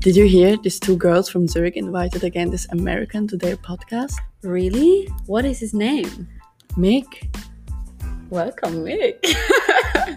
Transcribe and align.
Did 0.00 0.16
you 0.16 0.24
hear 0.24 0.56
these 0.56 0.80
two 0.80 0.96
girls 0.96 1.28
from 1.28 1.46
Zurich 1.46 1.76
invited 1.76 2.24
again 2.24 2.50
this 2.50 2.66
American 2.70 3.28
to 3.28 3.36
their 3.36 3.58
podcast? 3.58 4.14
Really? 4.42 5.06
What 5.26 5.44
is 5.44 5.60
his 5.60 5.74
name? 5.74 6.26
Mick? 6.70 7.28
Welcome, 8.30 8.82
Mick. 8.82 9.18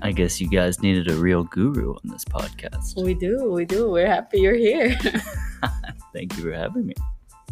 I 0.02 0.14
guess 0.16 0.40
you 0.40 0.48
guys 0.48 0.82
needed 0.82 1.10
a 1.12 1.16
real 1.16 1.44
guru 1.44 1.96
on 1.96 2.02
this 2.06 2.24
podcast. 2.24 2.96
we 3.04 3.14
do, 3.14 3.52
we 3.52 3.66
do. 3.66 3.92
We're 3.92 4.08
happy 4.08 4.40
you're 4.40 4.56
here. 4.56 4.98
Thank 6.14 6.38
you 6.38 6.44
for 6.44 6.54
having 6.54 6.86
me. 6.88 6.94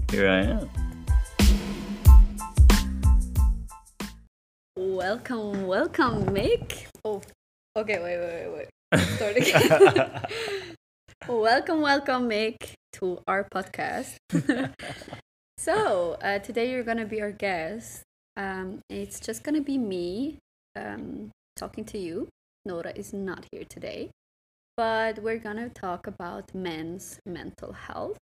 Here 0.09 0.29
I 0.29 0.43
am. 0.43 0.69
welcome, 4.77 5.67
welcome, 5.67 6.25
Mick. 6.27 6.85
Oh, 7.03 7.21
okay, 7.75 8.01
wait, 8.01 8.19
wait, 8.19 8.47
wait, 8.47 8.69
wait. 8.93 9.07
Start 9.17 9.35
again. 9.35 10.75
welcome, 11.27 11.81
welcome, 11.81 12.29
Mick, 12.29 12.73
to 12.93 13.19
our 13.27 13.47
podcast. 13.53 14.17
so, 15.57 16.17
uh, 16.21 16.39
today 16.39 16.71
you're 16.71 16.83
going 16.83 16.97
to 16.97 17.05
be 17.05 17.21
our 17.21 17.31
guest. 17.31 18.03
Um, 18.37 18.79
it's 18.89 19.19
just 19.19 19.43
going 19.43 19.55
to 19.55 19.61
be 19.61 19.77
me 19.77 20.39
um, 20.75 21.31
talking 21.55 21.85
to 21.85 21.97
you. 21.97 22.27
Nora 22.65 22.93
is 22.95 23.13
not 23.13 23.45
here 23.51 23.63
today, 23.67 24.11
but 24.77 25.19
we're 25.19 25.39
going 25.39 25.57
to 25.57 25.69
talk 25.69 26.07
about 26.07 26.53
men's 26.53 27.19
mental 27.25 27.73
health 27.73 28.17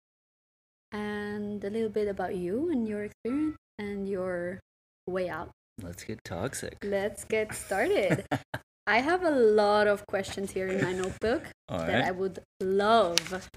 and 0.91 1.63
a 1.63 1.69
little 1.69 1.89
bit 1.89 2.07
about 2.07 2.35
you 2.35 2.69
and 2.71 2.87
your 2.87 3.03
experience 3.03 3.57
and 3.79 4.07
your 4.07 4.59
way 5.07 5.29
out. 5.29 5.49
Let's 5.81 6.03
get 6.03 6.23
toxic. 6.23 6.77
Let's 6.83 7.23
get 7.25 7.53
started. 7.53 8.25
I 8.87 8.99
have 8.99 9.21
a 9.23 9.31
lot 9.31 9.87
of 9.87 10.07
questions 10.07 10.51
here 10.51 10.67
in 10.67 10.81
my 10.81 10.93
notebook 10.93 11.43
All 11.69 11.79
that 11.79 12.05
I 12.05 12.11
would 12.11 12.39
love 12.61 13.49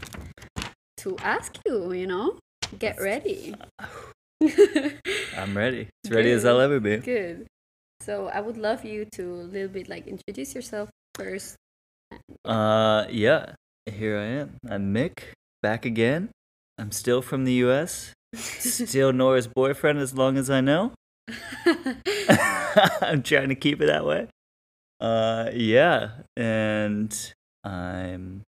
to 0.96 1.16
ask 1.22 1.56
you, 1.64 1.92
you 1.92 2.08
know? 2.08 2.36
Get 2.76 3.00
ready. 3.00 3.54
I'm 5.36 5.56
ready. 5.56 5.86
As 6.04 6.10
ready 6.10 6.32
as 6.32 6.44
I'll 6.44 6.58
ever 6.58 6.80
be. 6.80 6.96
Good. 6.96 7.46
So 8.00 8.26
I 8.26 8.40
would 8.40 8.56
love 8.56 8.84
you 8.84 9.06
to 9.12 9.22
a 9.22 9.46
little 9.46 9.68
bit 9.68 9.88
like 9.88 10.08
introduce 10.08 10.52
yourself 10.52 10.90
first. 11.14 11.54
Uh, 12.44 13.06
yeah. 13.08 13.54
Here 13.86 14.18
I 14.18 14.24
am. 14.24 14.56
I'm 14.68 14.92
Mick, 14.92 15.34
back 15.62 15.84
again. 15.84 16.30
I'm 16.76 16.90
still 16.90 17.22
from 17.22 17.44
the 17.44 17.52
U.S. 17.64 18.12
Still 18.34 19.12
Nora's 19.12 19.46
boyfriend 19.46 20.00
as 20.00 20.14
long 20.14 20.36
as 20.36 20.50
I 20.50 20.60
know. 20.60 20.92
I'm 23.00 23.22
trying 23.22 23.50
to 23.50 23.54
keep 23.54 23.80
it 23.80 23.86
that 23.86 24.04
way. 24.04 24.26
Uh, 25.00 25.50
yeah, 25.54 26.10
and 26.36 27.32
I'm 27.64 28.42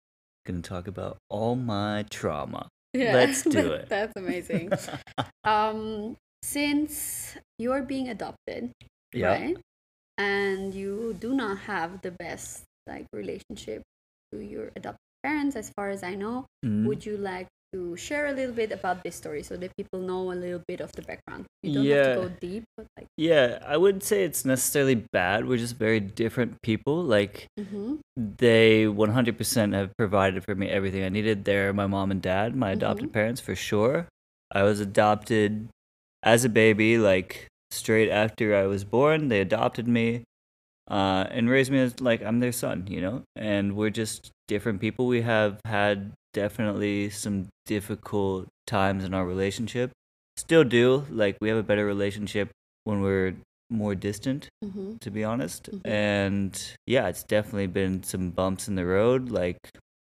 gonna 0.45 0.61
talk 0.61 0.87
about 0.87 1.17
all 1.29 1.55
my 1.55 2.05
trauma. 2.09 2.67
Yeah, 2.93 3.13
Let's 3.13 3.43
do 3.43 3.51
that- 3.61 3.71
it. 3.81 3.89
That's 3.89 4.13
amazing. 4.15 4.71
um, 5.43 6.15
since 6.43 7.35
you're 7.59 7.83
being 7.83 8.09
adopted, 8.09 8.71
yeah. 9.13 9.27
right? 9.29 9.57
And 10.17 10.73
you 10.73 11.15
do 11.19 11.33
not 11.33 11.59
have 11.69 12.01
the 12.01 12.11
best 12.11 12.63
like 12.87 13.05
relationship 13.13 13.83
to 14.33 14.39
your 14.41 14.71
adopted 14.75 14.97
parents, 15.23 15.55
as 15.55 15.69
far 15.69 15.89
as 15.89 16.01
I 16.03 16.15
know. 16.15 16.45
Mhm. 16.65 16.85
Would 16.87 17.05
you 17.05 17.17
like 17.17 17.47
to 17.73 17.95
share 17.97 18.27
a 18.27 18.31
little 18.31 18.53
bit 18.53 18.71
about 18.71 19.03
this 19.03 19.15
story 19.15 19.43
so 19.43 19.57
that 19.57 19.75
people 19.77 19.99
know 19.99 20.31
a 20.31 20.37
little 20.37 20.61
bit 20.67 20.81
of 20.81 20.91
the 20.93 21.01
background? 21.01 21.45
You 21.63 21.73
don't 21.73 21.85
have 21.85 22.15
to 22.15 22.29
go 22.29 22.35
deep, 22.41 22.63
but 22.77 22.87
like, 22.97 23.07
Yeah, 23.17 23.59
I 23.65 23.77
wouldn't 23.77 24.03
say 24.03 24.23
it's 24.23 24.45
necessarily 24.45 24.95
bad. 24.95 25.47
We're 25.47 25.57
just 25.57 25.75
very 25.77 25.99
different 25.99 26.61
people. 26.61 27.03
Like 27.03 27.47
hmm 27.57 27.95
they 28.17 28.83
100% 28.85 29.73
have 29.73 29.95
provided 29.97 30.43
for 30.43 30.53
me 30.53 30.67
everything 30.67 31.03
I 31.03 31.09
needed. 31.09 31.45
They're 31.45 31.71
my 31.71 31.87
mom 31.87 32.11
and 32.11 32.21
dad, 32.21 32.55
my 32.55 32.71
adopted 32.71 33.13
parents 33.13 33.39
for 33.39 33.55
sure. 33.55 34.07
I 34.51 34.63
was 34.63 34.79
adopted 34.81 35.69
as 36.23 36.43
a 36.43 36.49
baby, 36.49 36.97
like 36.97 37.47
straight 37.71 38.09
after 38.09 38.55
I 38.55 38.65
was 38.65 38.83
born. 38.83 39.29
They 39.29 39.39
adopted 39.39 39.87
me 39.87 40.23
uh, 40.89 41.27
and 41.29 41.49
raised 41.49 41.71
me 41.71 41.79
as 41.79 42.01
like 42.01 42.21
I'm 42.21 42.39
their 42.39 42.51
son, 42.51 42.87
you 42.87 42.99
know. 42.99 43.23
And 43.35 43.75
we're 43.75 43.89
just 43.89 44.31
different 44.47 44.81
people. 44.81 45.07
We 45.07 45.21
have 45.21 45.59
had 45.63 46.11
definitely 46.33 47.09
some 47.09 47.47
difficult 47.65 48.47
times 48.67 49.03
in 49.03 49.13
our 49.13 49.25
relationship. 49.25 49.91
Still 50.37 50.63
do. 50.63 51.05
Like 51.09 51.37
we 51.41 51.49
have 51.49 51.57
a 51.57 51.63
better 51.63 51.85
relationship 51.85 52.49
when 52.83 53.01
we're 53.01 53.35
more 53.69 53.93
distant 53.93 54.49
hmm 54.63 54.95
to 54.99 55.11
be 55.11 55.23
honest. 55.23 55.69
Mhm. 55.71 55.85
And 55.85 56.75
yeah, 56.87 57.07
it's 57.07 57.23
definitely 57.23 57.67
been 57.67 58.03
some 58.03 58.31
bumps 58.31 58.67
in 58.67 58.75
the 58.75 58.85
road. 58.85 59.29
Like 59.29 59.57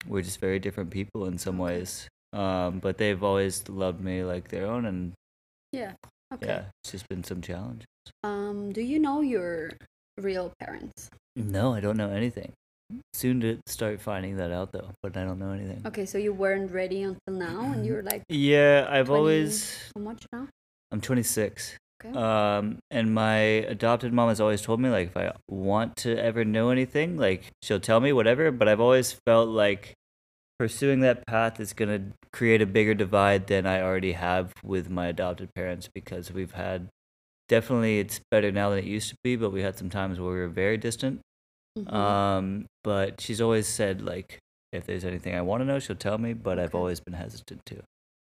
we're 0.07 0.21
just 0.23 0.39
very 0.39 0.59
different 0.59 0.89
people 0.91 1.25
in 1.25 1.37
some 1.37 1.57
ways. 1.57 2.07
Um, 2.33 2.79
but 2.79 2.97
they've 2.97 3.21
always 3.23 3.69
loved 3.69 4.01
me 4.01 4.23
like 4.23 4.49
their 4.49 4.65
own, 4.65 4.85
and 4.85 5.13
yeah, 5.71 5.93
okay. 6.33 6.47
yeah, 6.47 6.63
it's 6.83 6.91
just 6.91 7.07
been 7.07 7.23
some 7.23 7.41
challenges. 7.41 7.85
Um, 8.23 8.73
do 8.73 8.81
you 8.81 8.97
know 8.97 9.21
your 9.21 9.69
real 10.17 10.51
parents? 10.59 11.09
No, 11.35 11.75
I 11.75 11.79
don't 11.79 11.95
know 11.95 12.09
anything. 12.09 12.51
Soon 13.13 13.39
to 13.41 13.59
start 13.67 14.01
finding 14.01 14.37
that 14.37 14.51
out 14.51 14.71
though, 14.71 14.91
but 15.01 15.15
I 15.17 15.23
don't 15.23 15.39
know 15.39 15.51
anything. 15.51 15.81
Okay, 15.85 16.05
so 16.05 16.17
you 16.17 16.33
weren't 16.33 16.71
ready 16.71 17.03
until 17.03 17.33
now, 17.35 17.61
and 17.71 17.85
you're 17.85 18.03
like, 18.03 18.23
Yeah, 18.29 18.87
I've 18.89 19.07
20 19.07 19.19
always. 19.19 19.91
how 19.95 20.01
much 20.01 20.25
now? 20.33 20.47
I'm 20.91 21.01
26. 21.01 21.77
Okay. 22.05 22.17
Um, 22.17 22.79
and 22.91 23.13
my 23.13 23.35
adopted 23.37 24.11
mom 24.13 24.29
has 24.29 24.41
always 24.41 24.61
told 24.61 24.79
me 24.81 24.89
like 24.89 25.07
if 25.07 25.17
I 25.17 25.31
want 25.49 25.95
to 25.97 26.17
ever 26.17 26.43
know 26.43 26.69
anything, 26.69 27.17
like 27.17 27.45
she'll 27.61 27.79
tell 27.79 27.99
me 27.99 28.11
whatever. 28.11 28.51
But 28.51 28.67
I've 28.67 28.81
always 28.81 29.13
felt 29.25 29.47
like 29.49 29.93
pursuing 30.59 30.99
that 31.01 31.25
path 31.25 31.59
is 31.59 31.73
gonna 31.73 32.01
create 32.31 32.61
a 32.61 32.65
bigger 32.65 32.93
divide 32.93 33.47
than 33.47 33.65
I 33.65 33.81
already 33.81 34.13
have 34.13 34.51
with 34.63 34.89
my 34.89 35.07
adopted 35.07 35.53
parents 35.55 35.89
because 35.93 36.31
we've 36.31 36.53
had 36.53 36.89
definitely 37.49 37.99
it's 37.99 38.19
better 38.31 38.51
now 38.51 38.69
than 38.69 38.79
it 38.79 38.85
used 38.85 39.09
to 39.09 39.15
be, 39.23 39.35
but 39.35 39.51
we 39.51 39.61
had 39.61 39.77
some 39.77 39.89
times 39.89 40.19
where 40.19 40.33
we 40.33 40.39
were 40.39 40.47
very 40.47 40.77
distant. 40.77 41.21
Mhm. 41.77 41.93
Um, 41.93 42.65
but 42.83 43.19
she's 43.21 43.41
always 43.41 43.67
said 43.67 44.01
like 44.01 44.39
if 44.71 44.85
there's 44.85 45.05
anything 45.05 45.35
I 45.35 45.41
want 45.41 45.61
to 45.61 45.65
know, 45.65 45.79
she'll 45.79 45.95
tell 45.95 46.17
me. 46.17 46.33
But 46.33 46.59
I've 46.59 46.75
always 46.75 46.99
been 46.99 47.13
hesitant 47.13 47.61
to 47.67 47.81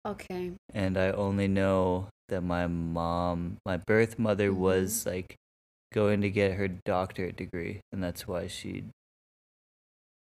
okay. 0.06 0.52
and 0.72 0.96
I 0.98 1.10
only 1.10 1.48
know 1.48 2.08
that 2.28 2.42
my 2.42 2.66
mom, 2.66 3.58
my 3.66 3.76
birth 3.76 4.18
mother, 4.18 4.50
Mhm. 4.50 4.56
was 4.56 5.06
like 5.06 5.36
going 5.92 6.20
to 6.22 6.30
get 6.30 6.54
her 6.54 6.68
doctorate 6.68 7.36
degree, 7.36 7.80
and 7.92 8.02
that's 8.02 8.26
why 8.26 8.46
she 8.48 8.84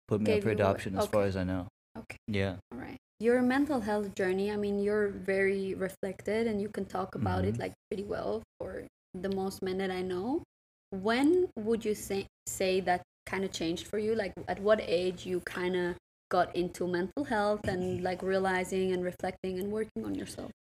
put 0.09 0.21
me 0.21 0.27
Gave 0.27 0.39
up 0.39 0.43
for 0.45 0.51
adoption, 0.51 0.97
as 0.97 1.07
far 1.07 1.25
as 1.25 1.37
I 1.37 1.45
know. 1.45 1.69
Okay. 1.97 2.17
Yeah, 2.27 2.57
All 2.73 2.79
right. 2.79 2.97
Your 3.21 3.43
mental 3.43 3.81
health 3.81 4.15
journey, 4.15 4.51
I 4.51 4.57
mean, 4.57 4.79
you're 4.79 5.09
very 5.09 5.75
reflected 5.75 6.47
and 6.47 6.61
you 6.61 6.69
can 6.69 6.87
talk 6.87 7.15
about 7.15 7.45
it 7.45 7.55
Mhm. 7.55 7.59
like 7.59 7.75
pretty 7.91 8.05
well 8.05 8.43
for 8.59 8.87
the 9.15 9.29
most 9.29 9.63
men 9.63 9.79
that 9.79 9.91
I 9.91 10.03
know. 10.03 10.43
When 10.91 11.49
would 11.57 11.85
you 11.85 11.95
say 11.95 12.27
say 12.47 12.81
that 12.81 13.03
kind 13.27 13.45
of 13.45 13.53
changed 13.53 13.87
for 13.87 13.99
you? 13.99 14.15
Like 14.15 14.33
at 14.49 14.61
what 14.61 14.81
age 14.83 15.27
you 15.27 15.41
kind 15.41 15.77
of 15.77 15.97
got 16.31 16.55
into 16.55 16.87
mental 16.87 17.25
health 17.25 17.61
and 17.65 18.03
like 18.03 18.23
realizing 18.23 18.93
and 18.93 19.05
reflecting 19.05 19.59
and 19.59 19.71
working 19.71 20.05
on 20.05 20.15
yourself? 20.15 20.51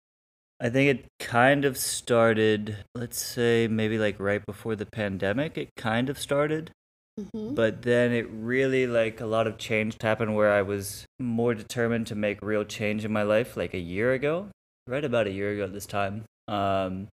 I 0.60 0.68
think 0.68 0.90
it 0.90 1.06
kind 1.18 1.64
of 1.64 1.78
started. 1.78 2.84
Let's 2.94 3.18
say 3.18 3.66
maybe 3.66 3.98
like 3.98 4.20
right 4.20 4.44
before 4.44 4.76
the 4.76 4.86
pandemic. 4.86 5.56
It 5.56 5.70
kind 5.76 6.10
of 6.10 6.18
started, 6.18 6.70
Mm-hmm. 7.18 7.54
but 7.54 7.82
then 7.82 8.12
it 8.12 8.30
really 8.30 8.86
like 8.86 9.20
a 9.20 9.26
lot 9.26 9.46
of 9.46 9.58
change 9.58 9.96
happened 10.00 10.36
where 10.36 10.52
I 10.52 10.62
was 10.62 11.04
more 11.18 11.54
determined 11.54 12.06
to 12.06 12.14
make 12.14 12.40
real 12.40 12.64
change 12.64 13.04
in 13.04 13.12
my 13.12 13.24
life. 13.24 13.56
Like 13.56 13.74
a 13.74 13.78
year 13.78 14.12
ago, 14.12 14.48
right 14.86 15.04
about 15.04 15.26
a 15.26 15.32
year 15.32 15.52
ago 15.52 15.64
at 15.64 15.72
this 15.72 15.86
time. 15.86 16.24
Um, 16.46 17.08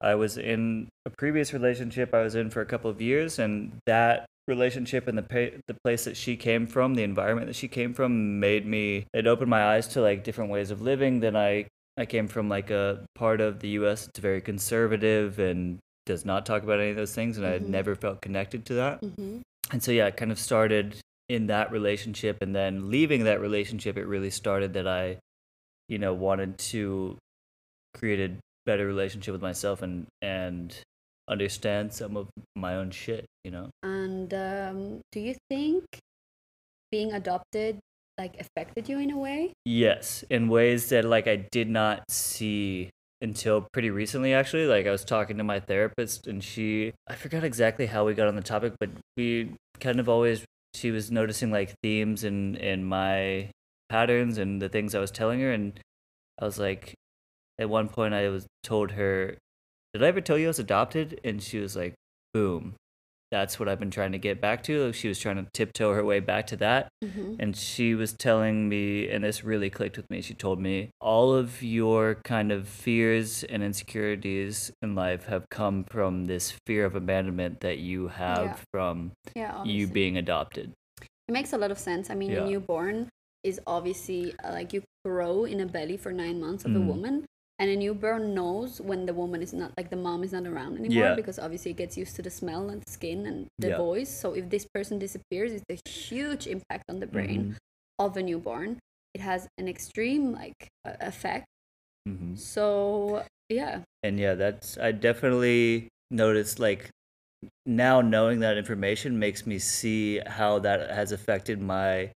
I 0.00 0.14
was 0.14 0.38
in 0.38 0.88
a 1.04 1.10
previous 1.10 1.52
relationship 1.52 2.14
I 2.14 2.22
was 2.22 2.34
in 2.34 2.50
for 2.50 2.60
a 2.60 2.66
couple 2.66 2.90
of 2.90 3.00
years, 3.00 3.38
and 3.38 3.76
that 3.86 4.26
relationship 4.48 5.06
and 5.06 5.16
the 5.18 5.22
pa- 5.22 5.56
the 5.68 5.76
place 5.84 6.04
that 6.04 6.16
she 6.16 6.36
came 6.36 6.66
from, 6.66 6.94
the 6.94 7.02
environment 7.02 7.46
that 7.48 7.56
she 7.56 7.68
came 7.68 7.92
from, 7.94 8.40
made 8.40 8.66
me. 8.66 9.06
It 9.12 9.26
opened 9.26 9.50
my 9.50 9.64
eyes 9.74 9.86
to 9.88 10.00
like 10.00 10.24
different 10.24 10.50
ways 10.50 10.70
of 10.70 10.80
living. 10.82 11.20
Then 11.20 11.36
I 11.36 11.66
I 11.96 12.06
came 12.06 12.28
from 12.28 12.48
like 12.48 12.70
a 12.70 13.04
part 13.14 13.40
of 13.40 13.60
the 13.60 13.68
U.S. 13.80 14.06
that's 14.06 14.18
very 14.18 14.40
conservative 14.40 15.38
and 15.38 15.78
does 16.06 16.24
not 16.24 16.46
talk 16.46 16.62
about 16.62 16.80
any 16.80 16.90
of 16.90 16.96
those 16.96 17.14
things, 17.14 17.36
and 17.36 17.46
I 17.46 17.50
had 17.50 17.62
Mhm. 17.62 17.68
never 17.68 17.94
felt 17.94 18.20
connected 18.22 18.64
to 18.66 18.74
that. 18.74 19.00
Mm-hmm. 19.02 19.40
And 19.70 19.82
so 19.82 19.92
yeah, 19.92 20.06
it 20.06 20.16
kind 20.16 20.32
of 20.32 20.38
started 20.38 20.96
in 21.28 21.46
that 21.48 21.70
relationship, 21.70 22.38
and 22.40 22.56
then 22.56 22.90
leaving 22.90 23.24
that 23.24 23.40
relationship, 23.40 23.96
it 23.98 24.06
really 24.06 24.30
started 24.30 24.72
that 24.72 24.88
I, 24.88 25.18
you 25.88 25.98
know, 25.98 26.14
wanted 26.14 26.58
to 26.72 27.16
create 27.94 28.18
a 28.30 28.34
better 28.66 28.86
relationship 28.86 29.32
with 29.32 29.42
myself 29.42 29.82
and 29.82 30.06
and 30.22 30.76
understand 31.28 31.92
some 31.92 32.16
of 32.16 32.28
my 32.56 32.74
own 32.74 32.90
shit, 32.90 33.24
you 33.44 33.50
know. 33.50 33.70
And 33.82 34.32
um, 34.34 35.00
do 35.12 35.20
you 35.20 35.36
think 35.48 35.84
being 36.90 37.12
adopted 37.12 37.78
like 38.18 38.38
affected 38.38 38.88
you 38.88 38.98
in 38.98 39.10
a 39.10 39.18
way? 39.18 39.52
Yes, 39.64 40.24
in 40.28 40.48
ways 40.48 40.88
that 40.90 41.04
like 41.04 41.26
I 41.26 41.46
did 41.50 41.68
not 41.68 42.02
see 42.10 42.90
until 43.22 43.66
pretty 43.72 43.90
recently 43.90 44.34
actually. 44.34 44.66
Like 44.66 44.86
I 44.86 44.90
was 44.90 45.04
talking 45.04 45.38
to 45.38 45.44
my 45.44 45.60
therapist 45.60 46.26
and 46.26 46.42
she 46.42 46.92
I 47.08 47.14
forgot 47.14 47.44
exactly 47.44 47.86
how 47.86 48.04
we 48.04 48.14
got 48.14 48.28
on 48.28 48.36
the 48.36 48.42
topic, 48.42 48.74
but 48.78 48.90
we 49.16 49.54
kind 49.78 50.00
of 50.00 50.08
always 50.08 50.44
she 50.74 50.90
was 50.90 51.10
noticing 51.10 51.50
like 51.50 51.74
themes 51.82 52.24
in 52.24 52.56
in 52.56 52.84
my 52.84 53.50
patterns 53.88 54.38
and 54.38 54.60
the 54.60 54.68
things 54.68 54.94
I 54.94 55.00
was 55.00 55.10
telling 55.10 55.40
her. 55.40 55.52
And 55.52 55.78
I 56.40 56.44
was 56.44 56.58
like, 56.58 56.94
at 57.60 57.68
one 57.68 57.88
point, 57.88 58.14
I 58.14 58.28
was 58.30 58.46
told 58.64 58.92
her, 58.92 59.36
"Did 59.92 60.02
I 60.02 60.08
ever 60.08 60.20
tell 60.20 60.38
you 60.38 60.46
I 60.46 60.48
was 60.48 60.58
adopted?" 60.58 61.20
And 61.22 61.42
she 61.42 61.58
was 61.60 61.76
like, 61.76 61.94
"Boom." 62.34 62.74
That's 63.30 63.60
what 63.60 63.68
I've 63.68 63.78
been 63.78 63.92
trying 63.92 64.10
to 64.10 64.18
get 64.18 64.40
back 64.40 64.64
to. 64.64 64.92
She 64.92 65.06
was 65.06 65.20
trying 65.20 65.36
to 65.36 65.46
tiptoe 65.54 65.94
her 65.94 66.04
way 66.04 66.18
back 66.18 66.48
to 66.48 66.56
that. 66.56 66.88
Mhm. 67.04 67.36
And 67.38 67.54
she 67.56 67.94
was 67.94 68.12
telling 68.12 68.68
me, 68.68 69.08
and 69.08 69.22
this 69.22 69.44
really 69.44 69.70
clicked 69.70 69.96
with 69.96 70.10
me. 70.10 70.20
She 70.20 70.34
told 70.34 70.58
me, 70.58 70.90
all 71.00 71.32
of 71.32 71.62
your 71.62 72.16
kind 72.24 72.50
of 72.50 72.66
fears 72.66 73.44
and 73.44 73.62
insecurities 73.62 74.72
in 74.82 74.96
life 74.96 75.26
have 75.26 75.48
come 75.48 75.84
from 75.84 76.24
this 76.24 76.50
fear 76.66 76.84
of 76.84 76.96
abandonment 76.96 77.60
that 77.60 77.78
you 77.78 78.08
have 78.08 78.44
Yeah. 78.44 78.56
from 78.72 79.12
Yeah, 79.36 79.62
you 79.64 79.86
being 79.86 80.16
adopted. 80.16 80.72
It 81.28 81.32
makes 81.32 81.52
a 81.52 81.58
lot 81.58 81.70
of 81.70 81.78
sense. 81.78 82.10
I 82.10 82.16
mean, 82.16 82.32
Yeah. 82.32 82.42
a 82.46 82.50
newborn 82.50 83.08
is 83.44 83.60
obviously 83.64 84.34
uh, 84.42 84.50
like 84.52 84.72
you 84.72 84.82
grow 85.04 85.44
in 85.44 85.60
a 85.60 85.66
belly 85.66 85.96
for 85.96 86.10
nine 86.10 86.40
months 86.40 86.64
of 86.64 86.74
a 86.74 86.78
Mm. 86.80 86.86
woman, 86.86 87.24
and 87.60 87.68
a 87.70 87.76
newborn 87.76 88.34
knows 88.34 88.80
when 88.80 89.04
the 89.04 89.12
woman 89.12 89.42
is 89.42 89.52
not 89.52 89.70
like 89.76 89.90
the 89.90 89.96
mom 89.96 90.24
is 90.24 90.32
not 90.32 90.46
around 90.46 90.78
anymore 90.78 91.12
Yeah. 91.12 91.14
because 91.14 91.38
obviously 91.38 91.70
it 91.72 91.76
gets 91.76 91.96
used 91.96 92.16
to 92.16 92.22
the 92.22 92.30
smell 92.30 92.70
and 92.70 92.80
the 92.82 92.90
skin 92.90 93.26
and 93.26 93.46
the 93.58 93.68
Yeah. 93.68 93.76
voice. 93.76 94.08
So 94.08 94.32
if 94.32 94.48
this 94.48 94.66
person 94.74 94.98
disappears, 94.98 95.52
it's 95.52 95.68
a 95.68 95.88
huge 95.88 96.46
impact 96.46 96.84
on 96.88 96.98
the 97.00 97.06
brain 97.06 97.52
Mhm. 97.52 97.56
of 97.98 98.16
a 98.16 98.22
newborn. 98.22 98.78
It 99.12 99.20
has 99.20 99.46
an 99.58 99.68
extreme 99.68 100.32
like 100.32 100.56
uh, 100.86 100.96
effect. 101.00 101.44
Mhm. 102.08 102.38
So 102.38 103.24
yeah, 103.50 103.82
And 104.02 104.18
yeah, 104.18 104.34
that's, 104.34 104.78
I 104.78 104.92
definitely 104.92 105.88
noticed 106.10 106.58
like 106.58 106.88
now 107.66 108.00
knowing 108.00 108.40
that 108.40 108.56
information 108.56 109.18
makes 109.18 109.44
me 109.46 109.58
see 109.58 110.20
how 110.24 110.58
that 110.60 110.90
has 110.90 111.12
affected 111.12 111.60
my 111.60 112.10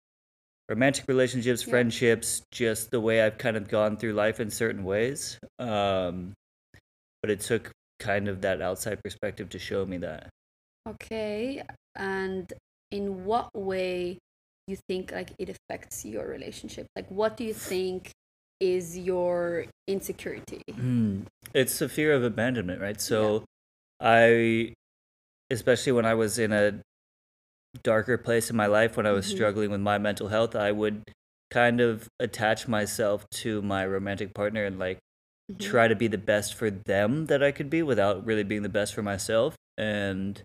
romantic 0.71 1.05
relationships, 1.09 1.67
Yeah. 1.67 1.71
friendships, 1.71 2.43
just 2.53 2.91
the 2.93 3.01
way 3.01 3.21
I've 3.23 3.37
kind 3.39 3.57
of 3.57 3.69
gone 3.69 3.97
through 3.97 4.13
life 4.15 4.39
in 4.41 4.51
certain 4.51 4.85
ways. 4.85 5.39
Um, 5.59 6.33
but 7.23 7.31
it 7.31 7.41
took 7.41 7.73
kind 7.99 8.29
of 8.29 8.41
that 8.43 8.63
outside 8.63 9.03
perspective 9.03 9.49
to 9.51 9.59
show 9.59 9.85
me 9.85 9.99
that. 9.99 10.31
okay. 10.89 11.63
And 11.97 12.51
in 12.91 13.25
what 13.27 13.51
way 13.55 14.19
you 14.67 14.77
think 14.89 15.13
like 15.13 15.33
it 15.39 15.49
affects 15.51 16.05
your 16.05 16.27
relationship? 16.27 16.87
Like 16.97 17.09
what 17.11 17.37
do 17.37 17.45
you 17.45 17.53
think 17.53 18.11
is 18.61 18.97
your 18.97 19.67
insecurity? 19.89 20.63
Hmm. 20.73 21.23
It's 21.53 21.79
the 21.79 21.89
fear 21.89 22.15
of 22.15 22.23
abandonment, 22.25 22.81
right? 22.81 23.01
So 23.01 23.45
I 24.01 24.73
especially 25.51 25.93
when 25.93 26.07
I 26.07 26.15
was 26.15 26.39
in 26.39 26.53
a 26.53 26.81
darker 27.83 28.19
place 28.19 28.51
in 28.51 28.57
my 28.57 28.67
life 28.67 28.97
when 28.97 29.07
I 29.07 29.13
was 29.13 29.27
Mhm. 29.27 29.31
struggling 29.35 29.71
with 29.71 29.81
my 29.81 29.99
mental 29.99 30.29
health, 30.29 30.55
I 30.57 30.73
would 30.73 31.03
kind 31.51 31.81
of 31.81 32.09
attach 32.21 32.69
myself 32.69 33.29
to 33.31 33.63
my 33.63 33.85
romantic 33.87 34.35
partner 34.35 34.65
and 34.65 34.79
like 34.79 34.99
Mhm. 35.51 35.59
try 35.59 35.89
to 35.89 35.97
be 35.97 36.07
the 36.07 36.19
best 36.19 36.55
for 36.55 36.71
them 36.71 37.27
that 37.27 37.43
I 37.43 37.51
could 37.53 37.71
be 37.71 37.83
without 37.83 38.25
really 38.25 38.45
being 38.45 38.63
the 38.63 38.69
best 38.69 38.95
for 38.95 39.03
myself. 39.03 39.57
And 39.77 40.43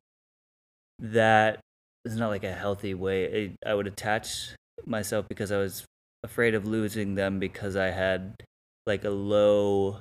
that 1.00 1.60
is 2.06 2.16
not 2.16 2.30
like 2.30 2.44
a 2.44 2.54
healthy 2.54 2.94
way. 2.94 3.56
I, 3.66 3.72
I 3.72 3.74
would 3.74 3.88
attach 3.88 4.56
myself 4.86 5.28
because 5.28 5.52
I 5.52 5.58
was 5.58 5.86
afraid 6.24 6.56
of 6.56 6.66
losing 6.66 7.16
them 7.16 7.40
because 7.40 7.76
I 7.76 7.88
had 7.88 8.44
like 8.86 9.04
a 9.04 9.10
low 9.10 10.00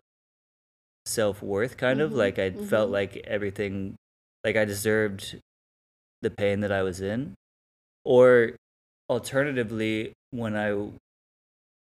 self 1.06 1.42
worth, 1.42 1.76
kind 1.76 2.00
of. 2.00 2.12
Mhm, 2.12 2.16
Like 2.16 2.38
I 2.38 2.50
felt 2.50 2.88
mhm. 2.88 2.92
like 2.92 3.16
everything, 3.26 3.96
like 4.42 4.56
I 4.56 4.64
deserved 4.64 5.38
the 6.24 6.30
pain 6.30 6.60
that 6.60 6.72
I 6.72 6.82
was 6.82 7.00
in. 7.00 7.34
Or 8.04 8.56
alternatively, 9.08 10.12
when 10.32 10.56
I 10.56 10.74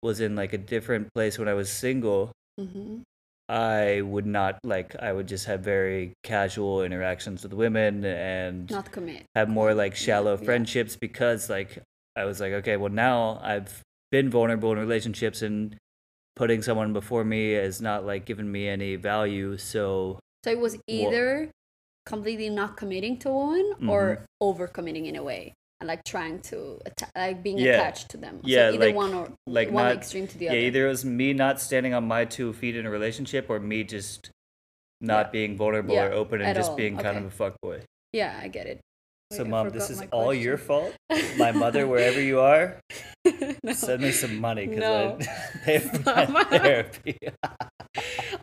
was 0.01 0.19
in 0.19 0.35
like 0.35 0.53
a 0.53 0.57
different 0.57 1.13
place 1.13 1.37
when 1.37 1.47
I 1.47 1.53
was 1.53 1.69
single, 1.69 2.31
Mhm. 2.59 3.03
I 3.49 4.01
would 4.01 4.25
not 4.25 4.57
like 4.63 4.95
I 4.95 5.11
would 5.13 5.27
just 5.27 5.45
have 5.45 5.59
very 5.61 6.13
casual 6.23 6.83
interactions 6.83 7.43
with 7.43 7.53
women 7.53 8.03
and 8.05 8.69
Not 8.71 8.91
commit. 8.91 9.25
have 9.35 9.49
more 9.49 9.73
like 9.73 9.93
shallow 9.95 10.37
yeah. 10.37 10.45
friendships 10.45 10.95
because 10.95 11.49
like 11.49 11.77
I 12.15 12.23
was 12.25 12.39
like 12.39 12.53
okay 12.63 12.77
well 12.77 12.91
now 12.91 13.39
I've 13.43 13.81
been 14.09 14.29
vulnerable 14.29 14.71
in 14.71 14.79
relationships 14.79 15.41
and 15.41 15.75
putting 16.35 16.61
someone 16.61 16.93
before 16.93 17.23
me 17.25 17.51
has 17.51 17.81
not 17.81 18.05
like 18.05 18.25
given 18.25 18.49
me 18.51 18.67
any 18.69 18.95
value 18.95 19.57
so 19.57 20.19
So 20.45 20.51
it 20.51 20.59
was 20.59 20.77
either 20.87 21.51
completely 22.05 22.49
not 22.49 22.77
committing 22.77 23.17
to 23.19 23.29
one 23.29 23.73
Mm-hmm. 23.73 23.89
or 23.89 24.25
over 24.39 24.67
committing 24.67 25.05
in 25.05 25.15
a 25.15 25.23
way 25.23 25.53
and 25.79 25.87
like 25.87 26.03
trying 26.03 26.39
to 26.41 26.79
atta- 26.85 27.11
like 27.15 27.41
being 27.43 27.57
Yeah. 27.57 27.73
attached 27.73 28.09
to 28.09 28.17
them. 28.17 28.39
Yeah, 28.43 28.69
so 28.69 28.75
either 28.75 28.85
like- 28.87 28.95
one 28.95 29.13
or 29.13 29.31
like 29.47 29.71
one 29.71 29.85
not- 29.85 29.95
extreme 29.97 30.27
to 30.27 30.37
the 30.37 30.45
yeah 30.45 30.51
other. 30.51 30.59
either 30.59 30.85
it 30.85 30.89
was 30.89 31.05
me 31.05 31.33
not 31.33 31.59
standing 31.61 31.93
on 31.93 32.07
my 32.07 32.25
two 32.25 32.53
feet 32.53 32.75
in 32.75 32.85
a 32.85 32.89
relationship 32.89 33.49
or 33.49 33.59
me 33.59 33.83
just 33.83 34.29
not 34.99 35.27
Yeah. 35.27 35.31
being 35.31 35.57
vulnerable 35.57 35.95
Yeah, 35.95 36.05
or 36.05 36.11
open 36.13 36.41
and 36.41 36.49
at 36.49 36.55
just 36.55 36.71
all. 36.71 36.75
being 36.77 36.97
kind 36.97 37.17
of 37.17 37.25
a 37.25 37.31
fuck 37.31 37.55
boy. 37.61 37.81
Yeah, 38.13 38.37
I 38.41 38.47
get 38.47 38.67
it. 38.67 38.79
so 39.31 39.45
I 39.45 39.47
mom 39.47 39.69
this 39.69 39.89
is 39.89 40.03
all 40.11 40.33
your 40.33 40.57
fault 40.57 40.93
my 41.37 41.51
mother 41.63 41.87
wherever 41.87 42.19
you 42.19 42.41
are 42.41 42.77
No. 43.63 43.71
send 43.71 44.01
me 44.03 44.11
some 44.11 44.35
money 44.41 44.67
because 44.67 44.81
No. 44.83 45.17
I 45.21 45.57
pay 45.65 45.79
for 45.79 46.27
my 46.31 46.43
therapy 46.43 47.15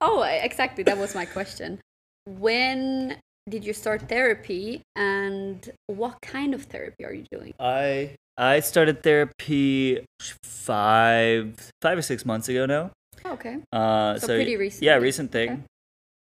oh, 0.00 0.22
exactly. 0.22 0.84
That 0.84 0.96
was 0.98 1.14
my 1.14 1.26
question. 1.26 1.80
When 2.26 3.16
did 3.48 3.64
you 3.64 3.72
start 3.72 4.08
therapy 4.08 4.82
and 4.96 5.70
what 5.86 6.20
kind 6.20 6.54
of 6.54 6.64
therapy 6.64 7.04
are 7.04 7.12
you 7.12 7.24
doing? 7.30 7.54
I 7.58 8.16
I 8.36 8.60
started 8.60 9.02
therapy 9.02 10.04
five 10.44 11.70
five 11.82 11.98
or 11.98 12.02
six 12.02 12.24
months 12.24 12.48
ago 12.48 12.66
now. 12.66 12.90
Oh, 13.24 13.32
okay. 13.32 13.58
Uh, 13.72 14.18
So 14.18 14.28
so, 14.28 14.36
pretty 14.36 14.56
recent 14.56 14.84
Yeah, 14.84 14.96
recent 14.96 15.32
thing. 15.32 15.50
Okay. 15.50 15.62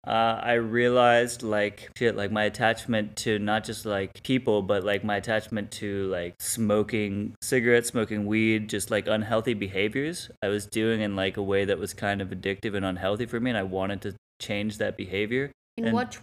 Uh, 0.06 0.40
I 0.42 0.54
realized 0.54 1.42
like 1.42 1.90
shit, 1.98 2.16
like 2.16 2.32
my 2.32 2.44
attachment 2.44 3.16
to 3.16 3.38
not 3.38 3.64
just 3.64 3.84
like 3.84 4.22
people, 4.22 4.62
but 4.62 4.82
like 4.82 5.04
my 5.04 5.16
attachment 5.16 5.70
to 5.72 6.06
like 6.06 6.34
smoking 6.40 7.34
cigarettes, 7.42 7.88
smoking 7.88 8.24
weed, 8.24 8.68
just 8.68 8.90
like 8.90 9.06
unhealthy 9.06 9.54
behaviors 9.54 10.30
I 10.42 10.48
was 10.48 10.66
doing 10.66 11.00
in 11.02 11.14
like 11.14 11.36
a 11.36 11.42
way 11.42 11.64
that 11.66 11.78
was 11.78 11.92
kind 11.94 12.22
of 12.22 12.28
addictive 12.30 12.74
and 12.74 12.84
unhealthy 12.84 13.26
for 13.26 13.38
me, 13.38 13.50
and 13.50 13.58
I 13.58 13.64
wanted 13.64 14.00
to 14.02 14.14
change 14.40 14.78
that 14.78 14.96
behavior. 14.96 15.50
In 15.78 15.84
And- 15.86 15.94
what 15.94 16.18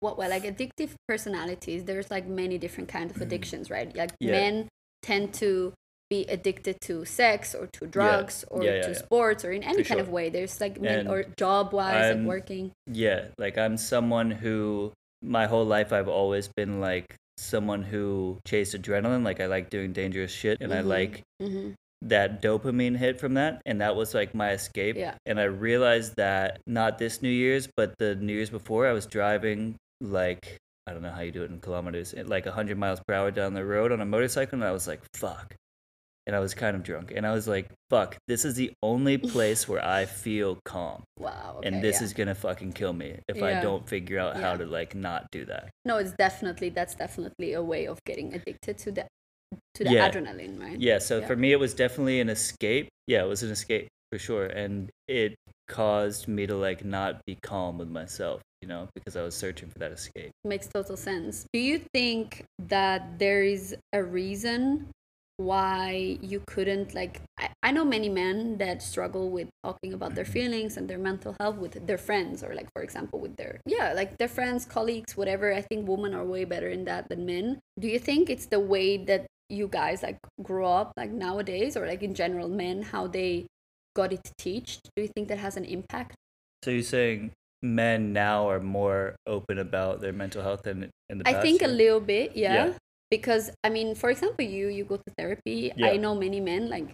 what 0.00 0.18
well 0.18 0.28
like 0.30 0.42
addictive 0.44 0.90
personalities, 1.08 1.84
there's 1.84 2.10
like 2.10 2.26
many 2.26 2.58
different 2.58 2.88
kinds 2.88 3.14
of 3.14 3.22
addictions, 3.22 3.70
right? 3.70 3.94
Like 3.94 4.10
Yeah. 4.20 4.32
men 4.32 4.68
tend 5.02 5.32
to 5.34 5.72
be 6.10 6.20
addicted 6.28 6.76
to 6.88 7.04
sex 7.04 7.54
or 7.54 7.66
to 7.72 7.86
drugs 7.86 8.44
or 8.50 8.62
Yeah, 8.62 8.74
yeah, 8.76 8.82
to 8.82 8.88
yeah. 8.92 8.98
sports 9.06 9.44
or 9.44 9.52
in 9.52 9.62
any 9.62 9.82
For 9.82 9.88
kind 9.88 10.00
of 10.00 10.08
way. 10.08 10.28
There's 10.28 10.60
like 10.60 10.78
And 10.82 11.08
or 11.08 11.24
job 11.38 11.72
wise, 11.72 12.16
like 12.16 12.24
working. 12.26 12.72
Yeah, 12.86 13.28
like 13.38 13.56
I'm 13.58 13.76
someone 13.76 14.30
who 14.30 14.92
my 15.22 15.46
whole 15.46 15.64
life 15.64 15.92
I've 15.92 16.08
always 16.08 16.46
been 16.48 16.80
like 16.80 17.14
someone 17.38 17.82
who 17.82 18.38
chased 18.46 18.74
adrenaline. 18.74 19.24
Like 19.24 19.40
I 19.40 19.46
like 19.46 19.70
doing 19.70 19.92
dangerous 19.92 20.30
shit 20.32 20.58
and 20.60 20.72
I 20.72 20.82
Mhm. 20.82 20.86
like 20.96 21.22
hmm 21.40 21.70
that 22.02 22.42
dopamine 22.42 22.96
hit 22.96 23.18
from 23.18 23.34
that 23.34 23.62
and 23.66 23.80
that 23.80 23.96
was 23.96 24.14
like 24.14 24.34
my 24.34 24.50
escape. 24.52 24.96
Yeah. 24.96 25.14
And 25.24 25.40
I 25.40 25.44
realized 25.44 26.16
that 26.16 26.60
not 26.66 26.98
this 26.98 27.22
New 27.22 27.30
Year's, 27.30 27.68
but 27.76 27.96
the 27.98 28.14
New 28.16 28.34
Year's 28.34 28.50
before 28.50 28.86
I 28.86 28.92
was 28.92 29.06
driving 29.06 29.76
like 30.00 30.58
I 30.88 30.92
don't 30.92 31.02
know 31.02 31.10
how 31.10 31.22
you 31.22 31.32
do 31.32 31.42
it 31.42 31.50
in 31.50 31.58
kilometers, 31.60 32.14
at 32.14 32.28
like 32.28 32.44
100 32.46 32.78
miles 32.78 33.00
per 33.08 33.14
hour 33.14 33.32
down 33.32 33.54
the 33.54 33.64
road 33.64 33.90
on 33.90 34.00
a 34.00 34.06
motorcycle 34.06 34.54
and 34.56 34.64
I 34.64 34.70
was 34.70 34.86
like, 34.86 35.00
fuck. 35.14 35.54
And 36.28 36.34
I 36.36 36.38
was 36.40 36.54
kind 36.54 36.76
of 36.76 36.82
drunk 36.84 37.12
and 37.14 37.26
I 37.26 37.32
was 37.32 37.48
like, 37.48 37.68
fuck, 37.90 38.16
this 38.28 38.44
is 38.44 38.54
the 38.54 38.72
only 38.82 39.16
place 39.34 39.66
where 39.68 39.84
I 39.84 40.04
feel 40.04 40.58
calm 40.64 41.02
Wow. 41.18 41.56
Okay, 41.58 41.68
and 41.68 41.82
this 41.82 42.00
yeah. 42.00 42.04
is 42.04 42.12
gonna 42.12 42.34
fucking 42.34 42.72
kill 42.72 42.92
me 42.92 43.18
if 43.28 43.36
Yeah. 43.36 43.46
I 43.58 43.62
don't 43.62 43.88
figure 43.88 44.18
out 44.20 44.36
how 44.36 44.56
to 44.56 44.66
like 44.66 44.94
not 44.94 45.26
do 45.32 45.44
that. 45.46 45.70
no, 45.84 45.96
it's 45.96 46.12
definitely 46.12 46.68
that's 46.68 46.94
definitely 46.94 47.54
a 47.54 47.62
way 47.62 47.86
of 47.86 47.98
getting 48.04 48.34
addicted 48.34 48.76
to 48.78 48.92
the 48.92 49.06
to 49.74 49.84
the 49.84 49.90
Yeah. 49.90 50.10
adrenaline, 50.10 50.60
right? 50.60 50.78
Yeah, 50.80 50.98
so 50.98 51.20
Yeah. 51.20 51.26
for 51.26 51.36
me 51.36 51.52
it 51.52 51.60
was 51.60 51.74
definitely 51.74 52.20
an 52.20 52.28
escape. 52.28 52.88
Yeah, 53.06 53.24
it 53.24 53.28
was 53.28 53.42
an 53.42 53.50
escape 53.50 53.88
for 54.10 54.18
sure, 54.18 54.46
and 54.46 54.90
it 55.08 55.34
caused 55.68 56.28
me 56.28 56.46
to 56.46 56.54
like 56.54 56.84
not 56.84 57.24
be 57.24 57.36
calm 57.42 57.78
with 57.78 57.88
myself, 57.88 58.42
you 58.62 58.68
know, 58.68 58.88
because 58.94 59.16
I 59.16 59.22
was 59.22 59.34
searching 59.34 59.68
for 59.68 59.78
that 59.80 59.92
escape. 59.92 60.30
Makes 60.44 60.68
total 60.68 60.96
sense. 60.96 61.46
Do 61.52 61.60
you 61.60 61.80
think 61.92 62.44
that 62.58 63.18
there 63.18 63.42
is 63.42 63.76
a 63.92 64.02
reason 64.02 64.90
why 65.38 66.16
you 66.22 66.42
couldn't 66.46 66.94
like 66.94 67.20
I, 67.38 67.50
I 67.62 67.70
know 67.70 67.84
many 67.84 68.08
men 68.08 68.56
that 68.56 68.82
struggle 68.82 69.28
with 69.28 69.48
talking 69.62 69.92
about 69.92 70.14
their 70.14 70.24
mm-hmm. 70.24 70.32
feelings 70.32 70.76
and 70.78 70.88
their 70.88 70.98
mental 70.98 71.36
health 71.38 71.56
with 71.56 71.86
their 71.86 71.98
friends 71.98 72.42
or 72.42 72.54
like 72.54 72.68
for 72.72 72.82
example 72.82 73.20
with 73.20 73.36
their 73.36 73.60
yeah 73.66 73.92
like 73.92 74.16
their 74.16 74.28
friends 74.28 74.64
colleagues 74.64 75.14
whatever 75.14 75.52
i 75.52 75.60
think 75.60 75.86
women 75.86 76.14
are 76.14 76.24
way 76.24 76.44
better 76.44 76.70
in 76.70 76.84
that 76.86 77.08
than 77.10 77.26
men 77.26 77.60
do 77.78 77.86
you 77.86 77.98
think 77.98 78.30
it's 78.30 78.46
the 78.46 78.60
way 78.60 78.96
that 78.96 79.26
you 79.48 79.68
guys 79.68 80.02
like 80.02 80.18
grow 80.42 80.66
up 80.72 80.92
like 80.96 81.10
nowadays 81.10 81.76
or 81.76 81.86
like 81.86 82.02
in 82.02 82.14
general 82.14 82.48
men 82.48 82.82
how 82.82 83.06
they 83.06 83.46
got 83.94 84.12
it 84.12 84.20
taught? 84.38 84.78
do 84.94 85.02
you 85.02 85.08
think 85.14 85.28
that 85.28 85.38
has 85.38 85.56
an 85.56 85.64
impact 85.64 86.14
So 86.64 86.70
you're 86.70 86.82
saying 86.82 87.30
men 87.62 88.12
now 88.12 88.48
are 88.50 88.60
more 88.60 89.16
open 89.26 89.58
about 89.58 90.00
their 90.00 90.12
mental 90.12 90.42
health 90.42 90.62
than 90.64 90.90
in 91.08 91.18
the 91.18 91.28
I 91.28 91.32
past? 91.32 91.38
I 91.38 91.42
think 91.42 91.62
a 91.62 91.68
little 91.68 92.00
bit, 92.00 92.36
yeah. 92.36 92.54
Yeah. 92.54 92.72
Because 93.10 93.50
I 93.64 93.70
mean, 93.70 93.94
for 93.94 94.10
example, 94.10 94.44
you 94.44 94.66
you 94.68 94.84
go 94.84 94.96
to 94.96 95.10
therapy. 95.16 95.72
Yeah. 95.76 95.88
I 95.88 95.96
know 95.96 96.14
many 96.14 96.40
men 96.40 96.68
like 96.68 96.90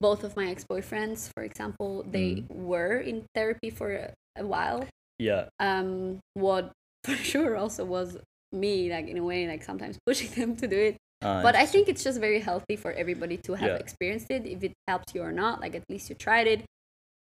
both 0.00 0.22
of 0.24 0.36
my 0.36 0.46
ex-boyfriends 0.50 1.30
for 1.34 1.42
example 1.44 2.04
they 2.10 2.44
were 2.50 2.98
in 2.98 3.24
therapy 3.34 3.70
for 3.70 3.88
a, 3.94 4.12
a 4.36 4.44
while 4.44 4.84
Yeah. 5.18 5.48
um 5.60 6.18
what 6.34 6.72
for 7.04 7.16
sure 7.16 7.56
also 7.56 7.84
was 7.84 8.18
me 8.52 8.90
like 8.92 9.08
in 9.08 9.16
a 9.16 9.24
way 9.24 9.48
like 9.48 9.62
sometimes 9.62 9.96
pushing 10.06 10.30
them 10.36 10.56
to 10.56 10.66
do 10.68 10.76
it 10.76 10.96
Uh, 11.24 11.42
but 11.42 11.54
i 11.56 11.64
think 11.66 11.88
it's 11.88 12.04
just 12.04 12.20
very 12.20 12.40
healthy 12.40 12.76
for 12.76 12.92
everybody 12.92 13.36
to 13.46 13.54
have 13.54 13.70
Yeah. 13.70 13.76
experienced 13.84 14.30
it 14.30 14.46
if 14.46 14.62
it 14.62 14.72
helps 14.86 15.14
you 15.14 15.22
or 15.22 15.32
not 15.32 15.60
like 15.60 15.74
at 15.74 15.84
least 15.88 16.08
you 16.10 16.14
tried 16.14 16.46
it 16.46 16.60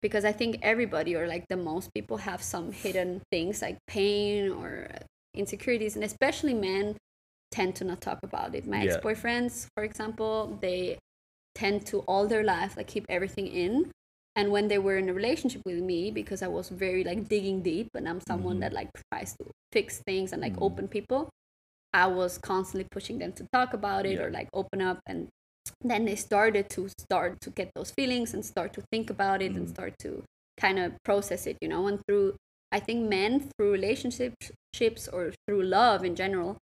because 0.01 0.25
i 0.25 0.31
think 0.31 0.59
everybody 0.61 1.15
or 1.15 1.25
like 1.27 1.45
the 1.49 1.55
most 1.71 1.87
people 1.93 2.17
have 2.29 2.41
some 2.43 2.71
hidden 2.71 3.21
things 3.31 3.61
like 3.61 3.77
pain 3.87 4.49
or 4.51 4.87
insecurities 5.35 5.95
and 5.95 6.03
especially 6.03 6.53
men 6.53 6.95
tend 7.51 7.75
to 7.75 7.83
not 7.83 8.01
talk 8.01 8.19
about 8.23 8.53
it 8.55 8.67
my 8.67 8.81
Yeah. 8.83 8.93
ex-boyfriends 8.95 9.67
for 9.75 9.83
example 9.83 10.57
they 10.61 10.97
tend 11.55 11.85
to 11.91 11.99
all 12.09 12.27
their 12.27 12.43
life 12.43 12.75
like 12.77 12.87
keep 12.87 13.05
everything 13.09 13.47
in 13.47 13.91
and 14.35 14.51
when 14.51 14.67
they 14.67 14.79
were 14.79 14.97
in 14.97 15.07
a 15.09 15.13
relationship 15.13 15.61
with 15.65 15.79
me 15.91 16.09
because 16.11 16.41
i 16.41 16.47
was 16.47 16.69
very 16.69 17.03
like 17.03 17.29
digging 17.29 17.61
deep 17.61 17.87
and 17.93 18.09
i'm 18.09 18.19
someone 18.27 18.57
Mhm. 18.57 18.61
that 18.61 18.73
like 18.73 18.89
tries 19.11 19.31
to 19.39 19.43
fix 19.71 20.01
things 20.07 20.33
and 20.33 20.41
like 20.41 20.55
Mhm. 20.57 20.63
open 20.67 20.87
people 20.87 21.29
i 21.93 22.05
was 22.07 22.37
constantly 22.37 22.87
pushing 22.91 23.19
them 23.19 23.31
to 23.33 23.45
talk 23.53 23.73
about 23.73 24.05
it 24.05 24.13
Yeah. 24.17 24.23
or 24.25 24.31
like 24.31 24.49
open 24.53 24.81
up 24.81 24.99
and 25.07 25.27
then 25.81 26.05
they 26.05 26.15
started 26.15 26.69
to 26.71 26.89
start 26.99 27.39
to 27.41 27.49
get 27.49 27.71
those 27.75 27.91
feelings 27.91 28.33
and 28.33 28.43
start 28.45 28.73
to 28.73 28.81
think 28.91 29.09
about 29.09 29.41
it 29.41 29.51
and 29.51 29.67
Mhm. 29.67 29.75
start 29.75 29.93
to 29.99 30.23
kind 30.59 30.77
of 30.79 30.93
process 31.03 31.47
it 31.47 31.57
you 31.61 31.67
know 31.67 31.87
and 31.87 31.99
through 32.05 32.35
i 32.71 32.79
think 32.79 33.09
men 33.09 33.49
through 33.57 33.71
relationships 33.71 35.07
or 35.11 35.31
through 35.47 35.63
love 35.63 36.03
in 36.03 36.15
general 36.15 36.57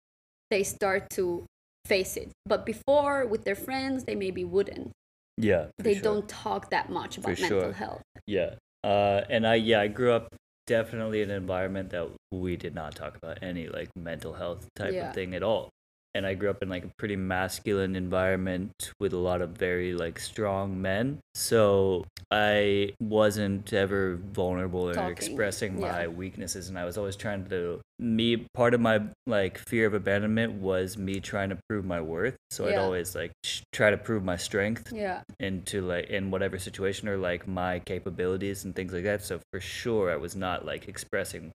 they 0.50 0.62
start 0.62 1.08
to 1.10 1.44
face 1.86 2.16
it 2.16 2.30
but 2.44 2.64
before 2.66 3.26
with 3.26 3.44
their 3.44 3.54
friends 3.56 4.04
they 4.04 4.14
maybe 4.14 4.44
wouldn't 4.44 4.90
yeah. 5.36 5.66
they 5.78 5.94
sure. 5.94 6.02
don't 6.02 6.28
talk 6.28 6.70
that 6.70 6.90
much 6.90 7.16
about 7.18 7.38
mental 7.40 7.60
sure. 7.60 7.72
health 7.72 8.02
Yeah. 8.26 8.54
Uh, 8.84 9.24
and 9.28 9.46
I 9.46 9.56
yeah 9.56 9.80
I 9.80 9.88
grew 9.88 10.12
up 10.12 10.28
definitely 10.66 11.22
an 11.22 11.30
environment 11.30 11.90
that 11.90 12.08
we 12.30 12.56
did 12.56 12.74
not 12.74 12.94
talk 12.94 13.16
about 13.16 13.38
any 13.42 13.68
like 13.68 13.88
mental 13.96 14.34
health 14.34 14.66
type 14.74 14.92
Yeah. 14.92 15.08
of 15.08 15.14
thing 15.14 15.34
at 15.34 15.42
all. 15.42 15.70
And 16.14 16.26
I 16.26 16.34
grew 16.34 16.50
up 16.50 16.62
in 16.62 16.68
like 16.68 16.84
a 16.84 16.90
pretty 16.98 17.16
masculine 17.16 17.94
environment 17.94 18.92
with 18.98 19.12
a 19.12 19.18
lot 19.18 19.42
of 19.42 19.50
very 19.50 19.92
like 19.94 20.18
strong 20.18 20.80
men. 20.82 21.20
So 21.34 22.04
I 22.30 22.92
wasn't 23.00 23.72
ever 23.72 24.16
vulnerable 24.32 24.88
or 24.88 24.94
Talking, 24.94 25.12
expressing 25.12 25.80
my 25.80 26.02
yeah. 26.02 26.06
weaknesses 26.08 26.68
and 26.68 26.78
I 26.78 26.84
was 26.84 26.98
always 26.98 27.16
trying 27.16 27.46
to 27.48 27.80
me 27.98 28.46
part 28.54 28.74
of 28.74 28.80
my 28.80 29.00
like 29.26 29.58
fear 29.58 29.86
of 29.86 29.94
abandonment 29.94 30.54
was 30.54 30.96
me 30.96 31.20
trying 31.20 31.50
to 31.50 31.58
prove 31.68 31.84
my 31.84 32.00
worth. 32.00 32.34
So 32.50 32.66
I'd 32.66 32.78
always 32.78 33.14
like 33.14 33.32
sh- 33.44 33.60
try 33.72 33.90
to 33.90 33.96
prove 33.98 34.24
my 34.24 34.36
strength 34.36 34.92
yeah 34.92 35.22
into 35.38 35.82
like 35.82 36.08
in 36.08 36.30
whatever 36.30 36.58
situation 36.58 37.08
or 37.08 37.16
like 37.18 37.46
my 37.46 37.78
capabilities 37.80 38.64
and 38.64 38.74
things 38.74 38.92
like 38.92 39.04
that. 39.04 39.22
So 39.22 39.40
for 39.52 39.60
sure, 39.60 40.10
I 40.10 40.16
was 40.16 40.34
not 40.34 40.64
like 40.64 40.88
expressing, 40.88 41.52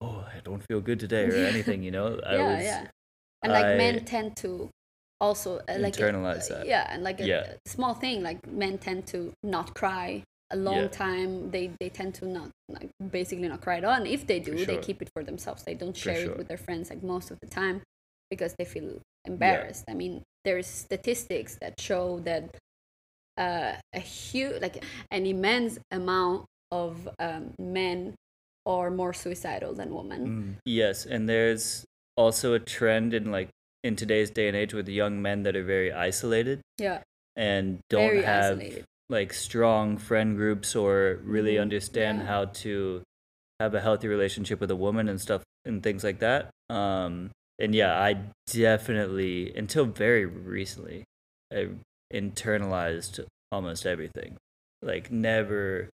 oh, 0.00 0.24
I 0.34 0.40
don't 0.44 0.62
feel 0.68 0.80
good 0.80 1.00
today 1.00 1.24
or 1.24 1.34
anything. 1.52 1.82
You 1.82 1.90
know, 1.90 2.20
I 2.24 2.36
yeah 2.36 2.54
was 2.54 2.64
yeah 2.64 2.86
and 3.42 3.52
like 3.52 3.66
I 3.66 3.74
men 3.76 4.04
tend 4.04 4.36
to 4.38 4.68
also 5.20 5.58
uh, 5.68 5.76
like 5.78 5.96
internalize 5.96 6.50
uh, 6.50 6.56
that. 6.56 6.66
yeah 6.66 6.86
and 6.92 7.02
like 7.02 7.20
a, 7.20 7.26
Yeah. 7.26 7.44
a 7.66 7.68
small 7.68 7.94
thing 7.94 8.22
like 8.22 8.46
men 8.46 8.78
tend 8.78 9.06
to 9.08 9.32
not 9.42 9.74
cry 9.74 10.22
a 10.50 10.56
long 10.56 10.76
Yeah. 10.76 10.88
time 10.88 11.50
they 11.50 11.70
they 11.78 11.88
tend 11.90 12.14
to 12.16 12.26
not 12.26 12.48
like 12.68 12.90
basically 13.10 13.48
not 13.48 13.60
cry 13.60 13.76
at 13.78 13.84
all 13.84 13.92
and 13.94 14.06
if 14.06 14.26
they 14.26 14.40
do 14.40 14.56
For 14.58 14.64
they 14.64 14.78
keep 14.78 15.02
it 15.02 15.10
for 15.14 15.22
themselves 15.22 15.62
they 15.64 15.74
don't 15.74 15.96
share 15.96 16.16
sure. 16.16 16.32
it 16.32 16.38
with 16.38 16.48
their 16.48 16.56
friends 16.58 16.90
like 16.90 17.02
most 17.02 17.30
of 17.30 17.38
the 17.40 17.46
time 17.46 17.82
because 18.30 18.54
they 18.58 18.64
feel 18.64 18.98
embarrassed 19.26 19.84
i 19.88 19.94
mean 19.94 20.22
there's 20.44 20.66
statistics 20.66 21.56
that 21.60 21.78
show 21.78 22.20
that 22.20 22.56
uh, 23.38 23.74
a 23.94 24.00
huge 24.00 24.60
like 24.60 24.84
an 25.10 25.26
immense 25.26 25.78
amount 25.90 26.46
of 26.72 27.08
um, 27.18 27.52
men 27.58 28.14
are 28.66 28.90
more 28.90 29.12
suicidal 29.12 29.72
than 29.74 29.94
women 29.94 30.22
Mm. 30.28 30.54
Yes, 30.64 31.06
and 31.06 31.28
there's 31.28 31.84
also 32.20 32.52
a 32.54 32.60
trend 32.76 33.14
in 33.14 33.30
like 33.32 33.48
in 33.82 33.96
today's 33.96 34.30
day 34.30 34.46
and 34.48 34.56
age 34.56 34.72
with 34.74 34.86
young 34.88 35.22
men 35.22 35.42
that 35.44 35.56
are 35.56 35.64
very 35.64 35.90
isolated 35.92 36.60
yeah 36.78 37.00
and 37.36 37.78
don't 37.88 38.12
very 38.12 38.22
have 38.22 38.58
isolated 38.58 38.84
like 39.08 39.32
strong 39.32 39.96
friend 39.98 40.36
groups 40.36 40.76
or 40.76 41.18
really 41.24 41.54
Mhm, 41.56 41.62
understand 41.62 42.18
yeah. 42.20 42.26
how 42.26 42.44
to 42.64 43.02
have 43.58 43.74
a 43.74 43.80
healthy 43.80 44.08
relationship 44.08 44.60
with 44.60 44.70
a 44.70 44.76
woman 44.76 45.08
and 45.08 45.20
stuff 45.20 45.42
and 45.66 45.82
things 45.82 46.02
like 46.04 46.20
that. 46.20 46.48
Um, 46.70 47.30
and 47.58 47.74
yeah, 47.74 47.92
I 48.00 48.10
definitely 48.46 49.52
until 49.54 49.84
very 49.84 50.24
recently, 50.24 51.04
I 51.52 51.68
internalized 52.12 53.20
almost 53.52 53.84
everything. 53.84 54.36
Like 54.80 55.10
never. 55.10 55.90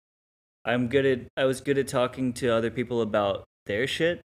I'm 0.65 0.87
good 0.89 1.05
at. 1.05 1.19
I 1.37 1.45
was 1.45 1.61
good 1.61 1.77
at 1.77 1.87
talking 1.87 2.33
to 2.33 2.49
other 2.49 2.69
people 2.69 3.01
about 3.01 3.45
their 3.65 3.87
shit, 3.87 4.21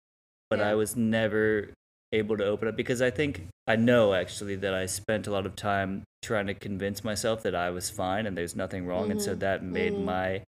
but 0.50 0.60
Yeah. 0.60 0.70
I 0.70 0.76
was 0.76 0.96
never 0.96 1.74
able 2.12 2.38
to 2.38 2.46
open 2.46 2.68
up 2.68 2.76
because 2.76 3.02
I 3.02 3.10
think 3.12 3.48
I 3.68 3.76
know 3.76 4.14
actually 4.14 4.56
that 4.58 4.74
I 4.74 4.86
spent 4.86 5.28
a 5.28 5.32
lot 5.32 5.46
of 5.46 5.56
time 5.56 6.04
trying 6.22 6.48
to 6.48 6.54
convince 6.54 7.04
myself 7.04 7.44
that 7.44 7.56
I 7.56 7.70
was 7.70 7.90
fine 7.90 8.26
and 8.26 8.38
there's 8.38 8.56
nothing 8.56 8.86
wrong, 8.86 9.12
and 9.12 9.22
so 9.22 9.36
Mhm, 9.36 9.40
that 9.40 9.64
made 9.64 9.94
mhm. 9.94 10.06
my 10.06 10.44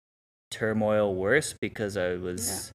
turmoil 0.52 1.14
worse 1.14 1.54
because 1.60 1.98
I 1.98 2.14
was 2.16 2.72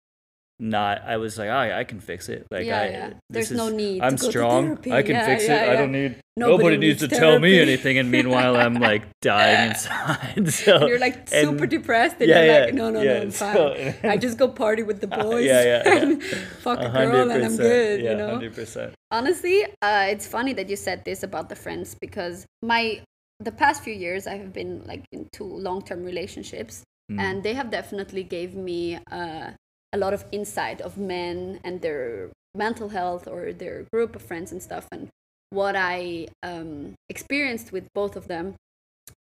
not. 0.62 1.02
I 1.04 1.16
was 1.18 1.36
like, 1.36 1.48
oh, 1.50 1.78
I 1.80 1.84
can 1.84 2.00
fix 2.00 2.28
it. 2.28 2.46
Like, 2.50 2.64
yeah, 2.64 2.80
I, 2.80 2.88
yeah. 2.88 3.10
There's 3.28 3.50
no 3.50 3.66
is- 3.66 3.74
need. 3.74 4.00
I'm 4.02 4.16
to 4.16 4.24
to 4.24 4.30
strong. 4.30 4.78
I 4.90 5.02
can 5.02 5.16
Yeah, 5.16 5.26
fix 5.26 5.44
it. 5.44 5.50
I 5.50 5.74
don't 5.76 5.92
need. 5.92 6.16
Nobody, 6.34 6.78
needs 6.78 7.00
to 7.00 7.08
needs 7.08 7.18
tell 7.18 7.38
me 7.38 7.60
anything. 7.60 7.98
And 7.98 8.10
meanwhile, 8.10 8.56
I'm 8.56 8.74
like 8.74 9.02
dying 9.20 9.70
inside. 9.70 10.48
So 10.52 10.86
You're 10.86 10.98
like 10.98 11.28
super 11.28 11.64
and- 11.64 11.70
depressed, 11.70 12.16
and 12.20 12.28
yeah, 12.30 12.44
you're 12.44 12.64
like, 12.66 12.74
no, 12.74 12.90
no, 12.90 13.02
no, 13.02 13.16
I'm 13.22 13.30
fine. 13.30 13.54
so- 13.54 13.92
I 14.08 14.16
just 14.16 14.38
go 14.38 14.48
party 14.48 14.82
with 14.82 15.00
the 15.02 15.08
boys. 15.08 15.44
yeah, 15.44 15.62
yeah, 15.62 15.82
yeah. 15.84 15.96
and 16.02 16.22
fuck 16.22 16.78
a 16.80 16.88
girl, 16.88 17.30
and 17.30 17.44
I'm 17.44 17.56
good. 17.56 18.00
Yeah, 18.00 18.10
you 18.12 18.16
know. 18.16 18.30
hundred 18.30 18.54
percent. 18.54 18.94
Honestly, 19.10 19.64
uh, 19.82 20.06
it's 20.08 20.26
funny 20.26 20.54
that 20.54 20.70
you 20.70 20.76
said 20.76 21.04
this 21.04 21.22
about 21.22 21.48
the 21.50 21.56
friends 21.56 21.96
because 22.00 22.46
my 22.62 23.02
the 23.40 23.52
past 23.52 23.82
few 23.82 23.92
years 23.92 24.26
I 24.26 24.36
have 24.36 24.52
been 24.54 24.82
like 24.86 25.04
into 25.12 25.44
long 25.44 25.82
term 25.82 26.02
relationships, 26.04 26.82
Mm. 27.10 27.18
and 27.20 27.42
they 27.42 27.52
have 27.52 27.68
definitely 27.70 28.22
gave 28.22 28.54
me 28.54 28.96
uh, 29.10 29.50
a 29.92 29.98
lot 29.98 30.14
of 30.14 30.24
insight 30.32 30.80
of 30.80 30.96
men 30.96 31.60
and 31.64 31.80
their 31.82 32.30
mental 32.54 32.88
health 32.90 33.26
or 33.26 33.52
their 33.52 33.84
group 33.92 34.14
of 34.16 34.22
friends 34.22 34.52
and 34.52 34.62
stuff 34.62 34.86
and 34.92 35.08
what 35.50 35.74
i 35.76 36.26
um, 36.42 36.94
experienced 37.08 37.72
with 37.72 37.86
both 37.94 38.16
of 38.16 38.28
them 38.28 38.54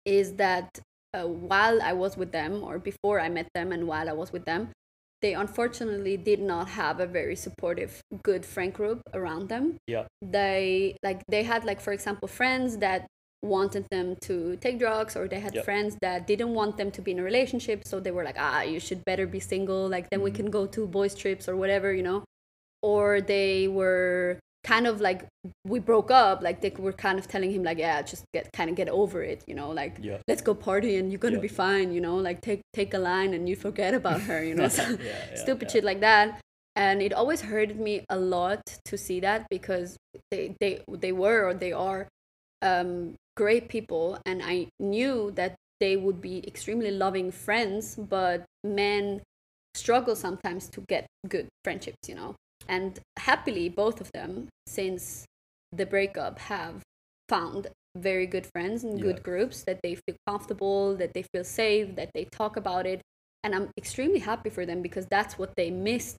is 0.05 0.33
that 0.33 0.79
uh, 1.13 1.27
while 1.27 1.81
i 1.81 1.93
was 1.93 2.17
with 2.17 2.31
them 2.31 2.63
or 2.63 2.79
before 2.79 3.19
i 3.19 3.29
met 3.29 3.47
them 3.53 3.71
and 3.71 3.87
while 3.87 4.09
i 4.09 4.13
was 4.13 4.31
with 4.31 4.45
them 4.45 4.69
they 5.21 5.33
unfortunately 5.33 6.17
did 6.17 6.41
not 6.41 6.67
have 6.67 6.99
a 6.99 7.05
very 7.05 7.35
supportive 7.35 8.01
good 8.23 8.45
friend 8.45 8.73
group 8.73 9.01
around 9.13 9.47
them 9.47 9.77
Yeah. 9.87 10.05
they 10.21 10.97
like 11.01 11.21
they 11.29 11.43
had 11.43 11.63
like 11.63 11.79
for 11.79 11.93
example 11.93 12.27
friends 12.27 12.77
that 12.77 13.07
wanted 13.43 13.85
them 13.91 14.15
to 14.21 14.55
take 14.57 14.79
drugs 14.79 15.15
or 15.15 15.27
they 15.27 15.39
had 15.39 15.53
Yep. 15.55 15.65
friends 15.65 15.97
that 16.01 16.25
didn't 16.25 16.53
want 16.53 16.77
them 16.77 16.89
to 16.91 17.01
be 17.01 17.11
in 17.11 17.19
a 17.19 17.23
relationship. 17.23 17.83
So 17.85 17.99
they 17.99 18.11
were 18.11 18.23
like 18.23 18.37
ah 18.39 18.61
you 18.61 18.79
should 18.79 19.03
better 19.05 19.27
be 19.27 19.39
single. 19.39 19.87
Like 19.89 20.09
then 20.09 20.21
we 20.21 20.31
Mhm. 20.31 20.35
can 20.35 20.49
go 20.49 20.65
to 20.67 20.87
boys 20.87 21.13
trips 21.15 21.47
or 21.49 21.55
whatever 21.55 21.93
you 21.93 22.03
know? 22.03 22.23
Or 22.81 23.21
they 23.21 23.67
were 23.67 24.39
kind 24.63 24.87
of 24.87 25.01
like 25.01 25.25
we 25.65 25.79
broke 25.79 26.09
up. 26.09 26.41
Like 26.41 26.61
they 26.61 26.69
were 26.69 26.93
kind 26.93 27.19
of 27.19 27.27
telling 27.27 27.51
him 27.51 27.63
like 27.63 27.77
yeah 27.77 28.01
just 28.01 28.23
get 28.33 28.49
kind 28.53 28.69
of 28.69 28.75
get 28.77 28.87
over 28.89 29.21
it 29.21 29.43
you 29.47 29.55
know? 29.55 29.69
Like 29.71 29.97
Yeah. 30.01 30.19
let's 30.29 30.41
go 30.41 30.53
party 30.55 30.95
and 30.97 31.11
you're 31.11 31.19
gonna 31.25 31.35
Yeah. 31.35 31.49
be 31.49 31.53
fine 31.65 31.91
you 31.91 32.01
know? 32.01 32.15
Like 32.15 32.39
take 32.41 32.61
take 32.73 32.93
a 32.93 32.99
line 33.11 33.33
and 33.33 33.49
you 33.49 33.55
forget 33.57 33.93
about 33.93 34.21
her 34.21 34.41
you 34.43 34.55
know? 34.55 34.67
So, 34.77 34.83
Yeah, 35.09 35.35
stupid 35.35 35.69
shit 35.71 35.83
like 35.83 35.99
that. 35.99 36.39
And 36.75 37.01
it 37.01 37.13
always 37.13 37.41
hurted 37.41 37.77
me 37.79 38.03
a 38.09 38.17
lot 38.17 38.61
to 38.85 38.97
see 38.97 39.19
that 39.19 39.45
because 39.49 39.97
they 40.31 40.55
they 40.61 40.81
they 40.89 41.11
were 41.11 41.43
or 41.47 41.53
they 41.53 41.73
are 41.73 42.07
um, 42.63 43.13
great 43.35 43.67
people 43.69 44.17
and 44.25 44.41
i 44.43 44.67
knew 44.79 45.31
that 45.31 45.55
they 45.79 45.97
would 45.97 46.21
be 46.21 46.45
extremely 46.47 46.91
loving 46.91 47.31
friends 47.31 47.95
but 47.95 48.45
men 48.63 49.21
struggle 49.75 50.15
sometimes 50.15 50.69
to 50.69 50.81
get 50.87 51.07
good 51.27 51.47
friendships 51.63 52.07
you 52.07 52.15
know 52.15 52.35
and 52.67 52.99
happily 53.17 53.67
both 53.69 53.99
of 53.99 54.09
them 54.13 54.47
since 54.67 55.25
the 55.71 55.85
breakup 55.85 56.37
have 56.39 56.81
found 57.27 57.67
very 57.97 58.25
good 58.27 58.45
friends 58.53 58.83
and 58.83 58.97
Yeah. 58.99 59.03
good 59.03 59.23
groups 59.23 59.63
that 59.63 59.79
they 59.83 59.95
feel 59.95 60.15
comfortable 60.27 60.95
that 60.95 61.13
they 61.13 61.23
feel 61.33 61.43
safe 61.43 61.95
that 61.95 62.09
they 62.13 62.25
talk 62.25 62.55
about 62.55 62.85
it 62.85 63.01
and 63.43 63.53
i'm 63.55 63.69
extremely 63.77 64.19
happy 64.19 64.49
for 64.49 64.65
them 64.65 64.81
because 64.81 65.05
that's 65.09 65.37
what 65.37 65.55
they 65.57 65.69
missed 65.71 66.15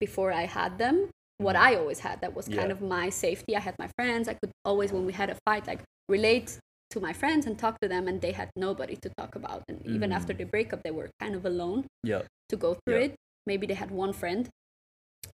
before 0.00 0.32
i 0.32 0.44
had 0.46 0.78
them 0.78 1.08
what 1.38 1.54
Mhm. 1.56 1.60
i 1.68 1.74
always 1.76 2.00
had 2.00 2.20
that 2.20 2.34
was 2.34 2.46
kind 2.48 2.68
Yeah. 2.70 2.76
of 2.76 2.80
my 2.82 3.08
safety 3.08 3.56
i 3.56 3.60
had 3.60 3.76
my 3.78 3.88
friends 3.96 4.28
i 4.28 4.34
could 4.34 4.50
always 4.64 4.92
when 4.92 5.06
we 5.06 5.12
had 5.12 5.30
a 5.30 5.36
fight 5.46 5.66
like 5.66 5.82
relate 6.08 6.58
to 6.90 7.00
my 7.00 7.12
friends 7.12 7.46
and 7.46 7.58
talk 7.58 7.78
to 7.80 7.88
them 7.88 8.06
and 8.08 8.20
they 8.20 8.32
had 8.32 8.50
nobody 8.56 8.96
to 8.96 9.10
talk 9.18 9.34
about 9.34 9.62
and 9.68 9.84
even 9.86 10.12
after 10.12 10.32
Mhm. 10.32 10.38
the 10.38 10.44
breakup 10.44 10.82
they 10.82 10.90
were 10.90 11.10
kind 11.20 11.34
of 11.34 11.44
alone 11.44 11.86
Yeah. 12.04 12.22
to 12.48 12.56
go 12.56 12.74
through 12.74 12.98
Yeah. 12.98 13.06
it 13.06 13.14
maybe 13.46 13.66
they 13.66 13.74
had 13.74 13.90
one 13.90 14.12
friend 14.12 14.48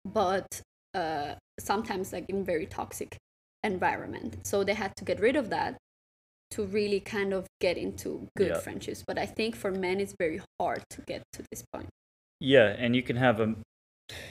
but 0.06 0.62
uh, 0.96 1.36
sometimes 1.60 2.14
like 2.14 2.26
in 2.30 2.44
very 2.44 2.66
toxic 2.66 3.18
environment 3.64 4.46
so 4.46 4.64
they 4.64 4.74
had 4.74 4.96
to 4.96 5.04
get 5.04 5.20
rid 5.20 5.36
of 5.36 5.50
that 5.50 5.78
to 6.52 6.66
really 6.66 7.00
kind 7.00 7.32
of 7.34 7.46
get 7.62 7.78
into 7.78 8.28
good 8.36 8.50
Yeah. 8.50 8.60
friendships. 8.60 9.04
But 9.06 9.20
I 9.20 9.28
think 9.28 9.56
for 9.56 9.72
men, 9.72 10.00
it's 10.00 10.16
very 10.18 10.42
hard 10.60 10.82
to 10.90 11.02
get 11.04 11.22
to 11.34 11.44
this 11.52 11.64
point. 11.72 11.90
Yeah, 12.40 12.70
and 12.70 12.96
you 12.96 13.04
can 13.04 13.18
have 13.18 13.40
a 13.40 13.56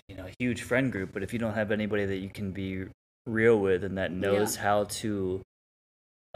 you 0.09 0.16
know, 0.16 0.26
a 0.26 0.35
huge 0.40 0.62
friend 0.62 0.90
group, 0.90 1.12
but 1.12 1.23
if 1.23 1.33
you 1.33 1.38
don't 1.38 1.54
have 1.54 1.71
anybody 1.71 2.04
that 2.04 2.16
you 2.16 2.28
can 2.28 2.50
be 2.50 2.87
real 3.26 3.61
with 3.61 3.85
and 3.85 3.97
that 3.97 4.11
knows 4.11 4.57
how 4.57 4.85
to 5.02 5.40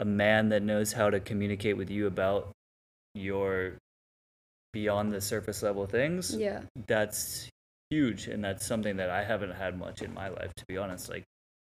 a 0.03 0.05
man 0.05 0.49
that 0.49 0.61
knows 0.61 0.91
how 0.91 1.09
to 1.09 1.19
communicate 1.21 1.77
with 1.77 1.89
you 1.89 2.07
about 2.07 2.51
your 3.15 3.77
beyond 4.73 5.13
the 5.13 5.21
surface 5.21 5.63
level 5.63 5.85
things, 5.87 6.35
Yeah. 6.35 6.63
that's 6.87 7.47
huge 7.89 8.27
and 8.27 8.43
that's 8.43 8.65
something 8.65 8.97
that 8.97 9.09
I 9.09 9.23
haven't 9.23 9.51
had 9.51 9.77
much 9.77 10.01
in 10.01 10.13
my 10.13 10.27
life 10.27 10.51
to 10.57 10.65
be 10.67 10.77
honest. 10.77 11.07
Like 11.09 11.23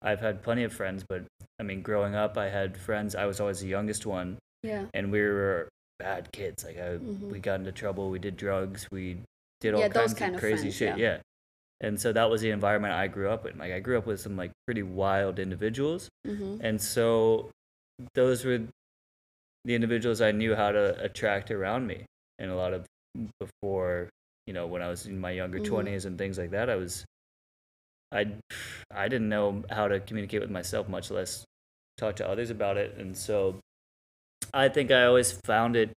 I've 0.01 0.21
had 0.21 0.43
plenty 0.43 0.63
of 0.65 0.73
friends, 0.73 1.03
but 1.09 1.25
I 1.59 1.65
mean 1.65 1.83
growing 1.83 2.15
up 2.15 2.39
I 2.39 2.49
had 2.51 2.77
friends, 2.77 3.15
I 3.17 3.25
was 3.27 3.41
always 3.41 3.61
the 3.61 3.69
youngest 3.69 4.07
one 4.07 4.39
Yeah. 4.63 4.85
and 4.95 5.11
we 5.11 5.21
were 5.23 5.69
bad 5.99 6.31
kids. 6.33 6.63
Like 6.65 6.77
I, 6.79 6.99
Mhm. 6.99 7.31
we 7.33 7.41
got 7.41 7.59
into 7.61 7.73
trouble. 7.73 8.11
We 8.11 8.19
did 8.21 8.37
drugs. 8.37 8.87
We 8.93 9.19
did 9.61 9.75
all 9.75 9.81
Yeah, 9.81 9.89
those 9.89 10.15
kinds 10.15 10.19
kind 10.19 10.35
of 10.37 10.41
crazy 10.41 10.71
friends, 10.71 10.77
shit. 10.77 10.99
yeah. 10.99 11.17
Yeah. 11.17 11.21
And 11.83 11.99
so 11.99 12.13
that 12.13 12.29
was 12.31 12.43
the 12.43 12.51
environment 12.51 12.93
I 12.95 13.09
grew 13.09 13.29
up 13.31 13.45
in. 13.47 13.57
Like 13.59 13.73
I 13.73 13.81
grew 13.81 13.97
up 13.99 14.07
with 14.07 14.21
some 14.21 14.37
like 14.37 14.53
pretty 14.67 14.83
wild 14.83 15.39
individuals, 15.39 16.09
hmm 16.27 16.59
and 16.61 16.81
so 16.81 17.51
those 18.15 18.45
were 18.45 18.67
the 19.65 19.75
individuals 19.75 20.21
I 20.21 20.33
knew 20.33 20.55
how 20.55 20.73
to 20.73 21.01
attract 21.03 21.51
around 21.51 21.87
me. 21.87 22.07
And 22.39 22.51
a 22.51 22.57
lot 22.57 22.73
of 22.73 22.87
before, 23.39 24.09
you 24.47 24.53
know, 24.53 24.67
when 24.67 24.83
I 24.83 24.89
was 24.89 25.07
in 25.07 25.19
my 25.19 25.31
younger 25.31 25.59
Mhm. 25.59 25.67
20s 25.67 26.05
and 26.07 26.17
things 26.17 26.39
like 26.39 26.51
that, 26.51 26.71
I 26.71 26.77
was 26.77 27.05
I 28.13 28.27
I 28.91 29.09
didn't 29.09 29.29
know 29.29 29.65
how 29.71 29.89
to 29.89 30.01
communicate 30.01 30.41
with 30.41 30.51
myself, 30.51 30.89
much 30.89 31.11
less 31.11 31.45
talk 31.97 32.17
to 32.17 32.29
others 32.29 32.51
about 32.51 32.77
it. 32.77 32.97
And 32.97 33.17
so 33.17 33.61
I 34.53 34.69
think 34.69 34.91
I 34.91 35.05
always 35.05 35.33
found 35.33 35.77
it 35.77 35.93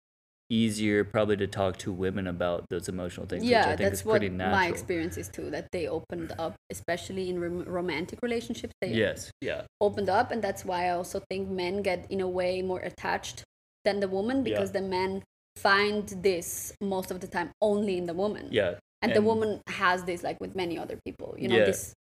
easier 0.53 1.03
probably 1.05 1.37
to 1.39 1.47
talk 1.47 1.79
to 1.79 1.91
women 1.93 2.27
about 2.27 2.65
those 2.69 2.89
emotional 2.89 3.27
things, 3.27 3.43
which 3.43 3.53
I 3.53 3.57
Yeah, 3.59 3.65
think 3.69 3.79
that's 3.81 4.01
is 4.01 4.05
what 4.05 4.19
pretty 4.21 4.29
my 4.29 4.37
natural. 4.45 4.73
experience 4.73 5.17
is 5.17 5.29
too. 5.29 5.49
That 5.51 5.67
they 5.73 5.89
opened 5.89 6.33
up, 6.39 6.55
especially 6.71 7.31
in 7.31 7.41
rom- 7.41 7.65
romantic 7.65 8.19
relationships. 8.23 8.75
They 8.83 8.93
Yes, 9.05 9.31
yeah. 9.41 9.63
opened 9.81 10.11
up, 10.11 10.31
and 10.33 10.41
that's 10.47 10.63
why 10.65 10.87
I 10.89 10.91
also 10.91 11.19
think 11.31 11.49
men 11.49 11.75
get 11.83 12.01
in 12.11 12.21
a 12.21 12.29
way 12.29 12.61
more 12.63 12.81
attached 12.81 13.45
than 13.87 14.01
the 14.01 14.09
woman 14.09 14.37
Yeah. 14.39 14.45
because 14.51 14.73
the 14.73 14.83
men 14.83 15.23
find 15.57 16.07
this 16.29 16.73
most 16.81 17.11
of 17.11 17.21
the 17.21 17.27
time 17.37 17.51
only 17.61 17.97
in 17.99 18.07
the 18.07 18.15
woman. 18.15 18.49
Yeah. 18.51 18.75
and, 19.05 19.13
the 19.17 19.21
woman 19.33 19.61
has 19.67 20.05
this 20.05 20.23
like 20.23 20.39
with 20.41 20.55
many 20.55 20.79
other 20.79 20.97
people. 21.05 21.35
You 21.37 21.49
know, 21.49 21.57
Yeah. 21.57 21.65
this 21.65 21.93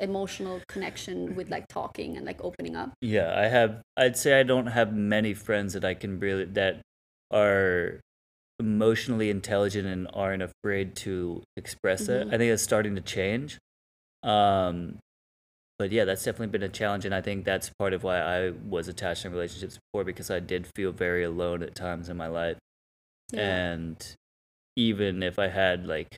emotional 0.00 0.60
connection 0.68 1.36
with 1.36 1.48
like 1.50 1.66
talking 1.68 2.16
and 2.16 2.26
like 2.26 2.40
opening 2.42 2.74
up. 2.74 2.90
Yeah, 3.00 3.32
I 3.38 3.46
have. 3.46 3.80
I'd 3.96 4.16
say 4.16 4.40
I 4.40 4.42
don't 4.42 4.66
have 4.78 4.92
many 4.92 5.34
friends 5.34 5.72
that 5.74 5.84
I 5.84 5.94
can 5.94 6.18
really 6.18 6.44
that 6.60 6.82
are 7.30 8.00
emotionally 8.60 9.30
intelligent 9.30 9.86
and 9.86 10.08
aren't 10.12 10.42
afraid 10.42 10.96
to 10.96 11.42
express 11.56 12.08
it. 12.08 12.26
Mhm. 12.26 12.34
I 12.34 12.38
think 12.38 12.50
it's 12.52 12.62
starting 12.62 12.94
to 12.96 13.00
change. 13.00 13.58
Um, 14.22 14.98
but 15.78 15.92
yeah, 15.92 16.04
that's 16.04 16.24
definitely 16.24 16.48
been 16.48 16.64
a 16.64 16.68
challenge, 16.68 17.04
and 17.04 17.14
I 17.14 17.20
think 17.20 17.44
that's 17.44 17.70
part 17.78 17.92
of 17.92 18.02
why 18.02 18.18
I 18.20 18.50
was 18.50 18.88
attached 18.88 19.24
in 19.24 19.30
relationships 19.32 19.78
before 19.78 20.02
because 20.04 20.28
I 20.28 20.40
did 20.40 20.66
feel 20.74 20.90
very 20.90 21.22
alone 21.22 21.62
at 21.62 21.76
times 21.76 22.08
in 22.08 22.16
my 22.16 22.26
life, 22.26 22.58
and 23.32 23.96
even 24.76 25.22
if 25.22 25.38
I 25.38 25.48
had 25.48 25.86
like, 25.86 26.16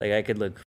like 0.00 0.12
I 0.12 0.22
could 0.22 0.38
look 0.38 0.62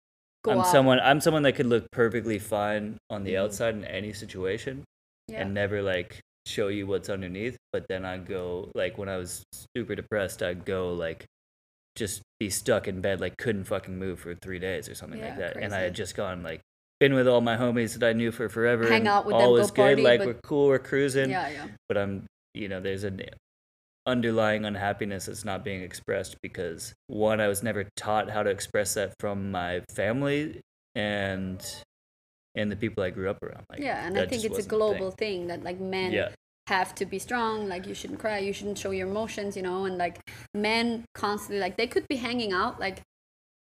Go 0.43 0.51
I'm 0.51 0.59
out. 0.59 0.67
someone 0.67 0.99
I'm 0.99 1.21
someone 1.21 1.43
that 1.43 1.53
could 1.53 1.67
look 1.67 1.85
perfectly 1.91 2.39
fine 2.39 2.97
on 3.09 3.23
the 3.23 3.33
Mhm. 3.35 3.39
outside 3.39 3.75
in 3.75 3.85
any 3.85 4.11
situation 4.11 4.83
yeah. 5.29 5.41
and 5.41 5.53
never 5.53 5.81
like 5.81 6.19
show 6.45 6.67
you 6.67 6.87
what's 6.87 7.09
underneath. 7.09 7.57
But 7.71 7.85
then 7.89 8.05
I'd 8.05 8.25
go 8.25 8.71
like 8.75 8.97
when 8.97 9.09
I 9.09 9.17
was 9.17 9.43
super 9.75 9.95
depressed, 9.95 10.43
I'd 10.43 10.65
go 10.65 10.93
like 10.93 11.25
just 11.95 12.21
be 12.39 12.49
stuck 12.49 12.87
in 12.87 13.01
bed, 13.01 13.21
like 13.21 13.37
couldn't 13.37 13.65
fucking 13.65 13.97
move 13.97 14.19
for 14.19 14.35
three 14.35 14.59
days 14.59 14.89
or 14.89 14.95
something 14.95 15.19
like 15.19 15.31
Yeah, 15.31 15.51
that. 15.53 15.57
And 15.57 15.73
I 15.73 15.79
had 15.81 15.93
just 15.93 16.15
gone 16.15 16.43
like 16.43 16.61
been 16.99 17.13
with 17.13 17.27
all 17.27 17.41
my 17.41 17.57
homies 17.57 17.97
that 17.97 18.07
I 18.07 18.13
knew 18.13 18.31
for 18.31 18.49
forever. 18.49 18.87
Hang 18.87 19.07
out 19.07 19.25
with 19.25 19.35
all 19.35 19.41
them, 19.41 19.49
go 19.49 19.53
was 19.53 19.71
good, 19.71 19.75
party, 19.81 20.01
like 20.03 20.21
we're 20.21 20.39
cool, 20.43 20.67
we're 20.67 20.79
cruising. 20.79 21.29
yeah, 21.29 21.49
yeah. 21.49 21.67
But 21.87 21.97
I'm 21.97 22.25
you 22.53 22.67
know, 22.69 22.79
there's 22.79 23.03
an 23.03 23.21
underlying 24.05 24.65
unhappiness 24.65 25.25
that's 25.25 25.45
not 25.45 25.63
being 25.63 25.81
expressed 25.81 26.35
because 26.41 26.93
one, 27.07 27.39
I 27.39 27.47
was 27.47 27.63
never 27.63 27.87
taught 27.95 28.29
how 28.29 28.43
to 28.43 28.49
express 28.49 28.93
that 28.95 29.13
from 29.19 29.51
my 29.51 29.81
family 29.89 30.59
and 30.95 31.65
and 32.55 32.71
the 32.71 32.75
people 32.75 33.03
I 33.03 33.09
grew 33.09 33.29
up 33.29 33.41
around. 33.43 33.65
Like, 33.69 33.79
yeah, 33.79 34.05
and 34.05 34.17
I 34.17 34.25
think 34.27 34.43
it's 34.43 34.45
a 34.45 34.49
wasn't 34.49 34.69
thing. 34.69 34.79
global 34.79 35.11
thing. 35.11 35.47
that 35.47 35.63
like 35.63 35.79
men 35.79 36.11
Yeah, 36.11 36.29
have 36.67 36.93
to 36.95 37.05
be 37.05 37.19
strong 37.19 37.67
like 37.67 37.85
you 37.87 37.93
shouldn't 37.93 38.19
cry 38.19 38.37
you 38.39 38.53
shouldn't 38.53 38.77
show 38.77 38.91
your 38.91 39.07
emotions 39.07 39.57
you 39.57 39.63
know 39.63 39.83
and 39.85 39.97
like 39.97 40.17
men 40.53 41.03
constantly 41.13 41.59
like 41.59 41.75
they 41.75 41.87
could 41.87 42.05
be 42.07 42.15
hanging 42.15 42.53
out 42.53 42.79
like 42.79 43.01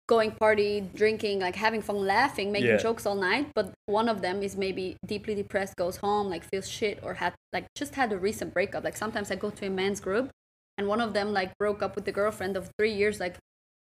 going 0.07 0.31
party 0.31 0.81
drinking 0.95 1.39
like 1.39 1.55
having 1.55 1.81
fun 1.83 1.97
laughing 1.97 2.51
making 2.51 2.69
Yeah. 2.71 2.77
jokes 2.77 3.05
all 3.05 3.13
night 3.15 3.45
but 3.53 3.71
one 3.85 4.09
of 4.09 4.23
them 4.23 4.41
is 4.41 4.57
maybe 4.57 4.97
deeply 5.05 5.35
depressed 5.35 5.75
goes 5.75 5.97
home 5.97 6.29
like 6.31 6.43
feels 6.51 6.67
shit 6.67 6.97
or 7.03 7.13
had 7.13 7.33
like 7.53 7.65
just 7.75 7.93
had 7.93 8.11
a 8.11 8.17
recent 8.17 8.51
breakup 8.55 8.83
like 8.83 8.97
sometimes 8.97 9.29
i 9.29 9.35
go 9.35 9.51
to 9.51 9.67
a 9.67 9.69
men's 9.69 9.99
group 9.99 10.31
and 10.79 10.87
one 10.87 10.99
of 10.99 11.13
them 11.13 11.31
like 11.31 11.51
broke 11.59 11.83
up 11.83 11.93
with 11.95 12.05
the 12.05 12.11
girlfriend 12.11 12.57
of 12.57 12.71
three 12.79 12.91
years 12.91 13.19
like 13.19 13.35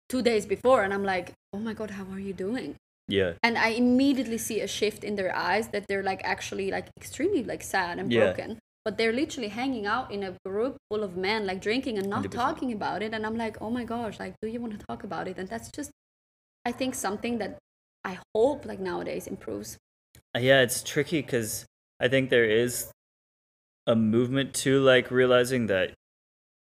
two 0.09 0.23
days 0.23 0.47
before 0.47 0.81
and 0.81 0.91
i'm 0.95 1.03
like 1.03 1.31
oh 1.53 1.59
my 1.59 1.73
god 1.75 1.91
how 1.91 2.05
are 2.11 2.19
you 2.19 2.33
doing 2.33 2.75
yeah, 3.07 3.33
and 3.43 3.57
i 3.57 3.69
immediately 3.69 4.37
see 4.37 4.59
a 4.61 4.67
shift 4.67 5.03
in 5.03 5.15
their 5.15 5.35
eyes 5.35 5.67
that 5.69 5.85
they're 5.87 6.03
like 6.03 6.21
actually 6.23 6.71
like 6.71 6.87
extremely 6.97 7.43
like 7.43 7.61
sad 7.63 7.99
and 7.99 8.11
Yeah. 8.11 8.19
broken 8.33 8.59
but 8.85 8.97
they're 8.97 9.13
literally 9.13 9.49
hanging 9.49 9.85
out 9.87 10.11
in 10.11 10.23
a 10.23 10.33
group 10.45 10.77
full 10.89 11.03
of 11.03 11.15
men 11.17 11.45
like 11.45 11.59
drinking 11.61 11.97
and 11.97 12.07
not 12.09 12.23
100%. 12.25 12.31
talking 12.31 12.71
about 12.71 13.01
it 13.03 13.13
and 13.13 13.25
i'm 13.25 13.37
like 13.37 13.57
oh 13.61 13.69
my 13.69 13.83
gosh 13.83 14.19
like 14.19 14.33
do 14.41 14.47
you 14.47 14.59
want 14.59 14.73
to 14.79 14.85
talk 14.87 15.03
about 15.03 15.27
it 15.27 15.37
and 15.37 15.47
that's 15.49 15.69
just 15.71 15.91
i 16.65 16.71
think 16.71 16.93
something 16.95 17.37
that 17.37 17.57
i 18.03 18.17
hope 18.35 18.65
like 18.65 18.79
nowadays 18.79 19.27
improves 19.27 19.77
Uh, 20.35 20.39
yeah. 20.39 20.61
It's 20.65 20.81
tricky 20.83 21.21
because 21.21 21.65
I 22.03 22.07
think 22.13 22.29
there 22.29 22.49
is 22.63 22.91
a 23.87 23.95
movement 23.95 24.53
to 24.63 24.71
like 24.81 25.07
realizing 25.11 25.67
that 25.67 25.87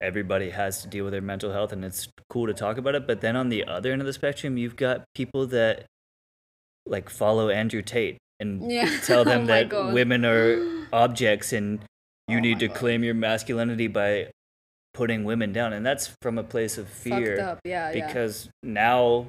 everybody 0.01 0.49
has 0.49 0.81
to 0.81 0.87
deal 0.93 1.03
with 1.05 1.13
their 1.13 1.21
mental 1.33 1.51
health, 1.51 1.71
and 1.71 1.83
it's 1.85 2.07
cool 2.29 2.47
to 2.47 2.53
talk 2.53 2.77
about 2.77 2.95
it. 2.95 3.07
But 3.07 3.21
then 3.21 3.35
on 3.35 3.47
the 3.49 3.63
other 3.65 3.91
end 3.93 4.01
of 4.01 4.07
the 4.07 4.13
spectrum, 4.21 4.57
you've 4.57 4.75
got 4.75 5.05
people 5.15 5.47
that 5.47 5.85
like 6.85 7.09
follow 7.09 7.49
Andrew 7.49 7.81
Tate 7.81 8.17
and 8.39 8.71
yeah. 8.71 8.99
tell 9.03 9.21
Oh 9.21 9.23
them 9.23 9.41
my 9.41 9.47
that 9.63 9.69
God. 9.69 9.93
women 9.93 10.25
are 10.25 10.85
objects 10.93 11.51
and 11.53 11.79
you 12.27 12.37
Oh 12.37 12.41
need 12.41 12.59
to 12.59 12.67
God. 12.67 12.77
claim 12.77 13.03
your 13.03 13.13
masculinity 13.13 13.87
by 13.87 14.29
putting 14.93 15.23
women 15.25 15.51
down. 15.53 15.73
And 15.73 15.85
that's 15.85 16.13
from 16.21 16.37
a 16.37 16.43
place 16.43 16.77
of 16.77 16.87
fucked 16.87 17.03
fear 17.03 17.39
up. 17.41 17.59
Yeah 17.63 17.91
yeah. 17.91 18.07
because 18.07 18.49
now 18.63 19.27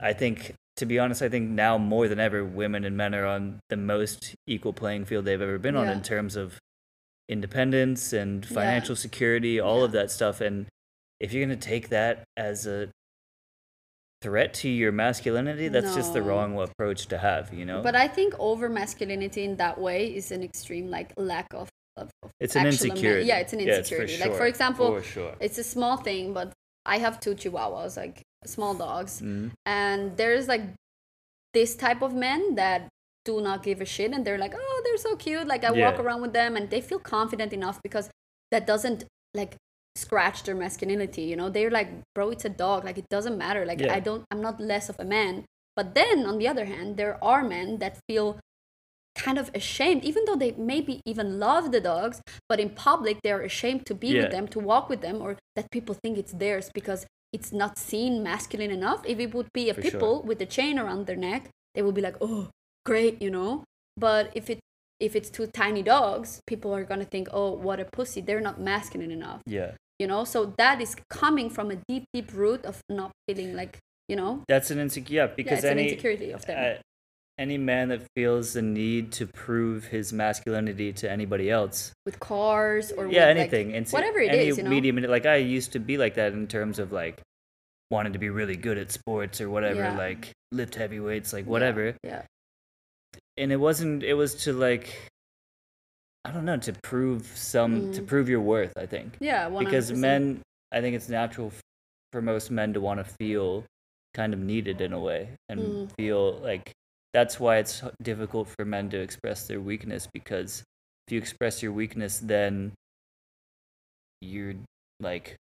i 0.00 0.12
think 0.12 0.52
to 0.76 0.84
be 0.84 0.98
honest 0.98 1.22
i 1.22 1.28
think 1.28 1.48
now 1.48 1.78
more 1.78 2.06
than 2.06 2.20
ever 2.20 2.44
women 2.44 2.84
and 2.84 2.94
men 2.96 3.14
are 3.14 3.24
on 3.24 3.58
the 3.70 3.76
most 3.78 4.34
equal 4.46 4.74
playing 4.74 5.06
field 5.06 5.24
they've 5.24 5.40
ever 5.40 5.58
been 5.58 5.74
on 5.74 5.88
in 5.88 6.02
terms 6.02 6.36
of 6.36 6.58
independence 7.28 8.12
and 8.12 8.44
Yeah. 8.44 8.54
financial 8.54 8.94
security 8.96 9.58
all 9.60 9.82
of 9.82 9.92
that 9.92 10.10
stuff. 10.10 10.40
And 10.40 10.66
if 11.18 11.32
you're 11.32 11.44
going 11.46 11.58
to 11.58 11.66
take 11.68 11.88
that 11.88 12.24
as 12.36 12.66
a 12.66 12.88
threat 14.26 14.50
to 14.62 14.68
your 14.82 14.92
masculinity 15.04 15.66
that's 15.74 15.94
just 16.00 16.10
the 16.18 16.22
wrong 16.28 16.50
approach 16.68 17.00
to 17.12 17.16
have 17.28 17.44
you 17.58 17.64
know 17.70 17.80
but 17.88 17.94
i 18.04 18.08
think 18.16 18.30
over 18.50 18.66
masculinity 18.82 19.42
in 19.48 19.54
that 19.64 19.76
way 19.86 20.00
is 20.20 20.26
an 20.36 20.42
extreme 20.50 20.86
like 20.96 21.08
lack 21.32 21.46
of, 21.60 21.68
of, 22.00 22.06
It's 22.44 22.56
an 22.60 22.66
insecurity. 22.72 23.26
yeah 23.30 23.38
it's 23.44 23.52
an 23.56 23.60
Yeah, 23.60 23.78
insecurity 23.78 24.16
for 24.16 24.28
like 24.28 24.36
for 24.42 24.46
example 24.52 24.88
For 24.96 25.02
sure. 25.14 25.32
it's 25.46 25.58
a 25.64 25.66
small 25.74 25.96
thing 26.08 26.24
but 26.38 26.48
i 26.94 26.96
have 27.04 27.14
two 27.24 27.34
chihuahuas 27.40 27.94
like 28.02 28.16
small 28.56 28.74
dogs 28.86 29.12
Mhm. 29.22 29.46
and 29.80 30.00
there's 30.20 30.46
like 30.54 30.64
this 31.58 31.70
type 31.86 32.00
of 32.06 32.12
men 32.28 32.40
that 32.62 32.80
do 33.30 33.34
not 33.48 33.58
give 33.68 33.78
a 33.86 33.88
shit 33.94 34.10
and 34.14 34.22
they're 34.24 34.42
like 34.46 34.54
oh 34.62 34.76
they're 34.84 35.02
so 35.08 35.12
cute 35.24 35.46
like 35.54 35.62
i 35.70 35.72
walk 35.84 35.96
around 36.04 36.20
with 36.26 36.32
them 36.40 36.50
and 36.56 36.64
they 36.74 36.80
feel 36.90 37.02
confident 37.16 37.50
enough 37.60 37.78
because 37.86 38.06
that 38.52 38.66
doesn't 38.72 39.00
like 39.40 39.52
scratch 39.96 40.42
their 40.44 40.54
masculinity 40.54 41.22
you 41.22 41.36
know? 41.36 41.48
They're 41.48 41.70
like 41.70 41.90
bro 42.14 42.30
it's 42.30 42.44
a 42.44 42.48
dog 42.64 42.84
like 42.84 42.98
it 42.98 43.08
doesn't 43.08 43.38
matter 43.38 43.64
like 43.64 43.80
Yeah. 43.80 43.94
i 43.94 44.00
don't 44.00 44.24
i'm 44.30 44.42
not 44.42 44.60
less 44.60 44.88
of 44.88 44.96
a 44.98 45.04
man. 45.04 45.44
But 45.78 45.94
then 45.94 46.24
on 46.24 46.38
the 46.38 46.48
other 46.48 46.64
hand 46.64 46.96
there 46.96 47.16
are 47.22 47.42
men 47.44 47.78
that 47.78 47.98
feel 48.08 48.38
kind 49.14 49.38
of 49.38 49.50
ashamed 49.54 50.04
even 50.04 50.24
though 50.26 50.36
they 50.36 50.52
maybe 50.52 51.00
even 51.06 51.38
love 51.38 51.72
the 51.72 51.80
dogs 51.80 52.20
but 52.48 52.60
in 52.60 52.68
public 52.70 53.16
they're 53.22 53.40
ashamed 53.40 53.84
to 53.86 53.94
be 53.94 54.08
Yeah. 54.08 54.22
with 54.22 54.30
them 54.30 54.46
to 54.48 54.58
walk 54.60 54.88
with 54.90 55.00
them 55.00 55.22
or 55.22 55.36
that 55.56 55.70
people 55.70 55.94
think 56.02 56.18
it's 56.18 56.32
theirs 56.32 56.70
because 56.74 57.06
it's 57.32 57.52
not 57.52 57.76
seen 57.78 58.22
masculine 58.22 58.70
enough. 58.70 59.00
If 59.12 59.18
it 59.18 59.34
would 59.34 59.48
be 59.52 59.68
a 59.68 59.74
For 59.74 59.82
pit 59.82 59.92
sure. 59.92 60.20
with 60.22 60.40
a 60.40 60.46
chain 60.46 60.78
around 60.78 61.06
their 61.06 61.16
neck 61.30 61.42
they 61.74 61.82
would 61.82 61.94
be 61.94 62.00
like 62.08 62.16
oh 62.20 62.48
great 62.84 63.20
you 63.24 63.30
know? 63.30 63.64
But 63.96 64.24
if 64.34 64.48
it 64.52 64.60
if 65.00 65.14
it's 65.16 65.28
two 65.30 65.46
tiny 65.46 65.82
dogs 65.82 66.40
people 66.46 66.70
are 66.74 66.84
gonna 66.84 67.04
think 67.14 67.28
oh 67.32 67.50
what 67.52 67.80
a 67.80 67.86
pussy. 67.96 68.20
They're 68.22 68.40
not 68.48 68.60
masculine 68.60 69.10
enough. 69.10 69.40
Yeah 69.46 69.72
you 69.98 70.06
know 70.06 70.24
so 70.24 70.54
that 70.58 70.80
is 70.80 70.96
coming 71.10 71.48
from 71.50 71.70
a 71.70 71.76
deep 71.88 72.04
deep 72.12 72.32
root 72.34 72.64
of 72.64 72.80
not 72.88 73.10
feeling 73.26 73.54
like 73.54 73.78
you 74.08 74.16
know 74.16 74.42
that's 74.48 74.70
an 74.70 74.78
insecurity 74.78 75.14
yeah 75.14 75.22
yeah, 75.24 75.34
because 75.36 75.64
an 75.64 75.78
any 75.78 75.84
insecurity 75.88 76.30
of 76.32 76.44
them 76.46 76.76
uh, 76.76 76.80
any 77.38 77.58
man 77.58 77.88
that 77.88 78.02
feels 78.14 78.54
the 78.54 78.62
need 78.62 79.12
to 79.12 79.26
prove 79.26 79.84
his 79.84 80.12
masculinity 80.12 80.92
to 80.92 81.10
anybody 81.10 81.50
else 81.50 81.92
with 82.06 82.18
cars 82.20 82.92
or 82.92 83.06
yeah 83.06 83.28
with, 83.28 83.36
anything 83.36 83.68
like, 83.68 83.76
and 83.76 83.88
whatever 83.90 84.18
it 84.20 84.30
any 84.30 84.48
is, 84.48 84.56
you 84.56 84.62
know. 84.62 84.70
medium 84.70 84.96
like 84.96 85.26
i 85.26 85.36
used 85.36 85.72
to 85.72 85.78
be 85.78 85.98
like 85.98 86.14
that 86.14 86.32
in 86.32 86.46
terms 86.46 86.78
of 86.78 86.92
like 86.92 87.20
wanting 87.90 88.12
to 88.12 88.18
be 88.18 88.30
really 88.30 88.56
good 88.56 88.78
at 88.78 88.90
sports 88.90 89.40
or 89.40 89.48
whatever 89.48 89.82
Yeah. 89.82 89.96
like 89.96 90.32
lift 90.52 90.74
heavy 90.74 91.00
weights 91.00 91.32
like 91.32 91.44
Yeah, 91.44 91.50
whatever 91.50 91.94
Yeah. 92.02 92.22
and 93.36 93.52
it 93.52 93.56
wasn't 93.56 94.02
it 94.02 94.14
was 94.14 94.34
to 94.44 94.52
like 94.52 95.10
i 96.26 96.30
don't 96.32 96.44
know 96.44 96.56
to 96.56 96.72
prove 96.82 97.24
some 97.36 97.90
to 97.92 98.02
Mm. 98.02 98.06
prove 98.06 98.28
your 98.28 98.40
worth 98.40 98.72
i 98.76 98.86
think 98.86 99.16
Yeah. 99.20 99.48
100%. 99.48 99.58
because 99.58 99.92
men 99.92 100.40
i 100.72 100.80
think 100.80 100.94
it's 100.96 101.08
natural 101.08 101.52
for 102.12 102.20
most 102.22 102.50
men 102.50 102.72
to 102.74 102.80
want 102.80 102.98
to 103.00 103.04
feel 103.20 103.64
kind 104.14 104.32
of 104.34 104.40
needed 104.40 104.80
in 104.80 104.92
a 104.92 104.98
way 105.00 105.28
and 105.48 105.60
Mm. 105.60 105.90
feel 105.98 106.38
like 106.40 106.72
that's 107.12 107.38
why 107.40 107.56
it's 107.58 107.82
difficult 108.02 108.48
for 108.48 108.64
men 108.64 108.90
to 108.90 108.98
express 108.98 109.46
their 109.46 109.60
weakness 109.60 110.08
because 110.12 110.62
if 111.06 111.12
you 111.12 111.18
express 111.18 111.62
your 111.62 111.72
weakness 111.72 112.18
then 112.18 112.72
you're 114.20 114.54
like 115.00 115.36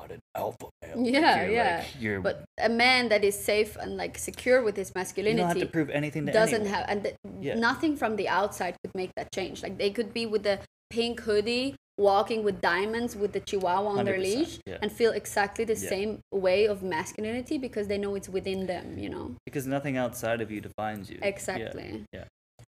not 0.00 0.10
an 0.10 0.20
alpha 0.34 0.66
male 0.82 0.96
Like, 1.02 1.12
Yeah, 1.12 1.42
you're, 1.44 1.52
yeah. 1.52 1.76
like, 1.78 2.02
you're 2.02 2.20
But 2.20 2.44
a 2.58 2.68
man 2.68 3.08
that 3.12 3.22
is 3.24 3.36
safe 3.52 3.76
and 3.76 3.96
like 3.96 4.18
secure 4.18 4.62
with 4.62 4.76
his 4.76 4.94
masculinity. 4.94 5.36
You 5.42 5.48
don't 5.48 5.56
have 5.56 5.66
to 5.68 5.72
prove 5.78 5.90
anything 5.90 6.26
to 6.26 6.32
doesn't 6.32 6.62
anyone. 6.66 6.74
have, 6.74 6.84
and 6.88 7.00
Yeah. 7.40 7.54
nothing 7.54 7.96
from 7.96 8.16
the 8.16 8.28
outside 8.28 8.74
could 8.82 8.94
make 8.94 9.10
that 9.16 9.28
change. 9.32 9.62
Like 9.62 9.76
they 9.78 9.90
could 9.90 10.12
be 10.20 10.26
with 10.26 10.42
the 10.42 10.56
pink 10.90 11.20
hoodie, 11.20 11.76
walking 11.98 12.42
with 12.42 12.60
diamonds, 12.60 13.14
with 13.22 13.32
the 13.36 13.40
chihuahua 13.40 13.90
on 13.98 14.04
their 14.04 14.18
leash, 14.18 14.58
yeah. 14.66 14.78
and 14.82 14.90
feel 14.90 15.12
exactly 15.12 15.64
the 15.64 15.78
Yeah. 15.80 15.88
same 15.94 16.10
way 16.46 16.60
of 16.72 16.82
masculinity 16.82 17.58
because 17.58 17.86
they 17.90 17.98
know 17.98 18.14
it's 18.18 18.28
within 18.28 18.66
them. 18.66 18.86
You 18.98 19.10
know. 19.14 19.26
because 19.46 19.66
nothing 19.66 19.96
outside 20.04 20.40
of 20.44 20.50
you 20.50 20.60
defines 20.68 21.04
you 21.10 21.18
Yeah, 21.20 21.28
Exactly. 21.34 22.04
yeah. 22.12 22.24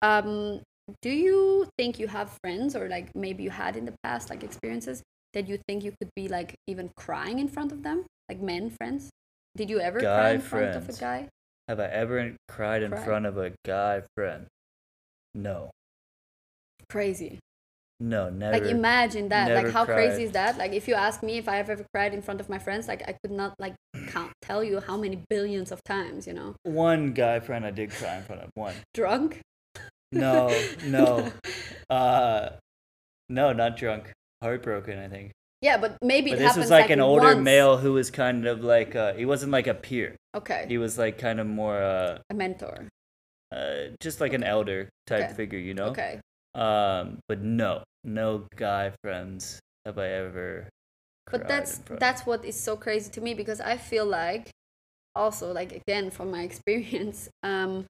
Um, 0.02 0.62
do 1.02 1.10
you 1.10 1.68
think 1.78 1.98
you 2.02 2.08
have 2.08 2.28
friends 2.44 2.76
or 2.76 2.88
like 2.96 3.08
maybe 3.16 3.42
you 3.48 3.50
had 3.50 3.76
in 3.76 3.86
the 3.90 3.96
past 4.04 4.30
like 4.30 4.44
experiences 4.44 5.02
that 5.36 5.48
you 5.48 5.60
think 5.68 5.84
you 5.84 5.94
could 6.02 6.10
be 6.16 6.28
like 6.28 6.56
even 6.66 6.90
crying 6.98 7.38
in 7.38 7.48
front 7.48 7.72
of 7.72 7.84
them, 7.84 8.06
like 8.28 8.42
men 8.42 8.72
friends? 8.72 9.12
Did 9.56 9.70
you 9.70 9.80
ever 9.80 10.00
cry 10.00 10.10
Guy 10.10 10.30
in 10.32 10.42
front 10.42 10.76
of 10.76 10.90
a 10.90 10.94
guy? 10.94 11.30
have 11.68 11.80
i 11.80 11.86
ever 11.86 12.36
cried 12.48 12.84
in 12.84 12.92
front 12.96 13.26
of 13.26 13.38
a 13.38 13.52
guy 13.66 14.02
friend 14.16 14.46
no 15.34 15.72
Crazy. 16.90 17.40
no 18.00 18.30
never 18.30 18.58
Like 18.60 18.70
imagine 18.70 19.30
that. 19.30 19.50
Like 19.52 19.74
how 19.74 19.86
cried. 19.86 19.96
crazy 19.96 20.24
is 20.24 20.32
that? 20.32 20.58
Like 20.58 20.74
if 20.74 20.88
you 20.88 20.94
ask 20.94 21.24
me 21.24 21.38
if 21.38 21.48
I 21.50 21.56
have 21.58 21.70
ever 21.70 21.86
cried 21.94 22.14
in 22.14 22.22
front 22.22 22.40
of 22.40 22.50
my 22.50 22.60
friends, 22.60 22.88
like 22.88 23.02
I 23.08 23.14
could 23.24 23.32
not 23.32 23.56
like 23.60 23.74
count 24.08 24.32
tell 24.42 24.64
you 24.64 24.80
how 24.80 24.98
many 24.98 25.18
billions 25.30 25.72
of 25.72 25.84
times, 25.84 26.28
you 26.28 26.34
know. 26.34 26.54
one 26.64 27.14
guy 27.14 27.40
friend 27.40 27.66
i 27.66 27.72
did 27.72 27.90
cry 27.92 28.18
in 28.18 28.24
front 28.24 28.42
of 28.44 28.50
one 28.54 28.76
Drunk? 28.94 29.42
no 30.12 30.54
no 30.86 31.32
uh 31.90 32.50
no 33.30 33.52
not 33.54 33.76
drunk 33.78 34.12
heartbroken 34.42 35.00
i 35.00 35.08
think 35.08 35.32
Yeah, 35.62 35.78
but 35.78 35.98
maybe 36.02 36.30
but 36.32 36.40
this 36.40 36.56
was 36.56 36.70
like, 36.70 36.90
an 36.92 37.00
older 37.02 37.34
once. 37.34 37.44
male 37.44 37.78
who 37.78 37.94
was 37.94 38.12
kind 38.12 38.46
of 38.46 38.64
like 38.64 38.96
uh 38.96 39.14
he 39.14 39.26
wasn't 39.26 39.52
like 39.52 39.68
a 39.68 39.74
peer 39.74 40.16
Okay. 40.36 40.66
he 40.68 40.78
was 40.78 40.98
like 40.98 41.18
kind 41.18 41.40
of 41.40 41.48
more 41.48 41.82
uh, 41.82 42.20
A 42.30 42.34
mentor. 42.34 42.88
uh 43.52 43.96
just 44.00 44.20
like 44.22 44.34
an 44.34 44.44
elder 44.44 44.90
type 45.08 45.26
Okay. 45.26 45.34
figure 45.36 45.60
you 45.60 45.74
know 45.74 45.90
Okay. 45.96 46.20
um 46.54 47.18
but 47.28 47.42
no 47.42 47.84
no 48.04 48.46
guy 48.56 48.92
friends 49.04 49.60
have 49.86 49.98
i 49.98 50.08
ever 50.08 50.70
but 51.32 51.48
that's 51.48 51.78
in 51.78 51.84
front 51.84 51.98
of. 51.98 52.00
that's 52.00 52.22
what 52.26 52.46
is 52.46 52.58
so 52.60 52.76
crazy 52.76 53.10
to 53.12 53.22
me 53.22 53.34
because 53.34 53.60
i 53.62 53.76
feel 53.78 54.06
like 54.06 54.50
also 55.16 55.52
like 55.54 55.72
again 55.72 56.12
from 56.12 56.30
my 56.30 56.44
experience 56.50 57.30
um 57.44 57.86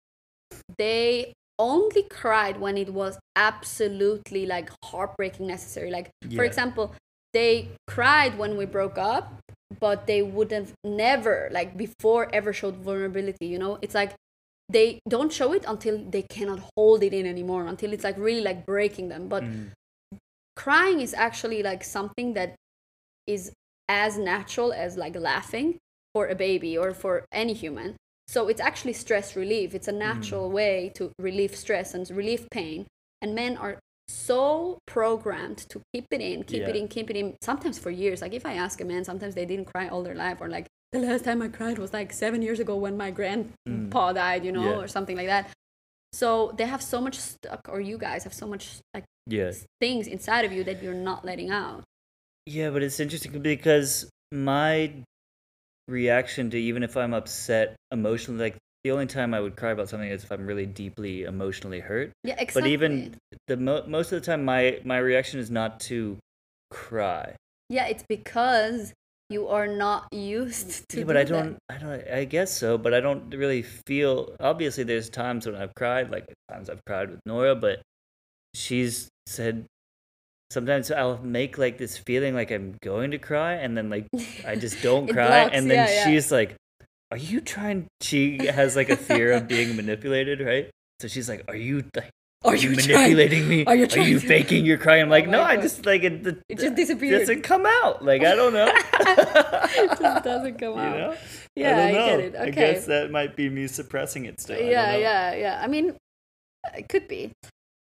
they 0.78 1.34
only 1.60 2.04
cried 2.04 2.60
when 2.60 2.78
it 2.78 2.94
was 2.94 3.18
absolutely 3.36 4.46
like 4.46 4.70
heartbreaking 4.84 5.48
necessary. 5.48 5.92
Like 5.92 6.10
for 6.36 6.44
example 6.44 6.94
they 7.34 7.70
cried 7.88 8.38
when 8.38 8.58
we 8.58 8.66
broke 8.66 8.98
up 8.98 9.34
but 9.80 10.08
they 10.08 10.22
would 10.22 10.52
have 10.52 10.72
never 10.84 11.50
like 11.52 11.76
before 11.76 12.34
ever 12.34 12.54
showed 12.54 12.76
vulnerability 12.78 13.48
you 13.48 13.60
know? 13.60 13.78
It's 13.82 13.96
like 13.96 14.14
they 14.70 15.00
don't 15.08 15.32
show 15.32 15.54
it 15.54 15.64
until 15.68 15.98
they 15.98 16.24
cannot 16.24 16.60
hold 16.76 17.04
it 17.04 17.14
in 17.14 17.26
anymore 17.26 17.68
until 17.68 17.94
it's 17.94 18.04
like 18.04 18.18
really 18.18 18.42
like 18.42 18.66
breaking 18.66 19.10
them. 19.10 19.28
But 19.28 19.44
Mm. 19.44 19.72
crying 20.56 21.02
is 21.02 21.14
actually 21.14 21.62
like 21.62 21.84
something 21.84 22.34
that 22.34 22.56
is 23.28 23.52
as 23.88 24.18
natural 24.18 24.74
as 24.74 24.98
like 24.98 25.16
laughing 25.16 25.78
for 26.14 26.28
a 26.28 26.36
baby 26.36 26.78
or 26.78 26.94
for 26.94 27.26
any 27.32 27.54
human 27.54 27.96
so 28.28 28.48
it's 28.48 28.62
actually 28.62 28.94
stress 28.94 29.36
relief. 29.36 29.74
It's 29.76 29.88
a 29.88 29.92
natural 29.92 30.50
mm. 30.50 30.54
way 30.54 30.92
to 30.96 31.12
relieve 31.20 31.56
stress 31.56 31.94
and 31.94 32.10
relieve 32.10 32.48
pain. 32.52 32.88
And 33.22 33.36
men 33.36 33.58
are 33.58 33.80
so 34.08 34.78
programmed 34.86 35.58
to 35.58 35.82
keep 35.92 36.06
it 36.12 36.22
in 36.22 36.44
keep 36.44 36.62
it 36.62 36.76
in 36.76 36.88
keep 36.88 37.10
it 37.10 37.16
in 37.16 37.36
sometimes 37.42 37.80
for 37.80 37.90
years. 37.90 38.22
Like 38.22 38.34
if 38.34 38.46
i 38.46 38.54
ask 38.54 38.80
a 38.80 38.86
man 38.86 39.04
sometimes 39.04 39.34
they 39.34 39.46
didn't 39.46 39.66
cry 39.66 39.88
all 39.88 40.04
their 40.04 40.14
life 40.14 40.42
or 40.42 40.48
like 40.48 40.68
the 40.92 41.00
last 41.00 41.24
time 41.24 41.42
i 41.42 41.48
cried 41.48 41.80
was 41.80 41.92
like 41.92 42.14
seven 42.14 42.44
years 42.44 42.60
ago 42.60 42.76
when 42.76 42.96
my 42.96 43.12
mm. 43.12 43.16
grandpa 43.16 44.14
died 44.14 44.46
you 44.46 44.52
know 44.52 44.70
Yeah. 44.70 44.78
or 44.78 44.88
something 44.88 45.18
like 45.18 45.28
that. 45.28 45.50
So 46.14 46.54
they 46.58 46.66
have 46.66 46.82
so 46.82 47.02
much 47.02 47.18
stuck 47.20 47.68
or 47.68 47.82
you 47.82 47.98
guys 47.98 48.24
have 48.24 48.34
so 48.34 48.48
much 48.48 48.78
like 48.94 49.04
yeah. 49.28 49.52
things 49.82 50.08
inside 50.08 50.46
of 50.46 50.52
you 50.52 50.64
that 50.64 50.82
you're 50.82 50.94
not 50.94 51.26
letting 51.26 51.50
out. 51.50 51.84
Yeah, 52.46 52.70
but 52.70 52.84
it's 52.84 53.00
interesting 53.00 53.42
because 53.42 54.08
my 54.32 54.92
reaction 55.88 56.50
to 56.50 56.58
even 56.58 56.84
if 56.84 56.98
I'm 56.98 57.14
upset 57.14 57.76
emotionally, 57.92 58.40
like 58.40 58.58
the 58.84 58.92
only 58.92 59.08
time 59.08 59.34
I 59.34 59.40
would 59.40 59.56
cry 59.56 59.72
about 59.72 59.90
something 59.90 60.10
is 60.10 60.24
if 60.24 60.32
I'm 60.32 60.46
really 60.46 60.66
deeply 60.66 61.24
emotionally 61.24 61.80
hurt. 61.80 62.12
Yeah, 62.24 62.36
exactly. 62.38 62.62
But 62.62 62.68
even 62.68 63.16
the 63.48 63.58
mo- 63.58 63.84
most 63.88 64.12
of 64.12 64.22
the 64.22 64.26
time, 64.26 64.46
my 64.46 64.80
my 64.84 64.98
reaction 64.98 65.40
is 65.40 65.50
not 65.50 65.80
to 65.82 66.18
cry. 66.72 67.36
yeah, 67.70 67.88
it's 67.88 68.04
because 68.08 68.94
you 69.30 69.48
are 69.48 69.66
not 69.68 70.08
used 70.14 70.88
to. 70.90 71.00
Yeah, 71.00 71.04
but 71.06 71.14
do 71.14 71.20
I 71.20 71.24
don't, 71.24 71.58
I 71.70 71.78
don't, 71.78 72.08
I 72.10 72.26
guess 72.26 72.52
so. 72.52 72.78
But 72.78 72.94
I 72.94 73.00
don't 73.00 73.34
really 73.34 73.64
feel. 73.64 74.36
Obviously, 74.40 74.84
there's 74.84 75.10
times 75.10 75.48
when 75.48 75.56
I've 75.56 75.74
cried, 75.76 76.12
like 76.12 76.32
times 76.52 76.70
I've 76.70 76.86
cried 76.86 77.10
with 77.10 77.20
Nora, 77.26 77.56
but 77.56 77.82
she's 78.54 79.10
said 79.26 79.66
sometimes 80.52 80.92
I'll 80.92 81.18
make 81.20 81.58
like 81.58 81.78
this 81.78 81.98
feeling 81.98 82.34
like 82.36 82.52
I'm 82.52 82.76
going 82.82 83.12
to 83.12 83.18
cry, 83.18 83.54
and 83.56 83.78
then 83.78 83.90
like 83.90 84.08
I 84.46 84.56
just 84.66 84.82
don't 84.82 85.08
cry, 85.08 85.28
blocks, 85.46 85.52
and 85.56 85.70
then 85.70 85.78
yeah, 85.88 85.94
yeah. 85.94 86.06
she's 86.06 86.32
like, 86.32 86.56
"Are 87.12 87.18
you 87.18 87.42
trying?" 87.42 87.88
She 88.02 88.46
has 88.48 88.76
like 88.76 88.90
a 88.90 88.98
fear 88.98 89.32
of 89.34 89.48
being 89.48 89.76
manipulated, 89.76 90.42
right? 90.42 90.70
So 91.02 91.08
she's 91.08 91.28
like, 91.30 91.44
"Are 91.48 91.56
you 91.56 91.84
like?" 91.96 92.10
Are 92.44 92.56
you 92.56 92.76
trying- 92.76 92.94
manipulating 92.94 93.48
me? 93.50 93.66
are 93.66 93.76
you 93.76 93.88
trying 93.88 94.20
to- 94.20 94.28
faking 94.28 94.68
your 94.68 94.78
crying? 94.78 95.02
I'm 95.02 95.08
oh 95.08 95.12
like, 95.12 95.28
Oh 95.28 95.32
no, 95.32 95.42
my 95.42 95.52
I 95.54 95.58
just 95.58 95.84
like 95.84 96.04
it. 96.04 96.24
The, 96.24 96.38
It 96.48 96.60
just 96.60 96.76
disappeared. 96.76 97.22
Doesn't 97.22 97.42
come 97.42 97.66
out. 97.66 98.06
Like 98.06 98.22
I 98.24 98.36
don't 98.36 98.54
know. 98.54 98.68
it 99.00 99.90
just 100.00 100.24
doesn't 100.24 100.60
come 100.60 100.74
You 100.76 100.80
out. 100.80 100.98
know? 100.98 101.16
Yeah, 101.56 101.76
I, 101.78 101.88
I, 101.88 101.92
get 101.92 102.20
it. 102.20 102.36
I 102.36 102.40
Okay. 102.42 102.52
guess 102.52 102.86
that 102.86 103.10
might 103.10 103.36
be 103.36 103.50
me 103.50 103.66
suppressing 103.66 104.26
it 104.26 104.40
still. 104.40 104.58
I 104.58 104.60
don't 104.60 104.70
yeah, 104.70 104.96
yeah, 104.96 105.34
yeah. 105.34 105.60
I 105.64 105.68
mean, 105.68 105.96
it 106.78 106.88
could 106.88 107.08
be. 107.08 107.32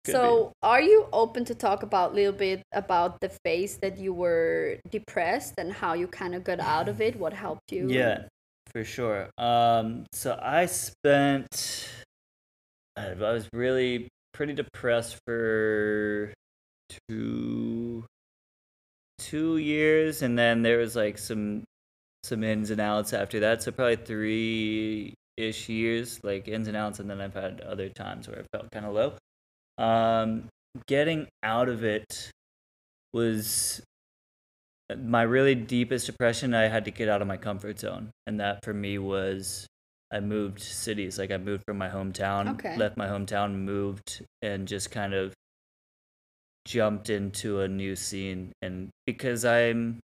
Could 0.04 0.12
so, 0.12 0.52
are 0.62 0.80
you 0.80 1.08
open 1.12 1.44
to 1.44 1.54
talk 1.54 1.82
about 1.82 2.12
a 2.12 2.14
little 2.14 2.32
bit 2.32 2.62
about 2.72 3.20
the 3.20 3.28
phase 3.44 3.76
that 3.78 3.98
you 3.98 4.14
were 4.14 4.78
depressed 4.90 5.54
and 5.58 5.70
how 5.72 5.92
you 5.92 6.06
kind 6.06 6.34
of 6.34 6.42
got 6.42 6.58
out 6.58 6.88
of 6.88 7.02
it? 7.02 7.16
What 7.16 7.34
helped 7.34 7.70
you? 7.70 7.86
Yeah, 7.90 8.22
for 8.72 8.82
sure. 8.82 9.28
Um, 9.36 10.06
so 10.12 10.38
I 10.42 10.66
spent. 10.66 11.90
I 12.96 13.12
was 13.12 13.48
really 13.52 14.08
pretty 14.32 14.54
depressed 14.54 15.18
for 15.26 16.32
two 17.08 18.06
two 19.18 19.58
years, 19.58 20.22
and 20.22 20.38
then 20.38 20.62
there 20.62 20.78
was 20.78 20.96
like 20.96 21.18
some 21.18 21.64
some 22.24 22.42
ins 22.42 22.70
and 22.70 22.80
outs 22.80 23.12
after 23.12 23.40
that. 23.40 23.62
So 23.62 23.70
probably 23.70 23.96
three 23.96 25.14
ish 25.36 25.68
years, 25.68 26.24
like 26.24 26.48
ins 26.48 26.68
and 26.68 26.76
outs, 26.76 27.00
and 27.00 27.10
then 27.10 27.20
I've 27.20 27.34
had 27.34 27.60
other 27.60 27.90
times 27.90 28.28
where 28.28 28.38
I 28.40 28.56
felt 28.56 28.70
kind 28.70 28.86
of 28.86 28.94
low. 28.94 29.12
Um, 29.80 30.48
getting 30.86 31.26
out 31.42 31.68
of 31.68 31.82
it 31.84 32.30
was 33.12 33.82
my 34.96 35.22
really 35.22 35.54
deepest 35.54 36.06
depression. 36.06 36.54
I 36.54 36.68
had 36.68 36.84
to 36.84 36.90
get 36.90 37.08
out 37.08 37.22
of 37.22 37.28
my 37.28 37.36
comfort 37.36 37.78
zone, 37.80 38.10
and 38.26 38.38
that 38.40 38.64
for 38.64 38.74
me 38.74 38.98
was 38.98 39.66
I 40.12 40.20
moved 40.20 40.60
cities. 40.60 41.18
Like 41.18 41.30
I 41.30 41.38
moved 41.38 41.62
from 41.66 41.78
my 41.78 41.88
hometown, 41.88 42.54
Okay. 42.54 42.76
left 42.76 42.96
my 42.96 43.06
hometown, 43.06 43.54
moved, 43.60 44.24
and 44.42 44.66
just 44.68 44.90
kind 44.90 45.14
of 45.14 45.32
jumped 46.66 47.08
into 47.10 47.60
a 47.60 47.68
new 47.68 47.96
scene. 47.96 48.52
And 48.62 48.90
because 49.06 49.44
I'm, 49.44 49.98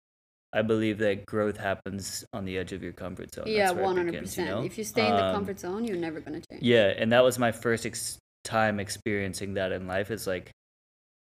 I 0.52 0.62
believe 0.62 0.98
that 0.98 1.26
growth 1.26 1.56
happens 1.56 2.24
on 2.32 2.44
the 2.44 2.56
edge 2.58 2.72
of 2.72 2.82
your 2.82 2.92
comfort 2.92 3.34
zone. 3.34 3.44
Yeah, 3.48 3.72
That's 3.72 3.80
one 3.80 3.96
hundred 3.96 4.18
percent. 4.20 4.64
If 4.64 4.78
you 4.78 4.84
stay 4.84 5.06
in 5.08 5.16
the 5.16 5.24
Um, 5.24 5.34
comfort 5.34 5.58
zone, 5.58 5.84
you're 5.84 5.96
never 5.96 6.20
gonna 6.20 6.40
change. 6.50 6.62
yeah, 6.62 6.92
and 6.96 7.10
that 7.12 7.24
was 7.24 7.38
my 7.38 7.50
first 7.52 7.84
ex- 7.86 8.18
time 8.44 8.78
experiencing 8.78 9.54
that 9.54 9.72
in 9.72 9.86
life. 9.86 10.10
Is 10.10 10.26
like 10.26 10.50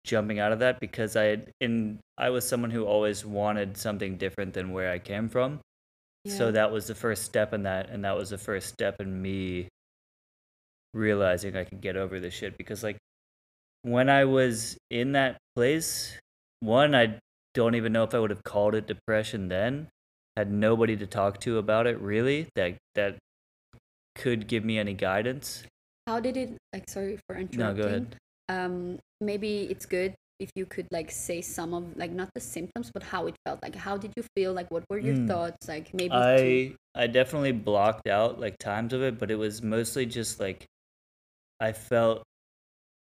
jumping 0.04 0.40
out 0.40 0.52
of 0.52 0.58
that 0.58 0.80
because 0.80 1.14
I 1.16 1.24
had 1.24 1.50
in 1.60 1.98
I 2.18 2.30
was 2.30 2.46
someone 2.46 2.70
who 2.70 2.84
always 2.84 3.24
wanted 3.24 3.76
something 3.76 4.16
different 4.16 4.54
than 4.54 4.72
where 4.72 4.90
I 4.90 4.98
came 4.98 5.28
from. 5.28 5.60
So 6.24 6.52
that 6.52 6.70
was 6.70 6.86
the 6.86 6.94
first 6.94 7.24
step 7.24 7.52
in 7.52 7.64
that, 7.64 7.90
and 7.90 8.04
that 8.04 8.16
was 8.16 8.30
the 8.30 8.38
first 8.38 8.68
step 8.68 9.00
in 9.00 9.20
me 9.20 9.66
realizing 10.94 11.56
I 11.56 11.64
could 11.64 11.80
get 11.80 11.96
over 11.96 12.20
this 12.20 12.32
shit 12.34 12.56
because 12.56 12.84
like 12.84 12.96
when 13.82 14.08
I 14.08 14.24
was 14.24 14.76
in 14.90 15.12
that 15.12 15.38
place, 15.56 16.16
one 16.60 16.94
I 16.94 17.18
don't 17.54 17.74
even 17.74 17.92
know 17.92 18.04
if 18.04 18.14
I 18.14 18.20
would 18.20 18.30
have 18.30 18.44
called 18.44 18.74
it 18.74 18.86
depression 18.86 19.48
then. 19.48 19.88
Had 20.36 20.50
nobody 20.50 20.96
to 20.96 21.06
talk 21.06 21.40
to 21.40 21.58
about 21.58 21.86
it 21.86 22.00
really 22.00 22.46
that 22.54 22.76
that 22.94 23.18
could 24.14 24.46
give 24.46 24.64
me 24.64 24.78
any 24.78 24.94
guidance. 24.94 25.64
How 26.06 26.20
did 26.20 26.36
it 26.36 26.56
like 26.72 26.88
sorry 26.88 27.18
for 27.26 27.36
interrupting. 27.36 27.58
No, 27.58 27.74
go 27.74 27.86
ahead. 27.88 28.16
Um 28.48 28.98
maybe 29.20 29.64
it's 29.70 29.86
good 29.86 30.14
if 30.40 30.50
you 30.56 30.66
could 30.66 30.88
like 30.90 31.10
say 31.10 31.40
some 31.40 31.72
of 31.74 31.96
like 31.96 32.10
not 32.10 32.28
the 32.34 32.40
symptoms 32.40 32.90
but 32.92 33.02
how 33.02 33.26
it 33.26 33.36
felt. 33.46 33.62
Like 33.62 33.76
how 33.76 33.96
did 33.96 34.12
you 34.16 34.24
feel? 34.36 34.52
Like 34.52 34.70
what 34.70 34.84
were 34.90 34.98
your 34.98 35.14
Mm. 35.14 35.28
thoughts? 35.28 35.68
Like 35.68 35.94
maybe 35.94 36.08
to- 36.10 36.16
I 36.16 36.74
I 36.94 37.06
definitely 37.06 37.52
blocked 37.52 38.08
out 38.08 38.40
like 38.40 38.58
times 38.58 38.92
of 38.92 39.02
it, 39.02 39.18
but 39.18 39.30
it 39.30 39.36
was 39.36 39.62
mostly 39.62 40.06
just 40.06 40.40
like 40.40 40.66
I 41.60 41.72
felt 41.72 42.22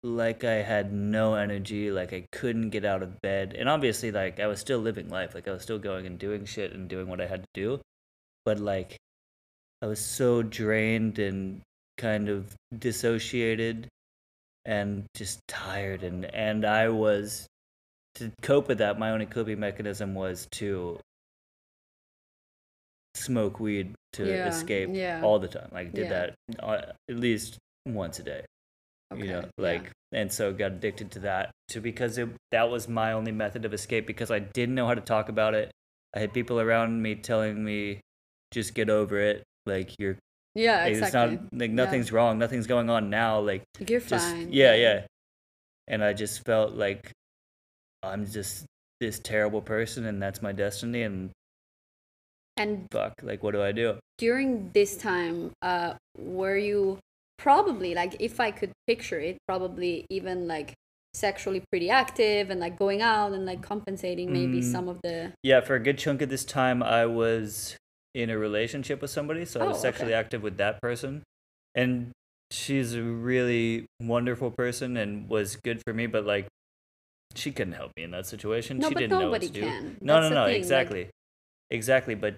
like 0.03 0.43
I 0.43 0.55
had 0.63 0.91
no 0.91 1.35
energy, 1.35 1.91
like 1.91 2.11
I 2.11 2.25
couldn't 2.31 2.71
get 2.71 2.83
out 2.83 3.03
of 3.03 3.21
bed. 3.21 3.53
And 3.57 3.69
obviously 3.69 4.11
like 4.11 4.39
I 4.39 4.47
was 4.47 4.59
still 4.59 4.79
living 4.79 5.07
life, 5.09 5.33
like 5.33 5.47
I 5.47 5.51
was 5.51 5.61
still 5.63 5.79
going 5.79 6.05
and 6.05 6.19
doing 6.19 6.43
shit 6.45 6.73
and 6.73 6.89
doing 6.89 7.07
what 7.07 7.21
I 7.21 7.27
had 7.27 7.43
to 7.43 7.49
do. 7.53 7.79
But 8.43 8.59
like 8.59 8.97
I 9.81 9.85
was 9.87 10.03
so 10.03 10.41
drained 10.43 11.17
and 11.19 11.61
kind 11.97 12.29
of 12.29 12.53
dissociated 12.77 13.87
and 14.65 15.05
just 15.15 15.39
tired 15.47 16.03
and 16.03 16.25
and 16.25 16.65
I 16.65 16.89
was 16.89 17.47
to 18.15 18.31
cope 18.41 18.67
with 18.67 18.79
that, 18.79 18.99
my 18.99 19.11
only 19.11 19.25
coping 19.25 19.59
mechanism 19.59 20.13
was 20.13 20.47
to 20.53 20.99
smoke 23.15 23.59
weed 23.59 23.93
to 24.13 24.25
Yeah, 24.27 24.47
escape 24.47 24.89
yeah. 24.91 25.21
all 25.23 25.39
the 25.39 25.47
time. 25.47 25.69
Like 25.71 25.93
did 25.93 26.05
Yeah. 26.05 26.09
that 26.09 26.35
uh, 26.59 26.81
at 27.09 27.15
least 27.15 27.57
once 27.85 28.19
a 28.19 28.23
day. 28.23 28.45
You 29.15 29.25
know, 29.27 29.37
Okay, 29.39 29.47
yeah. 29.57 29.63
like 29.63 29.91
and 30.13 30.31
so 30.31 30.53
got 30.53 30.71
addicted 30.73 31.11
to 31.11 31.19
that 31.19 31.51
to 31.69 31.81
because 31.81 32.17
it, 32.17 32.29
that 32.51 32.69
was 32.69 32.87
my 32.87 33.11
only 33.11 33.31
method 33.31 33.65
of 33.65 33.73
escape 33.73 34.07
because 34.07 34.31
I 34.31 34.39
didn't 34.39 34.75
know 34.75 34.87
how 34.87 34.93
to 34.93 35.01
talk 35.01 35.27
about 35.29 35.53
it. 35.53 35.71
I 36.15 36.19
had 36.19 36.33
people 36.33 36.59
around 36.59 37.01
me 37.01 37.15
telling 37.15 37.63
me 37.63 37.99
just 38.51 38.73
get 38.73 38.89
over 38.89 39.19
it. 39.19 39.43
Like 39.65 39.95
you're 39.99 40.17
yeah, 40.55 40.83
like, 40.83 40.91
exactly. 40.93 41.35
it's 41.35 41.41
not 41.51 41.59
like 41.59 41.71
nothing's 41.71 42.11
wrong, 42.11 42.37
nothing's 42.39 42.67
going 42.67 42.89
on 42.89 43.09
now. 43.09 43.39
Like 43.39 43.63
You're 43.87 43.99
just 44.01 44.27
fine. 44.29 44.49
yeah, 44.51 44.75
yeah. 44.75 45.05
And 45.87 46.03
I 46.03 46.13
just 46.13 46.45
felt 46.45 46.73
like 46.73 47.11
I'm 48.03 48.25
just 48.25 48.65
this 48.99 49.19
terrible 49.19 49.61
person 49.61 50.05
and 50.05 50.21
that's 50.21 50.41
my 50.41 50.51
destiny 50.51 51.03
and 51.03 51.31
And 52.57 52.87
fuck, 52.91 53.13
like 53.23 53.43
what 53.43 53.51
do 53.53 53.61
I 53.61 53.71
do? 53.71 53.97
during 54.17 54.69
this 54.73 54.97
time, 54.97 55.49
uh, 55.63 55.95
were 56.15 56.55
you 56.55 56.99
probably 57.39 57.95
like, 57.95 58.15
if 58.19 58.39
I 58.39 58.51
could 58.51 58.71
picture 58.85 59.19
it, 59.19 59.37
probably 59.47 60.05
even 60.11 60.47
like 60.47 60.73
sexually 61.15 61.63
pretty 61.71 61.89
active 61.89 62.51
and 62.51 62.59
like 62.59 62.77
going 62.77 63.01
out 63.01 63.33
and 63.33 63.47
like 63.47 63.63
compensating 63.63 64.31
maybe 64.31 64.59
Mm. 64.61 64.71
some 64.71 64.87
of 64.87 64.99
the 65.01 65.33
Yeah, 65.41 65.59
for 65.61 65.73
a 65.75 65.79
good 65.79 65.97
chunk 65.97 66.21
of 66.21 66.29
this 66.29 66.45
time 66.45 66.83
I 66.83 67.05
was 67.07 67.75
in 68.13 68.29
a 68.29 68.37
relationship 68.37 69.01
with 69.01 69.09
somebody, 69.11 69.45
so 69.45 69.61
I 69.61 69.65
was 69.67 69.77
Oh, 69.77 69.81
sexually 69.81 70.13
okay. 70.13 70.19
active 70.19 70.41
with 70.43 70.57
that 70.57 70.81
person. 70.81 71.23
And 71.75 72.11
she's 72.51 72.93
a 72.93 73.01
really 73.01 73.85
wonderful 74.01 74.51
person 74.51 74.97
and 74.97 75.29
was 75.29 75.55
good 75.55 75.81
for 75.85 75.93
me, 75.93 76.07
but 76.07 76.25
like 76.25 76.47
she 77.35 77.51
couldn't 77.51 77.73
help 77.73 77.91
me 77.95 78.03
in 78.03 78.11
that 78.11 78.25
situation. 78.25 78.79
No, 78.79 78.89
she 78.89 78.93
but 78.95 78.99
didn't 78.99 79.11
know 79.19 79.29
what 79.29 79.41
nobody 79.41 79.47
to 79.47 79.53
do. 79.53 79.61
can. 79.61 79.97
No, 80.01 80.15
That's 80.21 80.29
no, 80.31 80.35
no, 80.35 80.45
thing, 80.45 80.53
like- 80.53 80.57
exactly. 80.57 81.09
Exactly, 81.69 82.15
but 82.15 82.35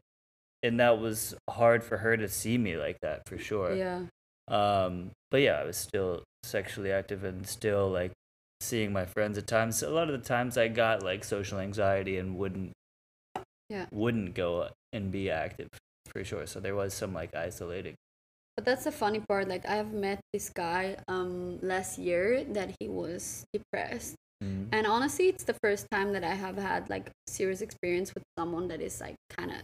and 0.62 0.80
that 0.80 1.00
was 1.00 1.36
hard 1.50 1.84
for 1.84 1.98
her 1.98 2.16
to 2.16 2.28
see 2.30 2.58
me 2.58 2.78
like 2.78 2.98
that 3.02 3.28
for 3.28 3.38
sure. 3.40 3.74
yeah 3.74 4.04
Um, 4.48 5.10
but 5.32 5.42
yeah, 5.42 5.54
I 5.60 5.64
was 5.64 5.78
still 5.78 6.24
sexually 6.44 6.92
active 6.92 7.24
and 7.24 7.48
still 7.48 7.90
like 7.90 8.12
seeing 8.62 8.94
my 8.94 9.06
friends 9.08 9.38
at 9.40 9.48
times. 9.48 9.82
A 9.82 9.90
lot 9.90 10.10
of 10.12 10.22
the 10.22 10.26
times 10.26 10.58
I 10.58 10.68
got 10.68 11.02
like 11.02 11.24
social 11.24 11.58
anxiety 11.60 12.18
and 12.20 12.38
wouldn't 12.38 12.72
Yeah. 13.70 13.88
wouldn't 13.92 14.36
go 14.36 14.70
and 14.94 15.12
be 15.12 15.30
active 15.30 15.68
for 16.08 16.24
sure. 16.24 16.46
So 16.48 16.60
there 16.60 16.76
was 16.76 16.94
some 16.94 17.14
like 17.14 17.36
isolating. 17.36 17.96
but 18.56 18.66
that's 18.66 18.84
the 18.86 18.92
funny 18.94 19.18
part 19.18 19.48
like 19.50 19.66
i 19.66 19.74
have 19.82 19.94
met 19.98 20.20
this 20.32 20.48
guy 20.54 20.96
um 21.10 21.58
last 21.66 21.98
year 21.98 22.46
that 22.58 22.70
he 22.80 22.86
was 22.88 23.44
depressed 23.52 24.14
Mm. 24.44 24.68
and 24.76 24.84
honestly 24.86 25.26
it's 25.34 25.46
the 25.52 25.58
first 25.66 25.88
time 25.90 26.12
that 26.16 26.22
i 26.34 26.36
have 26.46 26.58
had 26.70 26.82
like 26.94 27.06
serious 27.40 27.62
experience 27.66 28.14
with 28.14 28.22
someone 28.38 28.68
that 28.72 28.82
is 28.82 29.00
like 29.02 29.16
kind 29.38 29.50
of 29.56 29.62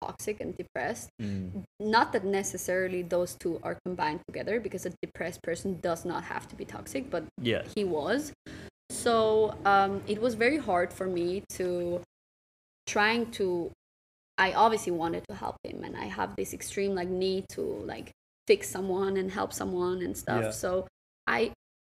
toxic 0.00 0.40
and 0.40 0.56
depressed 0.56 1.10
Mm. 1.20 1.64
not 1.96 2.06
that 2.14 2.24
necessarily 2.24 3.02
those 3.02 3.36
two 3.42 3.60
are 3.66 3.76
combined 3.84 4.20
together 4.28 4.56
because 4.66 4.86
a 4.86 4.92
depressed 5.04 5.42
person 5.42 5.68
does 5.88 6.02
not 6.10 6.22
have 6.32 6.44
to 6.50 6.54
be 6.60 6.64
toxic 6.64 7.10
but 7.14 7.22
Yeah. 7.42 7.62
he 7.76 7.82
was 7.84 8.32
so 8.88 9.52
um, 9.72 9.92
it 10.06 10.18
was 10.24 10.32
very 10.44 10.56
hard 10.68 10.88
for 10.98 11.06
me 11.18 11.28
to 11.58 12.00
trying 12.86 13.30
to 13.32 13.70
i 14.46 14.52
obviously 14.64 14.92
wanted 15.02 15.22
to 15.28 15.34
help 15.44 15.56
him 15.68 15.78
and 15.86 15.94
i 16.04 16.06
have 16.18 16.30
this 16.36 16.50
extreme 16.58 16.92
like 17.00 17.08
need 17.08 17.44
to 17.56 17.62
like 17.94 18.08
fix 18.48 18.68
someone 18.76 19.16
and 19.20 19.30
help 19.38 19.52
someone 19.52 19.98
and 20.06 20.16
stuff. 20.24 20.42
Yeah. 20.46 20.50
so 20.64 20.70
i 21.38 21.40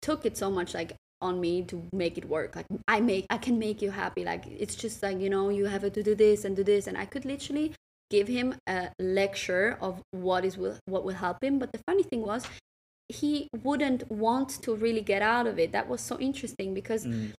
took 0.07 0.25
it 0.29 0.35
so 0.43 0.49
much 0.57 0.73
like 0.79 0.91
on 1.21 1.39
me 1.39 1.53
to 1.71 1.75
make 1.93 2.15
it 2.21 2.25
work. 2.35 2.55
Like 2.55 2.65
i 2.95 2.97
make 3.11 3.25
i 3.29 3.37
can 3.45 3.55
make 3.67 3.81
you 3.85 3.91
happy. 4.03 4.23
Like 4.31 4.43
it's 4.63 4.75
just 4.83 4.97
like 5.05 5.17
you 5.23 5.29
know 5.35 5.45
you 5.57 5.65
have 5.75 5.81
to 5.97 6.03
do 6.09 6.13
this 6.25 6.39
and 6.45 6.55
do 6.55 6.63
this. 6.63 6.87
And 6.87 6.97
i 7.03 7.05
could 7.05 7.25
literally 7.33 7.67
give 8.15 8.27
him 8.27 8.47
a 8.67 8.89
lecture 8.99 9.77
of 9.87 9.93
what 10.25 10.41
is 10.49 10.57
will 10.57 10.77
what 10.93 11.03
will 11.05 11.19
help 11.25 11.43
him. 11.43 11.59
But 11.59 11.71
the 11.75 11.81
funny 11.87 12.03
thing 12.03 12.21
was 12.31 12.41
he 13.21 13.47
wouldn't 13.63 14.01
want 14.11 14.49
to 14.65 14.75
really 14.75 15.01
get 15.13 15.21
out 15.21 15.45
of 15.51 15.55
it. 15.63 15.71
That 15.71 15.87
was 15.93 16.01
so 16.01 16.15
interesting 16.29 16.73
because 16.73 17.05
Mm. 17.05 17.33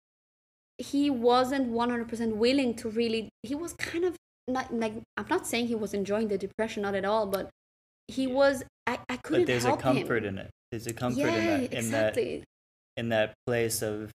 he 0.77 1.09
wasn't 1.09 1.67
100% 1.71 2.35
willing 2.45 2.71
to 2.81 2.89
really 2.89 3.21
he 3.43 3.55
was 3.55 3.73
kind 3.91 4.05
of 4.09 4.15
not 4.47 4.73
like 4.73 4.93
i'm 5.17 5.27
not 5.29 5.45
saying 5.47 5.67
he 5.67 5.75
was 5.75 5.93
enjoying 5.93 6.27
the 6.27 6.37
depression 6.37 6.83
not 6.83 6.93
at 6.95 7.03
all 7.05 7.25
but 7.25 7.49
he 8.07 8.27
was 8.27 8.63
i, 8.85 8.97
I 9.09 9.17
couldn't 9.17 9.41
But 9.43 9.47
there's 9.47 9.65
a 9.65 9.75
comfort 9.75 10.23
him. 10.23 10.37
in 10.37 10.45
it. 10.45 10.49
There's 10.71 10.87
a 10.87 10.93
comfort 10.93 11.19
yeah 11.21 11.27
in 11.27 11.33
that 11.35 11.73
in 11.73 11.91
that 11.91 12.07
exactly 12.17 12.43
in 12.97 13.09
that 13.09 13.33
place 13.47 13.81
of 13.81 14.11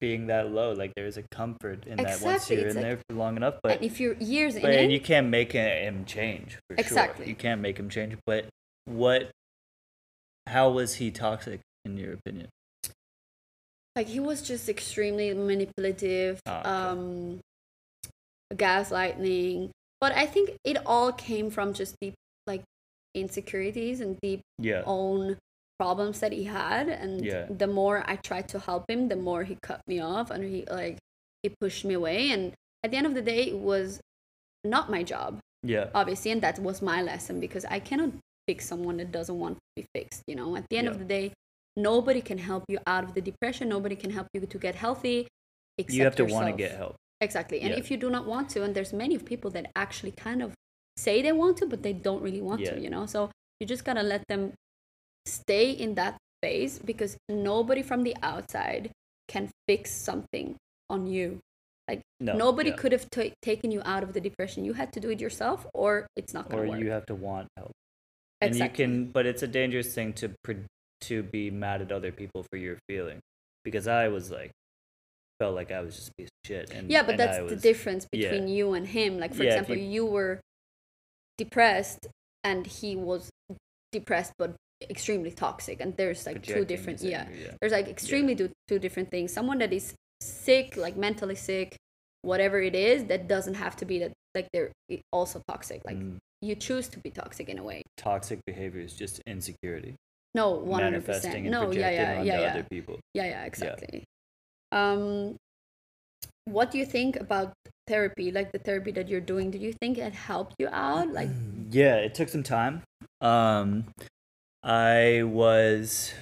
being 0.00 0.26
that 0.26 0.50
low. 0.50 0.72
Like 0.72 0.92
there's 0.94 1.16
a 1.16 1.22
comfort 1.30 1.86
in 1.86 1.96
that 1.96 2.20
once 2.20 2.50
you're 2.50 2.60
it's 2.66 2.74
in 2.74 2.82
like- 2.82 2.82
there 2.82 2.98
for 3.08 3.16
long 3.16 3.36
enough. 3.36 3.54
But 3.62 3.82
if 3.82 4.00
you're 4.00 4.14
years 4.14 4.54
in 4.56 4.62
but 4.62 4.70
it 4.72 4.80
and 4.80 4.92
you 4.92 5.00
can't 5.00 5.28
make 5.28 5.52
him 5.52 6.04
change 6.04 6.58
for 6.68 6.76
Exactly. 6.76 7.24
sure. 7.24 7.28
You 7.30 7.34
can't 7.36 7.60
make 7.60 7.78
him 7.78 7.88
change. 7.88 8.16
But 8.26 8.46
what? 8.86 9.30
How 10.46 10.70
was 10.70 10.96
he 10.96 11.10
toxic 11.10 11.60
in 11.84 11.96
your 11.96 12.12
opinion? 12.14 12.48
like 13.96 14.08
he 14.08 14.18
was 14.20 14.42
just 14.42 14.68
extremely 14.68 15.32
manipulative 15.34 16.40
Ah, 16.46 16.60
okay. 16.60 16.68
um 16.68 17.40
gaslighting 18.52 19.70
but 20.00 20.12
i 20.12 20.26
think 20.26 20.50
it 20.64 20.76
all 20.86 21.12
came 21.12 21.50
from 21.50 21.72
just 21.72 21.94
deep 22.00 22.14
like 22.46 22.62
insecurities 23.14 24.00
and 24.00 24.18
deep 24.22 24.40
Yeah. 24.58 24.82
own 24.86 25.36
problems 25.78 26.20
that 26.20 26.32
he 26.32 26.44
had 26.44 26.88
and 26.88 27.24
Yeah. 27.24 27.46
the 27.50 27.66
more 27.66 28.04
i 28.06 28.16
tried 28.16 28.48
to 28.48 28.58
help 28.58 28.84
him 28.88 29.08
the 29.08 29.16
more 29.16 29.44
he 29.44 29.56
cut 29.62 29.80
me 29.86 29.98
off 30.00 30.30
and 30.30 30.44
he 30.44 30.64
like 30.70 30.98
he 31.42 31.48
pushed 31.60 31.84
me 31.84 31.94
away 31.94 32.30
and 32.30 32.52
at 32.84 32.90
the 32.90 32.96
end 32.96 33.06
of 33.06 33.14
the 33.14 33.22
day 33.22 33.44
it 33.48 33.58
was 33.58 34.00
not 34.64 34.90
my 34.90 35.02
job 35.02 35.38
Yeah. 35.62 35.90
obviously 35.94 36.30
and 36.30 36.42
that 36.42 36.58
was 36.58 36.80
my 36.82 37.02
lesson 37.02 37.40
because 37.40 37.64
i 37.66 37.78
cannot 37.80 38.10
fix 38.46 38.66
someone 38.66 38.98
that 38.98 39.10
doesn't 39.10 39.38
want 39.38 39.56
to 39.56 39.60
be 39.76 39.86
fixed 39.94 40.22
you 40.26 40.36
know 40.36 40.54
at 40.56 40.64
the 40.70 40.76
end 40.78 40.86
Yeah. 40.86 40.90
of 40.92 40.98
the 40.98 41.04
day 41.04 41.32
nobody 41.76 42.20
can 42.20 42.38
help 42.38 42.64
you 42.68 42.78
out 42.86 43.02
of 43.04 43.14
the 43.14 43.20
depression 43.20 43.68
nobody 43.68 43.96
can 43.96 44.10
help 44.10 44.28
you 44.34 44.40
to 44.46 44.58
get 44.58 44.74
healthy 44.76 45.26
except 45.78 45.94
You 45.96 46.04
have 46.04 46.14
to 46.16 46.22
yourself. 46.24 46.42
want 46.44 46.56
to 46.56 46.62
get 46.62 46.76
help. 46.76 46.94
Exactly 47.20 47.60
and 47.60 47.70
Yeah. 47.70 47.78
if 47.78 47.90
you 47.90 47.96
do 47.96 48.10
not 48.10 48.26
want 48.26 48.50
to 48.50 48.62
and 48.62 48.74
there's 48.74 48.92
many 48.92 49.14
of 49.14 49.24
people 49.24 49.50
that 49.52 49.70
actually 49.76 50.12
kind 50.12 50.42
of 50.42 50.54
say 50.96 51.22
they 51.22 51.32
want 51.32 51.56
to 51.58 51.66
but 51.66 51.82
they 51.82 51.92
don't 51.92 52.22
really 52.22 52.42
want 52.42 52.60
Yeah. 52.60 52.74
to 52.74 52.80
you 52.80 52.90
know 52.90 53.06
so 53.06 53.30
you 53.60 53.66
just 53.66 53.84
gotta 53.84 54.02
let 54.02 54.26
them 54.28 54.52
stay 55.26 55.70
in 55.70 55.94
that 55.94 56.16
phase 56.42 56.78
because 56.78 57.16
nobody 57.28 57.82
from 57.82 58.02
the 58.02 58.16
outside 58.22 58.90
can 59.28 59.50
fix 59.66 59.90
something 59.90 60.56
on 60.90 61.06
you 61.06 61.40
No. 62.20 62.36
nobody 62.36 62.70
yeah. 62.70 62.76
could 62.76 62.92
have 62.92 63.08
ta 63.10 63.24
taken 63.42 63.70
you 63.70 63.82
out 63.84 64.02
of 64.02 64.12
the 64.14 64.20
depression 64.20 64.64
you 64.64 64.72
had 64.74 64.92
to 64.94 65.00
do 65.00 65.10
it 65.10 65.20
yourself 65.20 65.66
or 65.74 66.06
it's 66.16 66.32
not 66.32 66.48
gonna 66.48 66.68
work 66.70 66.80
you 66.80 66.90
have 66.90 67.06
to 67.06 67.14
want 67.14 67.48
help. 67.56 67.72
And 68.40 68.54
you 68.56 68.68
can, 68.68 69.10
but 69.10 69.24
it's 69.26 69.42
a 69.42 69.46
dangerous 69.46 69.94
thing 69.94 70.12
to 70.14 70.26
pre- 70.44 70.64
to 71.02 71.22
be 71.22 71.50
mad 71.50 71.80
at 71.82 71.90
other 71.92 72.12
people 72.12 72.44
for 72.50 72.56
your 72.56 72.76
feeling, 72.88 73.20
because 73.64 73.86
I 73.86 74.08
was 74.08 74.30
like, 74.30 74.50
felt 75.40 75.54
like 75.54 75.70
I 75.72 75.80
was 75.80 75.96
just 75.96 76.08
a 76.10 76.12
piece 76.18 76.28
of 76.28 76.46
shit. 76.48 76.70
And 76.70 76.90
yeah 76.90 77.02
but 77.02 77.12
and 77.12 77.20
that's 77.20 77.38
I 77.38 77.42
the 77.42 77.54
was- 77.54 77.62
difference 77.62 78.06
yeah. 78.12 78.30
between 78.30 78.48
you 78.48 78.74
and 78.74 78.86
him 78.86 79.18
like 79.18 79.34
for 79.34 79.42
Yeah, 79.44 79.50
example 79.54 79.76
you- 79.76 79.90
you 79.90 80.06
were 80.06 80.40
depressed 81.38 82.06
and 82.44 82.66
he 82.66 82.94
was 82.96 83.30
depressed 83.92 84.32
but 84.38 84.54
extremely 84.90 85.30
toxic 85.30 85.80
and 85.80 85.96
there's 85.96 86.26
like 86.26 86.42
two 86.42 86.64
different 86.64 87.00
yeah 87.00 87.26
yeah. 87.32 87.52
there's 87.60 87.72
like 87.72 87.88
extremely 87.88 88.34
do, 88.34 88.50
two 88.68 88.78
different 88.78 89.10
things 89.10 89.32
someone 89.32 89.58
that 89.58 89.72
is 89.72 89.94
sick 90.20 90.76
like 90.76 90.96
mentally 90.96 91.34
sick 91.34 91.76
whatever 92.22 92.60
it 92.60 92.74
is 92.74 93.04
that 93.04 93.26
doesn't 93.28 93.54
have 93.54 93.74
to 93.76 93.84
be 93.84 93.98
that 93.98 94.12
like 94.34 94.46
they're 94.52 94.70
also 95.12 95.40
toxic 95.48 95.80
like 95.84 95.96
Mm, 95.96 96.18
you 96.42 96.54
choose 96.54 96.88
to 96.88 96.98
be 96.98 97.10
toxic 97.10 97.48
in 97.48 97.58
a 97.58 97.62
way 97.62 97.82
toxic 97.96 98.40
behavior 98.46 98.80
is 98.80 98.92
just 98.94 99.20
insecurity. 99.26 99.94
no 100.34 100.58
100% 100.58 101.44
no 101.44 101.70
yeah 101.70 101.90
yeah 101.90 102.22
yeah 102.22 102.40
yeah. 102.40 102.50
other 102.50 102.66
people. 102.70 102.98
yeah 103.14 103.24
yeah 103.26 103.44
exactly 103.44 104.04
um 104.72 105.36
what 106.46 106.70
do 106.70 106.78
you 106.78 106.84
think 106.86 107.16
about 107.16 107.52
therapy 107.86 108.30
like 108.30 108.52
the 108.52 108.58
therapy 108.58 108.90
that 108.92 109.08
you're 109.08 109.20
doing 109.20 109.50
do 109.50 109.58
you 109.58 109.72
think 109.80 109.98
it 109.98 110.12
helped 110.14 110.54
you 110.58 110.68
out 110.68 111.08
like 111.12 111.28
Yeah, 111.70 111.96
it 111.96 112.14
took 112.14 112.28
some 112.28 112.42
time. 112.44 112.82
Um, 113.20 113.86
I 114.62 115.22
was 115.24 116.14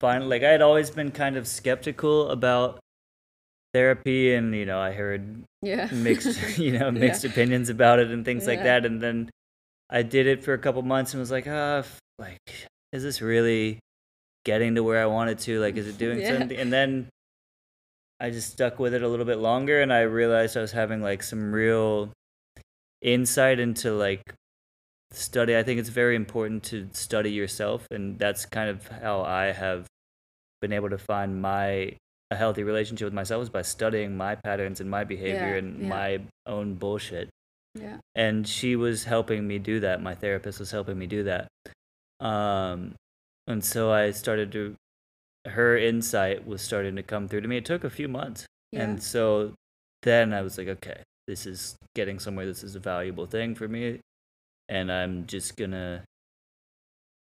fine. 0.00 0.28
Like 0.28 0.42
I 0.42 0.50
had 0.50 0.62
always 0.62 0.90
been 0.90 1.10
kind 1.10 1.36
of 1.36 1.46
skeptical 1.46 2.30
about 2.30 2.80
therapy, 3.74 4.32
and 4.34 4.54
you 4.54 4.64
know, 4.64 4.80
I 4.80 4.92
heard 4.92 5.44
yeah 5.60 5.88
mixed, 5.92 6.58
you 6.58 6.72
know, 6.78 6.86
Yeah. 6.86 6.90
mixed 7.06 7.24
opinions 7.24 7.68
about 7.68 7.98
it 7.98 8.10
and 8.10 8.24
things 8.24 8.46
like 8.46 8.62
that. 8.62 8.86
And 8.86 9.02
then 9.02 9.28
I 9.90 10.02
did 10.02 10.26
it 10.26 10.42
for 10.42 10.54
a 10.54 10.58
couple 10.58 10.80
months 10.82 11.12
and 11.12 11.20
was 11.20 11.30
like, 11.30 11.46
ah, 11.46 11.78
f- 11.84 11.98
like, 12.18 12.40
is 12.92 13.02
this 13.02 13.20
really 13.20 13.78
getting 14.46 14.74
to 14.76 14.82
where 14.82 15.02
I 15.02 15.06
wanted 15.06 15.38
to? 15.44 15.60
Like, 15.60 15.76
is 15.76 15.86
it 15.86 15.98
doing 15.98 16.20
Yeah. 16.24 16.38
something? 16.38 16.56
And 16.56 16.72
then 16.72 17.08
I 18.20 18.30
just 18.30 18.52
stuck 18.52 18.78
with 18.78 18.94
it 18.94 19.02
a 19.02 19.08
little 19.08 19.24
bit 19.26 19.38
longer, 19.38 19.80
and 19.80 19.92
I 19.92 20.02
realized 20.02 20.56
I 20.56 20.60
was 20.60 20.72
having 20.72 21.02
like 21.02 21.22
some 21.22 21.52
real 21.52 22.12
insight 23.02 23.58
into 23.58 23.92
like 23.92 24.34
study. 25.12 25.56
I 25.56 25.62
think 25.62 25.80
it's 25.80 25.88
very 25.88 26.16
important 26.16 26.62
to 26.64 26.88
study 26.92 27.30
yourself, 27.30 27.86
and 27.90 28.18
that's 28.18 28.46
kind 28.46 28.70
of 28.70 28.86
how 28.88 29.22
I 29.22 29.46
have 29.46 29.86
been 30.60 30.72
able 30.72 30.90
to 30.90 30.98
find 30.98 31.42
my 31.42 31.96
a 32.30 32.36
healthy 32.36 32.62
relationship 32.62 33.04
with 33.04 33.12
myself 33.14 33.42
is 33.42 33.50
by 33.50 33.62
studying 33.62 34.16
my 34.16 34.34
patterns 34.34 34.80
and 34.80 34.90
my 34.90 35.04
behavior 35.04 35.52
Yeah, 35.52 35.56
and 35.58 35.82
yeah. 35.82 35.88
my 35.88 36.20
own 36.46 36.74
bullshit. 36.74 37.28
yeah 37.74 37.98
And 38.14 38.48
she 38.48 38.76
was 38.76 39.04
helping 39.04 39.46
me 39.46 39.58
do 39.58 39.80
that. 39.80 40.00
My 40.02 40.14
therapist 40.14 40.58
was 40.58 40.70
helping 40.70 40.98
me 40.98 41.06
do 41.06 41.24
that. 41.24 41.48
Um, 42.20 42.94
and 43.46 43.62
so 43.64 43.92
I 43.92 44.10
started 44.12 44.52
to. 44.52 44.74
Her 45.46 45.76
insight 45.76 46.46
was 46.46 46.62
starting 46.62 46.96
to 46.96 47.02
come 47.02 47.28
through 47.28 47.42
to 47.42 47.48
me. 47.48 47.56
It 47.58 47.64
took 47.64 47.84
a 47.84 47.90
few 47.90 48.08
months, 48.08 48.46
yeah 48.72 48.82
and 48.84 49.02
so 49.02 49.52
then 50.02 50.32
I 50.32 50.42
was 50.42 50.56
like, 50.58 50.68
okay, 50.68 51.02
this 51.26 51.46
is 51.46 51.76
getting 51.94 52.18
somewhere. 52.18 52.46
This 52.46 52.62
is 52.64 52.74
a 52.76 52.80
valuable 52.80 53.26
thing 53.26 53.54
for 53.54 53.68
me, 53.68 54.00
and 54.68 54.90
I'm 54.90 55.26
just 55.26 55.56
gonna 55.56 56.02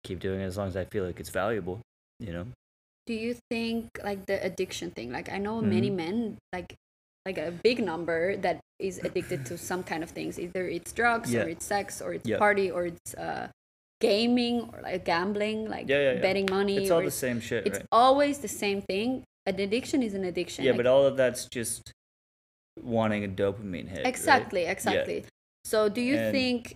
keep 0.04 0.20
doing 0.20 0.40
it 0.40 0.44
as 0.44 0.56
long 0.56 0.68
as 0.68 0.76
I 0.76 0.84
feel 0.84 1.04
like 1.04 1.18
it's 1.20 1.30
valuable. 1.30 1.80
You 2.20 2.32
know? 2.32 2.46
do 3.06 3.12
you 3.12 3.36
think 3.50 3.84
like 4.02 4.24
the 4.24 4.42
addiction 4.42 4.90
thing 4.90 5.12
like 5.12 5.28
i 5.30 5.36
know 5.36 5.60
many 5.60 5.90
Mhm. 5.90 5.96
men 5.96 6.38
like 6.54 6.72
like 7.26 7.36
a 7.36 7.52
big 7.62 7.84
number 7.84 8.34
that 8.38 8.60
is 8.78 8.96
addicted 9.04 9.44
to 9.44 9.58
some 9.58 9.82
kind 9.84 10.02
of 10.02 10.08
things 10.08 10.40
either 10.40 10.66
it's 10.66 10.90
drugs 10.92 11.30
Yeah. 11.30 11.42
or 11.44 11.48
it's 11.50 11.66
sex 11.66 12.00
or 12.00 12.14
it's 12.14 12.24
party 12.38 12.70
or 12.70 12.86
it's 12.86 13.12
uh 13.14 13.48
gaming 14.08 14.56
or 14.72 14.78
like 14.88 15.04
gambling 15.12 15.58
like 15.74 15.86
Yeah, 15.88 16.00
yeah, 16.06 16.12
yeah. 16.14 16.20
betting 16.26 16.48
money 16.58 16.76
It's 16.78 16.90
all 16.96 17.02
the 17.12 17.18
same 17.26 17.38
shit, 17.48 17.66
it's 17.68 17.78
right? 17.78 17.86
always 18.04 18.34
the 18.46 18.52
same 18.64 18.80
thing 18.92 19.08
an 19.50 19.56
addiction 19.66 20.02
is 20.08 20.12
an 20.20 20.24
addiction 20.32 20.64
Yeah, 20.64 20.72
like, 20.72 20.78
but 20.82 20.86
all 20.92 21.04
of 21.10 21.14
that's 21.22 21.42
just 21.58 21.82
wanting 22.82 23.24
a 23.24 23.28
dopamine 23.28 23.88
hit. 23.88 23.98
right? 23.98 24.06
exactly 24.14 24.62
exactly 24.64 25.24
so 25.72 25.88
do 25.88 26.00
you 26.10 26.16
And- 26.16 26.32
think 26.36 26.74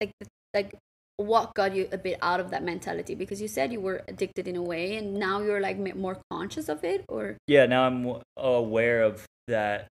like 0.00 0.10
like 0.54 0.70
what 1.16 1.52
got 1.54 1.74
you 1.76 1.84
a 1.92 1.98
bit 1.98 2.16
out 2.22 2.40
of 2.40 2.48
that 2.52 2.62
mentality 2.72 3.14
because 3.14 3.38
you 3.44 3.48
said 3.56 3.66
you 3.76 3.80
were 3.88 4.00
addicted 4.08 4.48
in 4.48 4.56
a 4.56 4.62
way 4.72 4.96
and 4.96 5.06
now 5.26 5.36
you're 5.44 5.60
like 5.60 5.76
more 6.06 6.16
conscious 6.32 6.68
of 6.74 6.82
it 6.92 7.04
or 7.08 7.36
yeah 7.46 7.66
now 7.66 7.82
i'm 7.88 8.00
aware 8.38 9.02
of 9.10 9.26
that 9.46 9.86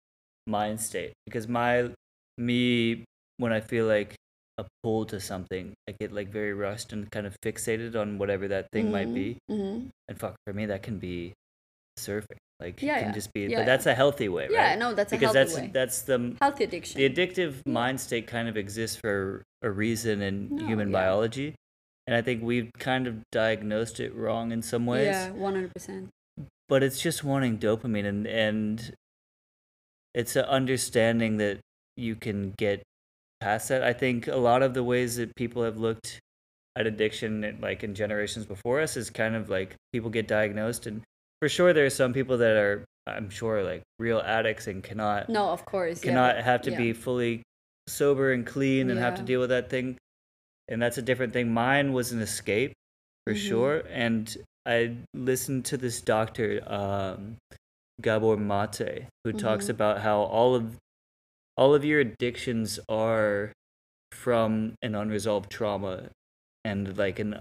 mind 0.46 0.80
state 0.80 1.14
because 1.26 1.48
my 1.48 1.90
me 2.38 3.04
when 3.42 3.52
i 3.52 3.60
feel 3.60 3.86
like 3.88 4.14
a 4.58 4.66
pull 4.84 5.06
to 5.06 5.20
something 5.20 5.74
i 5.90 5.92
get 6.00 6.12
like 6.12 6.30
very 6.32 6.54
rushed 6.54 6.94
and 6.94 7.10
kind 7.12 7.26
of 7.28 7.36
fixated 7.42 7.96
on 7.96 8.18
whatever 8.18 8.48
that 8.48 8.68
thing 8.72 8.92
might 8.92 9.14
be. 9.14 9.38
hmm 9.50 9.88
and 10.08 10.20
fuck 10.20 10.36
for 10.46 10.54
me 10.54 10.66
that 10.68 10.82
can 10.84 10.98
be 11.00 11.34
surfing 12.00 12.38
like 12.60 12.82
Yeah, 12.82 12.98
it 12.98 13.00
can 13.00 13.08
yeah. 13.10 13.14
just 13.14 13.34
be 13.34 13.42
Yeah, 13.42 13.58
but 13.60 13.66
that's 13.66 13.86
a 13.86 13.94
healthy 13.96 14.30
way 14.30 14.48
yeah 14.50 14.70
right? 14.70 14.80
no 14.80 14.94
that's 14.94 15.12
a 15.12 15.18
because 15.18 15.34
healthy 15.36 15.52
that's 15.52 15.62
way. 15.62 15.72
that's 15.74 16.02
the 16.04 16.36
healthy 16.42 16.64
addiction. 16.64 17.00
the 17.00 17.10
addictive 17.10 17.66
mind 17.66 18.00
state 18.00 18.28
kind 18.28 18.48
of 18.48 18.56
exists 18.58 18.96
for 18.98 19.44
a 19.62 19.70
reason 19.70 20.22
in 20.22 20.50
No, 20.56 20.66
human 20.68 20.90
yeah. 20.90 20.94
biology. 21.00 21.56
And 22.08 22.16
i 22.16 22.22
think 22.22 22.44
we've 22.44 22.70
kind 22.80 23.08
of 23.08 23.16
diagnosed 23.32 24.00
it 24.00 24.14
wrong 24.16 24.52
in 24.52 24.62
some 24.62 24.86
ways. 24.86 25.08
Yeah 25.08 25.30
100% 25.32 26.08
but 26.70 26.82
it's 26.84 27.00
just 27.02 27.24
wanting 27.24 27.58
dopamine 27.58 28.06
and 28.06 28.26
and 28.28 28.94
it's 30.14 30.36
an 30.36 30.46
understanding 30.46 31.38
that 31.38 31.60
you 31.98 32.16
can 32.16 32.54
get 32.58 32.82
past 33.46 33.70
that 33.70 33.84
i 33.84 33.94
think 33.94 34.28
a 34.28 34.36
lot 34.50 34.62
of 34.64 34.74
the 34.74 34.84
ways 34.84 35.12
that 35.18 35.30
people 35.36 35.62
have 35.64 35.78
looked 35.78 36.20
at 36.76 36.88
addiction 36.88 37.32
like 37.62 37.84
in 37.84 37.94
generations 37.94 38.46
before 38.46 38.82
us 38.82 38.98
is 38.98 39.10
kind 39.10 39.36
of 39.36 39.50
like 39.50 39.76
people 39.94 40.10
get 40.10 40.28
diagnosed 40.28 40.88
and 40.88 41.02
for 41.40 41.48
sure 41.48 41.72
there 41.72 41.86
are 41.86 41.98
some 42.02 42.12
people 42.12 42.38
that 42.40 42.56
are 42.66 42.84
i'm 43.08 43.30
sure 43.30 43.64
like 43.64 43.82
real 44.00 44.20
addicts 44.38 44.66
and 44.68 44.84
cannot 44.84 45.30
no 45.30 45.50
of 45.50 45.64
course 45.66 46.04
yeah, 46.04 46.10
cannot 46.12 46.36
but- 46.36 46.44
have 46.44 46.62
to 46.64 46.72
yeah. 46.72 46.78
be 46.78 46.92
fully 46.94 47.44
sober 47.88 48.32
and 48.34 48.48
clean 48.48 48.90
and 48.90 49.00
have 49.00 49.14
to 49.16 49.22
deal 49.22 49.40
with 49.40 49.52
that 49.52 49.70
thing 49.70 49.96
and 50.68 50.82
that's 50.82 50.98
a 50.98 51.02
different 51.10 51.32
thing 51.32 51.54
mine 51.54 51.94
was 51.94 52.12
an 52.12 52.20
escape 52.22 52.74
for 53.28 53.34
Mhm. 53.34 53.48
sure 53.48 53.76
and 54.06 54.38
i 54.66 54.96
listened 55.14 55.64
to 55.66 55.78
this 55.78 56.02
doctor 56.02 56.50
um 56.66 57.38
gabor 58.02 58.38
mate 58.38 59.06
who 59.24 59.32
talks 59.32 59.66
Mhm. 59.68 59.76
about 59.78 59.96
how 60.02 60.18
all 60.22 60.56
of 60.56 60.76
all 61.58 61.74
of 61.74 61.86
your 61.86 62.00
addictions 62.00 62.80
are 62.90 63.54
from 64.12 64.76
an 64.82 64.96
unresolved 64.96 65.50
trauma 65.50 66.10
and 66.64 66.98
like 66.98 67.20
an 67.20 67.34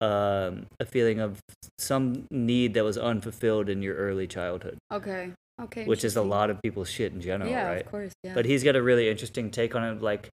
um 0.00 0.66
a 0.78 0.86
feeling 0.86 1.18
of 1.18 1.40
some 1.78 2.26
need 2.30 2.74
that 2.74 2.84
was 2.84 2.96
unfulfilled 2.96 3.68
in 3.68 3.82
your 3.82 3.96
early 3.96 4.26
childhood. 4.26 4.78
Okay. 4.92 5.32
Okay 5.60 5.84
which 5.86 6.04
is 6.04 6.16
a 6.16 6.22
lot 6.22 6.50
of 6.50 6.62
people's 6.62 6.88
shit 6.88 7.12
in 7.12 7.20
general 7.20 7.50
yeah 7.50 7.66
right? 7.68 7.84
of 7.84 7.90
course 7.90 8.12
yeah. 8.22 8.32
But 8.34 8.44
he's 8.46 8.62
got 8.62 8.76
a 8.76 8.82
really 8.82 9.08
interesting 9.08 9.50
take 9.50 9.74
on 9.74 9.82
it 9.82 10.00
like 10.00 10.28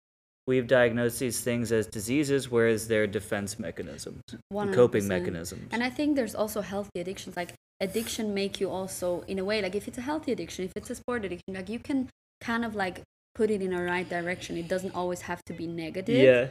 we've 0.48 0.68
diagnosed 0.68 1.20
these 1.20 1.39
things 1.39 1.72
as 1.72 1.88
diseases 1.88 2.52
whereas 2.52 2.89
they're 2.89 3.08
defense 3.08 3.58
mechanisms 3.58 4.22
coping 4.52 5.04
100%. 5.04 5.08
mechanisms. 5.08 5.70
And 5.72 5.82
I 5.82 5.89
think 5.89 6.18
there's 6.18 6.36
also 6.36 6.60
healthy 6.60 7.00
addictions. 7.00 7.38
Like 7.38 7.54
addiction 7.80 8.34
make 8.34 8.60
you 8.60 8.70
also 8.70 9.22
in 9.28 9.39
a 9.39 9.46
way 9.46 9.62
like 9.62 9.76
if 9.76 9.88
it's 9.88 9.98
a 9.98 10.02
healthy 10.02 10.34
addiction, 10.34 10.66
if 10.66 10.74
it's 10.76 10.89
a 10.89 10.96
sport 10.96 11.24
addiction, 11.24 11.54
like 11.54 11.70
you 11.70 11.80
can 11.80 12.10
kind 12.44 12.64
of 12.66 12.76
like 12.76 13.02
put 13.36 13.50
it 13.50 13.62
in 13.62 13.74
a 13.74 13.82
right 13.84 14.08
direction. 14.18 14.58
It 14.58 14.68
doesn't 14.68 14.96
always 14.96 15.22
have 15.30 15.42
to 15.46 15.54
be 15.54 15.66
negative. 15.68 16.24
yeah 16.30 16.48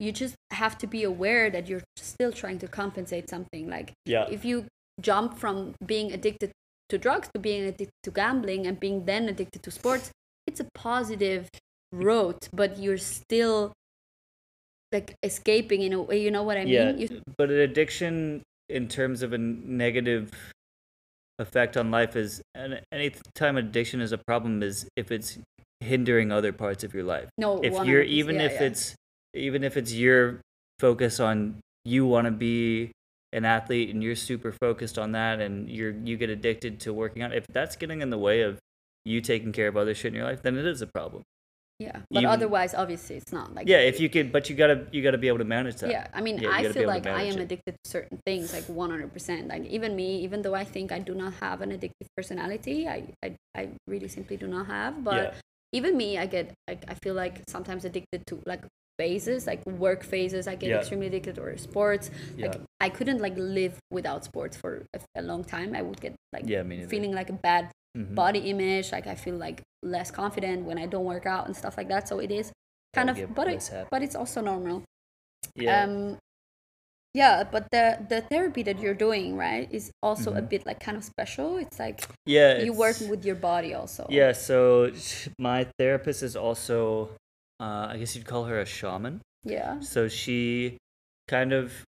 You 0.00 0.10
just 0.10 0.34
have 0.50 0.74
to 0.82 0.86
be 0.96 1.02
aware 1.04 1.50
that 1.54 1.68
you're 1.68 1.84
still 1.96 2.32
trying 2.32 2.58
to 2.64 2.68
compensate 2.80 3.26
something. 3.34 3.68
Like 3.76 3.88
yeah 4.04 4.26
if 4.36 4.44
you 4.44 4.66
jump 5.00 5.38
from 5.42 5.56
being 5.84 6.12
addicted 6.12 6.50
to 6.90 6.98
drugs 6.98 7.28
to 7.34 7.40
being 7.40 7.62
addicted 7.64 7.98
to 8.06 8.10
gambling 8.10 8.66
and 8.66 8.78
being 8.78 9.04
then 9.10 9.28
addicted 9.28 9.62
to 9.66 9.70
sports, 9.70 10.10
it's 10.48 10.60
a 10.60 10.68
positive 10.74 11.48
road, 11.92 12.36
but 12.52 12.78
you're 12.78 12.98
still 12.98 13.72
like 14.92 15.14
escaping 15.22 15.82
in 15.82 15.92
a 15.92 16.02
way. 16.02 16.20
You 16.20 16.30
know 16.30 16.42
what 16.42 16.56
I 16.56 16.62
yeah 16.62 16.92
mean? 16.92 16.98
You, 17.00 17.08
but 17.38 17.50
an 17.50 17.58
addiction 17.58 18.42
in 18.68 18.88
terms 18.88 19.22
of 19.22 19.32
a 19.32 19.38
negative 19.38 20.32
effect 21.38 21.76
on 21.76 21.90
life 21.90 22.16
is 22.16 22.40
and 22.54 22.80
any 22.92 23.10
time 23.34 23.56
addiction 23.56 24.00
is 24.00 24.12
a 24.12 24.18
problem 24.18 24.62
is 24.62 24.86
if 24.96 25.10
it's 25.10 25.38
hindering 25.80 26.30
other 26.30 26.52
parts 26.52 26.84
of 26.84 26.94
your 26.94 27.02
life 27.02 27.28
no, 27.36 27.58
if 27.60 27.72
you're 27.84 28.02
even 28.02 28.36
yeah, 28.36 28.42
if 28.42 28.52
yeah. 28.52 28.66
it's 28.66 28.94
even 29.34 29.64
if 29.64 29.76
it's 29.76 29.92
your 29.92 30.40
focus 30.78 31.18
on 31.18 31.60
you 31.84 32.06
want 32.06 32.26
to 32.26 32.30
be 32.30 32.92
an 33.32 33.44
athlete 33.44 33.90
and 33.90 34.02
you're 34.02 34.14
super 34.14 34.52
focused 34.52 34.96
on 34.96 35.12
that 35.12 35.40
and 35.40 35.68
you're 35.68 35.90
you 35.90 36.16
get 36.16 36.30
addicted 36.30 36.78
to 36.78 36.92
working 36.92 37.22
out 37.22 37.34
if 37.34 37.46
that's 37.48 37.74
getting 37.74 38.00
in 38.00 38.10
the 38.10 38.18
way 38.18 38.42
of 38.42 38.58
you 39.04 39.20
taking 39.20 39.52
care 39.52 39.68
of 39.68 39.76
other 39.76 39.94
shit 39.94 40.12
in 40.12 40.14
your 40.14 40.24
life 40.24 40.40
then 40.42 40.56
it 40.56 40.64
is 40.64 40.80
a 40.80 40.86
problem 40.86 41.22
Yeah, 41.80 42.00
but 42.10 42.20
even- 42.22 42.30
otherwise, 42.30 42.72
obviously, 42.74 43.16
it's 43.16 43.32
not 43.32 43.54
like 43.54 43.68
yeah 43.68 43.78
if 43.78 43.98
you 43.98 44.08
could 44.08 44.30
but 44.30 44.48
you 44.48 44.54
gotta 44.54 44.86
you 44.92 45.02
gotta 45.02 45.18
be 45.18 45.28
able 45.28 45.38
to 45.38 45.44
manage 45.44 45.76
that 45.76 45.90
Yeah, 45.90 46.06
I 46.14 46.20
mean, 46.20 46.38
you 46.38 46.48
I 46.48 46.62
gotta 46.62 46.68
be 46.68 46.72
feel 46.74 46.82
able 46.90 46.92
to 46.92 46.96
like 46.98 47.06
I 47.06 47.16
manage 47.24 47.34
am 47.34 47.40
it. 47.40 47.44
addicted 47.44 47.72
to 47.82 47.90
certain 47.90 48.18
things, 48.24 48.52
like 48.52 48.64
one 48.68 48.90
hundred 48.90 49.12
percent. 49.12 49.48
Like 49.48 49.64
even 49.66 49.96
me, 49.96 50.20
even 50.20 50.42
though 50.42 50.54
I 50.54 50.64
think 50.64 50.92
I 50.92 51.00
do 51.00 51.14
not 51.14 51.32
have 51.40 51.60
an 51.62 51.70
addictive 51.72 52.06
personality, 52.16 52.86
I 52.88 53.08
I, 53.24 53.36
I 53.56 53.68
really 53.88 54.08
simply 54.08 54.36
do 54.36 54.46
not 54.46 54.66
have. 54.66 55.02
But 55.02 55.16
yeah 55.16 55.34
even 55.72 55.96
me, 55.96 56.16
I 56.18 56.26
get 56.26 56.52
like 56.68 56.84
I 56.86 56.94
feel 56.94 57.14
like 57.14 57.42
sometimes 57.48 57.84
addicted 57.84 58.24
to 58.28 58.40
like 58.46 58.62
phases, 58.96 59.44
like 59.44 59.66
work 59.66 60.04
phases. 60.04 60.46
I 60.46 60.54
get 60.54 60.70
Yeah. 60.70 60.78
extremely 60.78 61.08
addicted 61.08 61.36
or 61.36 61.56
sports. 61.58 62.12
Like 62.38 62.54
Yeah. 62.54 62.60
I 62.78 62.88
couldn't 62.90 63.18
like 63.20 63.34
live 63.36 63.74
without 63.90 64.24
sports 64.24 64.56
for 64.56 64.86
a, 64.94 65.00
a 65.16 65.22
long 65.22 65.42
time. 65.42 65.74
I 65.74 65.82
would 65.82 66.00
get 66.00 66.14
like 66.32 66.44
yeah 66.46 66.62
me 66.62 66.76
neither. 66.76 66.88
feeling 66.88 67.12
like 67.12 67.28
a 67.28 67.32
bad 67.48 67.72
Mhm. 67.96 68.14
body 68.14 68.40
image. 68.50 68.92
Like 68.92 69.06
I 69.06 69.14
feel 69.14 69.36
like 69.36 69.62
less 69.82 70.10
confident 70.10 70.64
when 70.64 70.78
I 70.78 70.86
don't 70.86 71.04
work 71.04 71.26
out 71.26 71.46
and 71.46 71.56
stuff 71.56 71.76
like 71.76 71.88
that. 71.88 72.08
So 72.08 72.18
it 72.18 72.30
is 72.30 72.52
kind 72.94 73.10
of, 73.10 73.34
but 73.34 73.48
it, 73.48 73.70
but 73.90 74.02
it's 74.02 74.14
also 74.16 74.40
normal. 74.40 74.82
yeah 75.56 75.84
Um, 75.84 76.18
yeah, 77.14 77.44
but 77.44 77.70
the 77.70 78.04
the 78.08 78.22
therapy 78.22 78.64
that 78.64 78.80
you're 78.80 78.94
doing, 79.06 79.36
right, 79.36 79.68
is 79.70 79.92
also 80.02 80.34
a 80.34 80.42
Mhm. 80.42 80.48
bit 80.48 80.66
like 80.66 80.80
kind 80.80 80.96
of 80.96 81.04
special. 81.04 81.58
It's 81.58 81.78
like 81.78 82.02
yeah 82.26 82.58
you 82.58 82.72
work 82.72 82.96
with 83.08 83.24
your 83.24 83.36
body 83.36 83.72
also. 83.74 84.06
Yeah, 84.10 84.32
so 84.32 84.90
my 85.38 85.64
therapist 85.78 86.22
is 86.24 86.34
also, 86.34 87.10
uh, 87.60 87.86
I 87.92 87.98
guess 87.98 88.16
you'd 88.16 88.26
call 88.26 88.44
her 88.50 88.58
a 88.60 88.66
shaman. 88.66 89.20
Yeah. 89.44 89.78
So 89.80 90.08
she 90.08 90.76
kind 91.28 91.52
of 91.52 91.84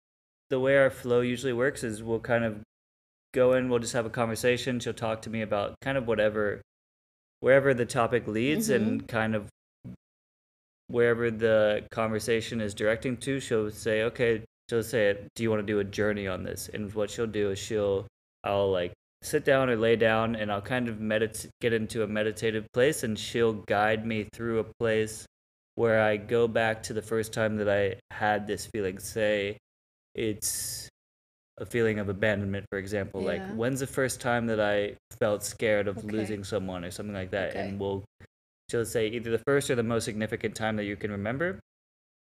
the 0.51 0.59
way 0.59 0.77
our 0.77 0.91
flow 0.91 1.21
usually 1.21 1.53
works 1.53 1.83
is 1.83 2.03
we'll 2.03 2.19
kind 2.19 2.43
of 2.45 2.61
go 3.35 3.53
in, 3.53 3.69
we'll 3.69 3.79
just 3.79 3.93
have 3.93 4.05
a 4.05 4.09
conversation. 4.09 4.79
She'll 4.79 4.93
talk 4.93 5.21
to 5.23 5.29
me 5.29 5.41
about 5.41 5.75
kind 5.81 5.97
of 5.97 6.07
whatever, 6.07 6.61
wherever 7.41 7.73
the 7.73 7.85
topic 7.85 8.27
leads, 8.27 8.69
and 8.69 9.01
mm-hmm. 9.01 9.05
kind 9.07 9.35
of 9.35 9.49
wherever 10.87 11.29
the 11.29 11.85
conversation 11.91 12.61
is 12.61 12.73
directing 12.73 13.17
to. 13.17 13.39
She'll 13.39 13.69
say, 13.69 14.03
okay, 14.03 14.43
she'll 14.69 14.81
say, 14.81 15.17
do 15.35 15.43
you 15.43 15.49
want 15.51 15.59
to 15.59 15.65
do 15.65 15.79
a 15.79 15.83
journey 15.83 16.27
on 16.27 16.43
this? 16.43 16.69
And 16.73 16.91
what 16.95 17.11
she'll 17.11 17.27
do 17.27 17.51
is 17.51 17.59
she'll, 17.59 18.07
I'll 18.43 18.71
like 18.71 18.93
sit 19.21 19.43
down 19.43 19.69
or 19.69 19.75
lay 19.75 19.95
down, 19.95 20.35
and 20.35 20.51
I'll 20.51 20.61
kind 20.61 20.87
of 20.87 20.99
meditate, 20.99 21.51
get 21.59 21.73
into 21.73 22.03
a 22.03 22.07
meditative 22.07 22.65
place, 22.73 23.03
and 23.03 23.19
she'll 23.19 23.53
guide 23.53 24.05
me 24.05 24.27
through 24.33 24.59
a 24.59 24.65
place 24.79 25.25
where 25.75 26.01
I 26.01 26.15
go 26.15 26.47
back 26.47 26.81
to 26.83 26.93
the 26.93 27.01
first 27.01 27.33
time 27.33 27.57
that 27.57 27.67
I 27.67 27.95
had 28.11 28.47
this 28.47 28.65
feeling. 28.67 28.97
Say, 28.97 29.57
it's 30.13 30.87
a 31.57 31.65
feeling 31.65 31.99
of 31.99 32.09
abandonment, 32.09 32.65
for 32.69 32.77
example. 32.77 33.21
Like, 33.21 33.41
when's 33.55 33.79
the 33.79 33.87
first 33.87 34.19
time 34.19 34.47
that 34.47 34.59
I 34.59 34.95
felt 35.19 35.43
scared 35.43 35.87
of 35.87 35.97
Okay. 35.99 36.07
losing 36.07 36.43
someone 36.43 36.83
or 36.83 36.91
something 36.91 37.15
like 37.15 37.31
that? 37.31 37.51
Okay. 37.51 37.59
And 37.59 37.79
we'll, 37.79 38.03
she'll 38.69 38.85
say 38.85 39.07
either 39.07 39.31
the 39.31 39.41
first 39.47 39.69
or 39.69 39.75
the 39.75 39.83
most 39.83 40.05
significant 40.05 40.55
time 40.55 40.75
that 40.75 40.83
you 40.83 40.95
can 40.97 41.11
remember. 41.11 41.59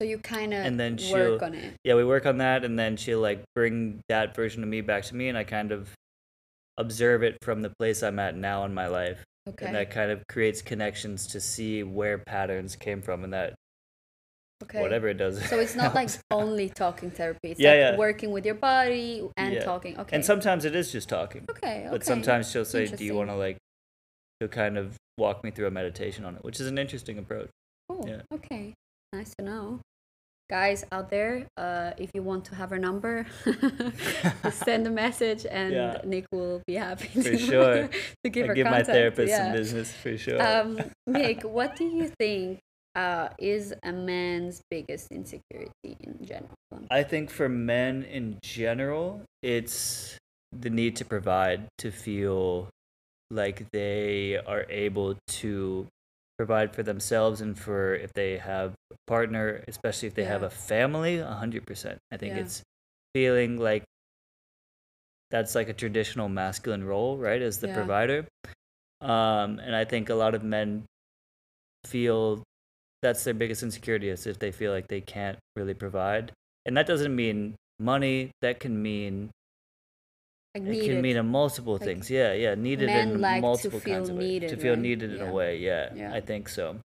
So 0.00 0.06
you 0.06 0.18
kind 0.18 0.54
of 0.54 0.64
And 0.64 0.78
then 0.78 0.96
she'll- 0.96 1.38
on 1.42 1.54
it. 1.54 1.74
Yeah, 1.84 1.94
we 1.96 2.04
work 2.04 2.24
on 2.24 2.38
that, 2.38 2.64
and 2.64 2.78
then 2.78 2.96
she'll 2.96 3.20
like 3.20 3.42
bring 3.54 4.00
that 4.08 4.34
version 4.34 4.62
of 4.62 4.68
me 4.68 4.80
back 4.80 5.02
to 5.04 5.14
me, 5.16 5.28
and 5.28 5.36
I 5.36 5.44
kind 5.44 5.72
of 5.72 5.92
observe 6.78 7.22
it 7.22 7.36
from 7.42 7.62
the 7.62 7.70
place 7.78 8.02
I'm 8.02 8.18
at 8.18 8.36
now 8.36 8.64
in 8.64 8.72
my 8.72 8.86
life. 8.86 9.24
Okay. 9.48 9.66
And 9.66 9.74
that 9.74 9.90
kind 9.90 10.10
of 10.10 10.22
creates 10.28 10.62
connections 10.62 11.26
to 11.28 11.40
see 11.40 11.82
where 11.82 12.18
patterns 12.18 12.76
came 12.76 13.02
from, 13.02 13.24
and 13.24 13.32
that 13.32 13.54
okay. 14.62 14.80
whatever 14.80 15.08
it 15.08 15.14
does. 15.18 15.42
So 15.48 15.58
it's 15.58 15.74
not 15.82 15.94
like 15.94 16.10
only 16.30 16.68
talking 16.68 17.10
therapy. 17.10 17.50
It's 17.52 17.60
Yeah, 17.60 17.70
like 17.70 17.78
yeah. 17.78 17.96
working 17.96 18.30
with 18.30 18.44
your 18.46 18.54
body 18.54 19.28
and 19.36 19.54
Yeah. 19.54 19.64
talking. 19.64 19.98
Okay. 19.98 20.16
And 20.16 20.24
sometimes 20.24 20.64
it 20.64 20.74
is 20.74 20.92
just 20.92 21.08
talking. 21.08 21.44
okay. 21.50 21.80
Okay. 21.80 21.88
But 21.90 22.04
sometimes 22.04 22.50
she'll 22.50 22.64
say, 22.64 22.86
"Do 22.86 23.04
you 23.04 23.14
want 23.14 23.30
to 23.30 23.34
like?" 23.36 23.56
She'll 24.40 24.48
kind 24.48 24.78
of 24.78 24.96
walk 25.18 25.42
me 25.42 25.50
through 25.50 25.66
a 25.66 25.70
meditation 25.70 26.24
on 26.24 26.36
it, 26.36 26.44
which 26.44 26.60
is 26.60 26.66
an 26.68 26.78
interesting 26.78 27.18
approach. 27.18 27.48
Cool. 27.88 28.04
yeah. 28.08 28.22
Okay. 28.32 28.74
Nice 29.12 29.34
to 29.38 29.44
know. 29.44 29.80
Guys 30.50 30.84
out 30.92 31.10
there, 31.10 31.46
uh, 31.58 31.90
if 31.98 32.10
you 32.14 32.22
want 32.22 32.44
to 32.46 32.54
have 32.54 32.70
her 32.70 32.78
number, 32.78 33.26
send 34.50 34.86
a 34.86 34.90
message 34.90 35.44
and 35.50 35.72
Yeah. 35.74 36.00
Mick 36.04 36.24
will 36.32 36.62
be 36.66 36.74
happy 36.74 37.08
For 37.08 37.22
to, 37.22 37.38
sure. 37.50 37.88
to 38.24 38.30
give 38.30 38.44
I 38.44 38.48
her 38.48 38.54
give 38.54 38.66
my 38.66 38.82
therapist 38.82 39.28
yeah. 39.30 39.44
some 39.44 39.52
business 39.52 39.92
for 39.92 40.16
sure. 40.16 40.40
Um, 40.40 40.78
Mick, 41.08 41.44
what 41.44 41.76
do 41.76 41.84
you 41.84 42.10
think 42.18 42.60
uh, 42.98 43.28
is 43.38 43.72
a 43.84 43.92
man's 43.92 44.60
biggest 44.70 45.12
insecurity 45.12 45.96
in 46.00 46.18
general? 46.26 46.50
I 46.90 47.04
think 47.04 47.30
for 47.30 47.48
men 47.48 48.02
in 48.02 48.38
general, 48.42 49.22
it's 49.42 50.16
the 50.52 50.68
need 50.70 50.96
to 50.96 51.04
provide, 51.04 51.68
to 51.78 51.90
feel 51.92 52.68
like 53.30 53.70
they 53.72 54.36
are 54.36 54.66
able 54.68 55.16
to 55.28 55.86
provide 56.38 56.74
for 56.74 56.82
themselves 56.82 57.40
and 57.40 57.56
for 57.58 57.94
if 57.94 58.12
they 58.14 58.38
have 58.38 58.74
a 58.90 58.96
partner, 59.06 59.62
especially 59.68 60.08
if 60.08 60.14
they 60.14 60.24
have 60.24 60.42
a 60.42 60.50
family, 60.50 61.18
100%. 61.18 61.98
I 62.10 62.16
think 62.16 62.34
Yeah. 62.34 62.42
it's 62.42 62.62
feeling 63.14 63.58
like 63.58 63.84
that's 65.30 65.54
like 65.54 65.68
a 65.68 65.74
traditional 65.74 66.28
masculine 66.28 66.84
role, 66.84 67.16
right, 67.18 67.42
as 67.42 67.58
the 67.58 67.68
Yeah. 67.68 67.74
provider. 67.74 68.26
Um, 69.00 69.60
and 69.60 69.76
I 69.76 69.84
think 69.84 70.08
a 70.08 70.14
lot 70.14 70.34
of 70.34 70.42
men 70.42 70.84
feel 71.84 72.42
that's 73.02 73.24
their 73.24 73.34
biggest 73.34 73.62
insecurity 73.62 74.08
is 74.08 74.26
if 74.26 74.38
they 74.38 74.50
feel 74.52 74.72
like 74.72 74.88
they 74.88 75.00
can't 75.00 75.38
really 75.56 75.74
provide. 75.74 76.32
And 76.66 76.76
that 76.76 76.86
doesn't 76.86 77.14
mean 77.14 77.54
money, 77.78 78.30
that 78.42 78.60
can 78.60 78.80
mean 78.82 79.30
Like 80.54 80.64
it 80.64 80.70
needed. 80.70 80.84
can 80.84 81.00
mean 81.02 81.16
a 81.16 81.22
multiple 81.22 81.74
Like, 81.74 81.82
things. 81.82 82.10
Yeah, 82.10 82.32
yeah, 82.32 82.54
needed 82.54 82.90
in 82.90 83.20
like 83.20 83.40
multiple 83.40 83.80
kinds 83.80 84.08
of 84.08 84.16
ways. 84.16 84.26
needed, 84.26 84.48
To 84.50 84.56
feel 84.56 84.72
right? 84.74 84.82
needed 84.82 85.12
in 85.12 85.18
Yeah. 85.18 85.30
a 85.30 85.32
way, 85.32 85.58
yeah, 85.58 85.94
Yeah. 85.94 86.12
I 86.12 86.20
think 86.20 86.48
so. 86.48 86.80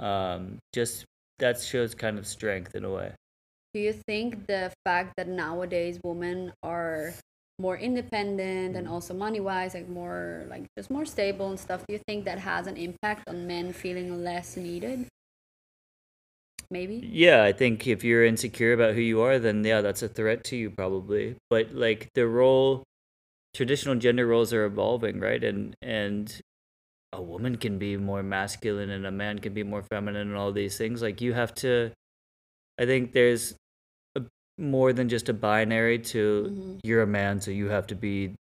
Um, 0.00 0.58
just 0.72 1.04
that 1.38 1.60
shows 1.60 1.94
kind 1.94 2.18
of 2.18 2.26
strength 2.26 2.74
in 2.74 2.84
a 2.84 2.90
way. 2.90 3.12
Do 3.72 3.80
you 3.80 3.92
think 3.92 4.46
the 4.46 4.72
fact 4.84 5.14
that 5.16 5.28
nowadays 5.28 6.00
women 6.02 6.52
are 6.62 7.14
more 7.58 7.76
independent 7.76 8.74
and 8.74 8.86
Mm. 8.86 8.90
also 8.90 9.14
money 9.14 9.38
wise, 9.38 9.74
like 9.74 9.88
more 9.88 10.44
like 10.48 10.64
just 10.76 10.90
more 10.90 11.04
stable 11.04 11.50
and 11.50 11.60
stuff, 11.60 11.86
do 11.86 11.92
you 11.92 12.00
think 12.08 12.24
that 12.24 12.38
has 12.38 12.66
an 12.66 12.76
impact 12.76 13.28
on 13.28 13.46
men 13.46 13.72
feeling 13.72 14.24
less 14.24 14.56
needed? 14.56 15.06
Maybe. 16.70 17.00
Yeah, 17.04 17.42
I 17.42 17.52
think 17.52 17.86
if 17.86 18.04
you're 18.04 18.24
insecure 18.24 18.72
about 18.72 18.94
who 18.94 19.00
you 19.00 19.20
are, 19.22 19.38
then 19.38 19.64
yeah, 19.64 19.80
that's 19.80 20.02
a 20.02 20.08
threat 20.08 20.44
to 20.44 20.56
you 20.56 20.70
probably. 20.70 21.36
But 21.48 21.74
like 21.74 22.08
the 22.14 22.28
role, 22.28 22.84
traditional 23.54 23.96
gender 23.96 24.26
roles 24.26 24.52
are 24.52 24.64
evolving, 24.64 25.18
right? 25.20 25.42
And 25.42 25.74
and 25.82 26.40
a 27.12 27.20
woman 27.20 27.56
can 27.56 27.76
be 27.78 27.96
more 27.96 28.22
masculine 28.22 28.90
and 28.90 29.04
a 29.04 29.10
man 29.10 29.40
can 29.40 29.52
be 29.52 29.64
more 29.64 29.82
feminine 29.82 30.28
and 30.28 30.36
all 30.36 30.52
these 30.52 30.78
things. 30.78 31.02
Like 31.02 31.20
you 31.20 31.32
have 31.32 31.52
to, 31.56 31.90
I 32.78 32.86
think 32.86 33.12
there's 33.12 33.56
a, 34.14 34.22
more 34.56 34.92
than 34.92 35.08
just 35.08 35.28
a 35.28 35.34
binary 35.34 35.98
to 36.14 36.46
Mhm. 36.48 36.80
you're 36.84 37.02
a 37.02 37.06
man, 37.08 37.40
so 37.40 37.50
you 37.50 37.68
have 37.70 37.88
to 37.88 37.96
be 37.96 38.36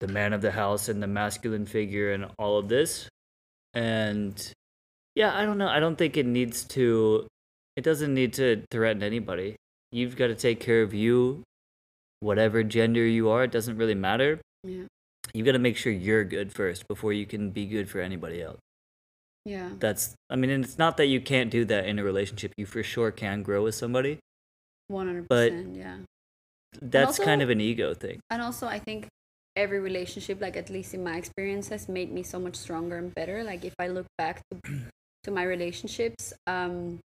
the 0.00 0.08
man 0.08 0.32
of 0.32 0.42
the 0.42 0.50
house 0.52 0.88
and 0.88 1.00
the 1.00 1.06
masculine 1.06 1.66
figure 1.66 2.12
and 2.12 2.26
all 2.36 2.58
of 2.58 2.68
this. 2.68 3.08
And 3.74 4.34
yeah, 5.18 5.36
I 5.36 5.44
don't 5.44 5.58
know. 5.58 5.66
I 5.66 5.80
don't 5.80 5.98
think 5.98 6.16
it 6.16 6.26
needs 6.26 6.62
to, 6.78 7.26
it 7.76 7.82
doesn't 7.82 8.14
need 8.14 8.32
to 8.34 8.62
threaten 8.70 9.02
anybody. 9.02 9.56
You've 9.90 10.14
got 10.14 10.28
to 10.28 10.36
take 10.36 10.60
care 10.60 10.82
of 10.82 10.94
you, 10.94 11.42
whatever 12.20 12.62
gender 12.62 13.04
you 13.04 13.28
are, 13.28 13.42
it 13.42 13.50
doesn't 13.50 13.76
really 13.76 13.96
matter. 13.96 14.38
Yeah. 14.62 14.84
You've 15.34 15.44
got 15.44 15.52
to 15.52 15.58
make 15.58 15.76
sure 15.76 15.92
you're 15.92 16.22
good 16.22 16.52
first 16.52 16.86
before 16.86 17.12
you 17.12 17.26
can 17.26 17.50
be 17.50 17.66
good 17.66 17.90
for 17.90 18.00
anybody 18.00 18.40
else. 18.40 18.60
Yeah. 19.44 19.70
That's, 19.80 20.14
I 20.30 20.36
mean, 20.36 20.50
and 20.50 20.64
it's 20.64 20.78
not 20.78 20.96
that 20.98 21.06
you 21.06 21.20
can't 21.20 21.50
do 21.50 21.64
that 21.64 21.86
in 21.86 21.98
a 21.98 22.04
relationship. 22.04 22.52
You 22.56 22.66
for 22.66 22.82
sure 22.82 23.10
can 23.10 23.42
grow 23.42 23.64
with 23.64 23.74
somebody. 23.74 24.20
One 24.86 25.06
hundred 25.08 25.26
But- 25.28 25.50
percent. 25.50 25.74
Yeah. 25.74 25.96
That's 26.80 27.18
kind 27.18 27.40
of 27.42 27.50
an 27.50 27.60
ego 27.60 27.94
thing. 27.94 28.20
And 28.30 28.42
also, 28.42 28.66
I 28.68 28.78
think 28.78 29.08
every 29.56 29.80
relationship, 29.80 30.40
like 30.40 30.54
at 30.54 30.68
least 30.68 30.92
in 30.92 31.02
my 31.02 31.16
experience, 31.16 31.70
has 31.70 31.88
made 31.88 32.12
me 32.12 32.22
so 32.22 32.38
much 32.38 32.56
stronger 32.56 32.98
and 32.98 33.12
better. 33.14 33.42
Like 33.42 33.64
if 33.64 33.74
I 33.80 33.88
look 33.88 34.06
back 34.18 34.42
to, 34.50 34.60
to 35.28 35.34
my 35.34 35.44
relationships, 35.44 36.32
um, 36.46 36.98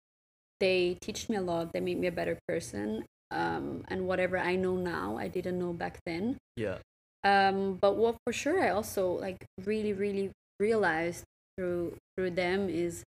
they 0.59 0.97
teach 1.01 1.27
me 1.27 1.35
a 1.35 1.41
lot. 1.41 1.73
They 1.73 1.81
made 1.81 1.99
me 1.99 2.07
a 2.07 2.11
better 2.11 2.39
person. 2.47 3.03
Um, 3.31 3.83
and 3.89 4.07
whatever 4.07 4.37
I 4.37 4.55
know 4.55 4.75
now, 4.77 5.17
I 5.17 5.27
didn't 5.27 5.59
know 5.59 5.73
back 5.73 5.99
then. 6.05 6.37
Yeah. 6.55 6.77
Um, 7.23 7.75
but 7.81 7.95
what 7.95 8.15
for 8.25 8.33
sure 8.33 8.63
I 8.63 8.69
also 8.69 9.11
like 9.11 9.43
really, 9.65 9.91
really 9.91 10.31
realized 10.59 11.23
through 11.57 11.97
through 12.15 12.31
them 12.31 12.69
is 12.69 13.03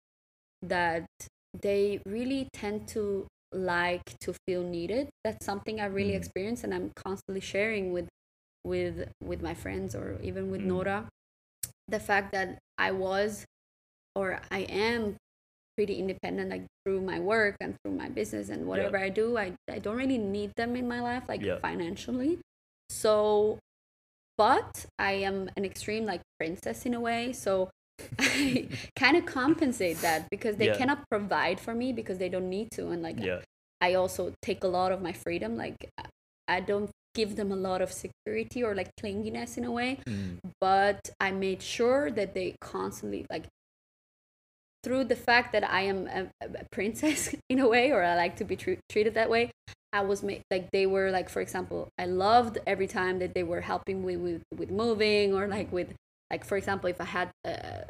that 0.62 1.06
they 1.54 2.00
really 2.06 2.48
tend 2.52 2.88
to 2.88 3.26
like 3.52 4.18
to 4.20 4.34
feel 4.46 4.62
needed. 4.62 5.08
That's 5.22 5.44
something 5.44 5.80
I 5.80 5.86
really 5.86 6.14
Mm. 6.14 6.22
experienced, 6.22 6.64
and 6.64 6.74
I'm 6.74 6.90
constantly 6.96 7.40
sharing 7.40 7.92
with 7.92 8.08
with 8.64 9.12
with 9.22 9.42
my 9.42 9.54
friends 9.54 9.94
or 9.94 10.18
even 10.22 10.50
with 10.50 10.62
Mm. 10.62 10.74
Nora. 10.74 10.98
The 11.86 12.00
fact 12.00 12.32
that 12.32 12.58
I 12.78 12.90
was 12.90 13.44
or 14.14 14.40
I 14.50 14.60
am 14.70 15.16
pretty 15.76 15.98
independent, 15.98 16.50
like 16.50 16.66
through 16.84 17.00
my 17.00 17.18
work 17.18 17.56
and 17.60 17.74
through 17.82 17.94
my 17.96 18.08
business 18.08 18.48
and 18.48 18.66
whatever 18.66 18.96
I 18.98 19.08
do, 19.08 19.36
I 19.36 19.54
I 19.70 19.78
don't 19.78 19.96
really 19.96 20.18
need 20.18 20.52
them 20.56 20.76
in 20.76 20.86
my 20.88 21.00
life, 21.00 21.24
like 21.28 21.42
Yeah. 21.42 21.58
financially. 21.58 22.38
So 22.90 23.58
but 24.36 24.86
I 24.98 25.12
am 25.12 25.48
an 25.56 25.64
extreme 25.64 26.04
like 26.04 26.20
princess 26.38 26.86
in 26.86 26.94
a 26.94 27.00
way. 27.00 27.32
So 27.32 27.70
I 28.18 28.68
kind 28.96 29.16
of 29.16 29.26
compensate 29.26 29.98
that 30.02 30.26
because 30.30 30.56
they 30.56 30.66
Yeah. 30.66 30.76
cannot 30.76 31.04
provide 31.10 31.60
for 31.60 31.74
me 31.74 31.92
because 31.92 32.18
they 32.18 32.28
don't 32.28 32.50
need 32.50 32.70
to, 32.72 32.90
and 32.90 33.02
like 33.02 33.18
Yeah. 33.20 33.42
I 33.80 33.94
also 33.94 34.32
take 34.42 34.64
a 34.64 34.68
lot 34.68 34.90
of 34.92 35.00
my 35.02 35.12
freedom. 35.12 35.56
Like 35.56 35.76
I- 35.98 36.06
I 36.46 36.60
don't 36.60 36.90
give 37.14 37.36
them 37.36 37.52
a 37.52 37.56
lot 37.56 37.80
of 37.80 37.90
security 37.92 38.62
or 38.62 38.74
like 38.74 38.90
clinginess 39.00 39.56
in 39.56 39.64
a 39.64 39.70
way, 39.70 40.00
Mm. 40.06 40.38
but 40.60 41.10
I 41.20 41.30
made 41.30 41.62
sure 41.62 42.10
that 42.10 42.34
they 42.34 42.56
constantly 42.60 43.24
like 43.30 43.46
through 44.84 45.04
the 45.04 45.16
fact 45.16 45.52
that 45.52 45.64
I 45.68 45.82
am 45.82 46.06
a, 46.06 46.28
a 46.42 46.64
princess 46.70 47.34
in 47.48 47.58
a 47.58 47.68
way, 47.68 47.90
or 47.90 48.02
I 48.04 48.14
like 48.14 48.36
to 48.36 48.44
be 48.44 48.56
tr- 48.56 48.82
treated 48.88 49.14
that 49.14 49.30
way. 49.30 49.50
I 49.92 50.02
was 50.02 50.22
made 50.22 50.42
like 50.50 50.70
they 50.72 50.86
were 50.86 51.10
like 51.10 51.28
for 51.28 51.40
example, 51.40 51.88
I 51.98 52.06
loved 52.06 52.58
every 52.66 52.86
time 52.86 53.18
that 53.20 53.32
they 53.34 53.44
were 53.44 53.60
helping 53.62 54.04
me 54.04 54.16
with 54.16 54.42
with 54.56 54.70
moving 54.70 55.34
or 55.34 55.46
like 55.48 55.70
with 55.72 55.94
like 56.30 56.44
for 56.44 56.56
example, 56.56 56.90
if 56.90 57.00
I 57.00 57.04
had 57.04 57.30
uh, 57.44 57.82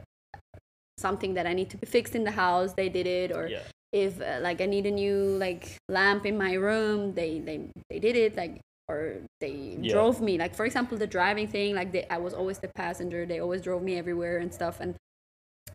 something 0.98 1.34
that 1.34 1.46
I 1.46 1.52
need 1.52 1.70
to 1.70 1.76
be 1.76 1.86
fixed 1.86 2.14
in 2.14 2.24
the 2.24 2.30
house, 2.30 2.74
they 2.74 2.88
did 2.88 3.06
it, 3.06 3.32
or 3.32 3.48
Yeah. 3.48 3.62
if 3.92 4.20
uh, 4.20 4.38
like 4.40 4.60
I 4.60 4.66
need 4.66 4.86
a 4.86 4.90
new 4.90 5.36
like 5.46 5.76
lamp 5.88 6.26
in 6.26 6.36
my 6.38 6.54
room, 6.54 7.14
they 7.14 7.40
they 7.40 7.56
they 7.90 7.98
did 7.98 8.16
it 8.16 8.36
like 8.36 8.60
or 8.88 9.16
they 9.40 9.78
Yeah. 9.80 9.92
drove 9.92 10.20
me 10.20 10.36
like 10.36 10.54
for 10.54 10.66
example 10.66 10.98
the 10.98 11.06
driving 11.06 11.48
thing 11.48 11.74
like 11.74 11.90
they, 11.92 12.04
I 12.10 12.18
was 12.18 12.34
always 12.34 12.58
the 12.58 12.68
passenger 12.76 13.24
they 13.24 13.40
always 13.40 13.62
drove 13.62 13.82
me 13.82 13.96
everywhere 13.96 14.36
and 14.38 14.52
stuff 14.52 14.78
and 14.78 14.94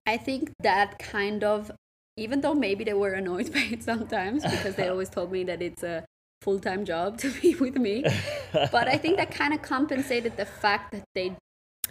I 0.06 0.18
think 0.18 0.52
that 0.62 1.00
kind 1.00 1.43
of 1.43 1.72
even 2.18 2.41
though 2.41 2.54
maybe 2.54 2.84
they 2.84 2.93
were 2.93 3.14
annoyed 3.14 3.52
by 3.58 3.68
it 3.72 3.84
sometimes 3.84 4.43
because 4.43 4.76
they 4.76 4.88
always 4.89 5.10
told 5.10 5.32
me 5.32 5.43
that 5.45 5.62
it's 5.62 5.84
a 5.84 6.06
full 6.41 6.60
time 6.60 6.86
job 6.86 7.18
to 7.20 7.30
be 7.41 7.56
with 7.56 7.76
me. 7.78 8.04
but 8.54 8.88
I 8.88 8.97
think 8.97 9.18
that 9.18 9.32
kind 9.32 9.54
of 9.54 9.62
compensated 9.62 10.38
the 10.38 10.45
fact 10.45 10.91
that 10.91 11.04
they 11.16 11.36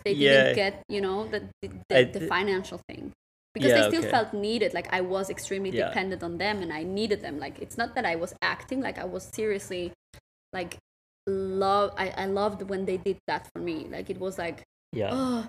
they 0.05 0.13
Yeah. 0.13 0.31
didn't 0.43 0.55
get 0.57 0.83
you 0.89 1.01
know 1.01 1.27
the 1.27 1.49
the, 1.63 1.69
the, 1.89 1.99
I 1.99 2.05
the 2.05 2.21
financial 2.21 2.81
thing 2.89 3.13
because 3.55 3.71
Yeah, 3.71 3.83
they 3.83 3.89
still 3.89 4.03
okay. 4.03 4.11
felt 4.11 4.33
needed. 4.35 4.75
Like 4.75 4.93
I 4.93 5.01
was 5.01 5.31
extremely 5.31 5.71
Yeah. 5.71 5.87
dependent 5.89 6.23
on 6.23 6.39
them, 6.39 6.63
and 6.63 6.73
I 6.73 6.83
needed 6.83 7.21
them. 7.23 7.39
Like 7.39 7.59
it's 7.61 7.77
not 7.77 7.95
that 7.95 8.05
I 8.07 8.17
was 8.17 8.35
acting. 8.43 8.81
Like 8.81 8.99
I 8.99 9.05
was 9.05 9.29
seriously 9.33 9.93
like 10.53 10.77
love. 11.27 11.93
I 11.97 12.11
I 12.11 12.27
loved 12.27 12.63
when 12.63 12.85
they 12.85 12.97
did 12.97 13.19
that 13.27 13.49
for 13.53 13.61
me. 13.61 13.87
Like 13.91 14.09
it 14.11 14.19
was 14.21 14.39
like 14.39 14.63
yeah. 14.93 15.11
oh 15.13 15.49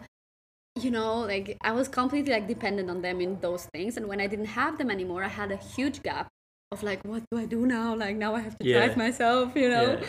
you 0.83 0.91
know 0.91 1.19
like 1.21 1.57
i 1.61 1.71
was 1.71 1.87
completely 1.87 2.31
like 2.31 2.47
dependent 2.47 2.89
on 2.89 3.01
them 3.01 3.21
in 3.21 3.39
those 3.41 3.65
things 3.73 3.97
and 3.97 4.07
when 4.07 4.19
i 4.21 4.27
didn't 4.27 4.45
have 4.59 4.77
them 4.77 4.89
anymore 4.89 5.23
i 5.23 5.27
had 5.27 5.51
a 5.51 5.57
huge 5.57 6.01
gap 6.03 6.27
of 6.71 6.83
like 6.83 7.03
what 7.03 7.23
do 7.31 7.37
i 7.37 7.45
do 7.45 7.65
now 7.65 7.95
like 7.95 8.15
now 8.15 8.35
i 8.35 8.39
have 8.39 8.57
to 8.57 8.65
Yeah. 8.65 8.77
drive 8.85 8.97
myself 8.97 9.55
you 9.55 9.69
know 9.69 9.97
Yeah. 9.99 10.07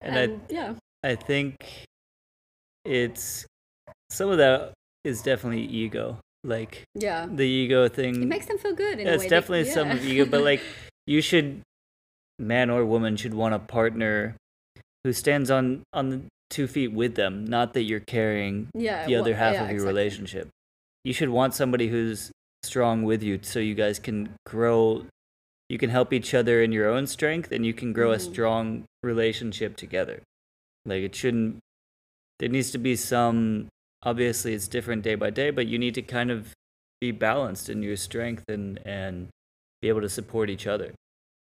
And, 0.00 0.16
I 0.48 0.52
yeah 0.52 0.74
I 1.04 1.14
think 1.14 1.56
it's 2.84 3.46
some 4.10 4.30
of 4.30 4.38
that 4.38 4.72
is 5.04 5.22
definitely 5.22 5.62
ego. 5.64 6.18
Like 6.44 6.84
yeah 6.94 7.26
the 7.30 7.44
ego 7.46 7.88
thing. 7.88 8.22
it 8.22 8.26
makes 8.26 8.46
them 8.46 8.58
feel 8.58 8.74
good 8.74 9.00
in 9.00 9.06
it's 9.06 9.22
way 9.22 9.28
They- 9.28 9.36
definitely 9.36 9.64
some 9.70 9.90
of 9.90 10.04
ego, 10.04 10.24
but 10.24 10.42
like 10.42 10.62
you 11.06 11.20
should, 11.20 11.62
man 12.38 12.70
or 12.70 12.84
woman 12.84 13.16
should 13.16 13.34
want 13.34 13.54
a 13.54 13.58
partner 13.58 14.36
who 15.04 15.12
stands 15.12 15.50
on 15.50 15.82
on 15.92 16.10
the 16.10 16.20
two 16.50 16.66
feet 16.66 16.92
with 16.92 17.14
them. 17.14 17.44
Not 17.44 17.74
that 17.74 17.82
you're 17.82 18.00
carrying 18.00 18.68
yeah 18.74 19.06
the 19.06 19.16
other 19.16 19.30
well, 19.32 19.40
half 19.40 19.54
yeah, 19.54 19.62
of 19.64 19.68
your 19.68 19.76
exactly. 19.76 19.88
relationship. 19.88 20.48
You 21.04 21.12
should 21.12 21.28
want 21.28 21.54
somebody 21.54 21.88
who's 21.88 22.30
strong 22.62 23.02
with 23.04 23.22
you, 23.22 23.38
so 23.42 23.58
you 23.58 23.74
guys 23.74 23.98
can 23.98 24.30
grow. 24.46 25.06
You 25.68 25.78
can 25.78 25.90
help 25.90 26.12
each 26.12 26.34
other 26.34 26.62
in 26.62 26.72
your 26.72 26.88
own 26.88 27.06
strength, 27.06 27.52
and 27.52 27.64
you 27.64 27.74
can 27.74 27.92
grow 27.92 28.12
a 28.12 28.16
Mhm. 28.16 28.32
strong 28.32 28.84
relationship 29.02 29.76
together. 29.76 30.22
Like 30.84 31.02
it 31.02 31.14
shouldn't. 31.14 31.58
There 32.38 32.48
needs 32.48 32.70
to 32.72 32.78
be 32.78 32.96
some. 32.96 33.68
Obviously, 34.02 34.54
it's 34.54 34.68
different 34.68 35.02
day 35.02 35.14
by 35.16 35.30
day, 35.30 35.50
but 35.50 35.66
you 35.66 35.78
need 35.78 35.94
to 35.94 36.02
kind 36.02 36.30
of 36.30 36.54
be 37.00 37.10
balanced 37.10 37.68
in 37.68 37.82
your 37.82 37.96
strength 37.96 38.44
and 38.48 38.78
and 38.86 39.28
be 39.82 39.88
able 39.88 40.00
to 40.00 40.08
support 40.08 40.50
each 40.50 40.66
other, 40.66 40.92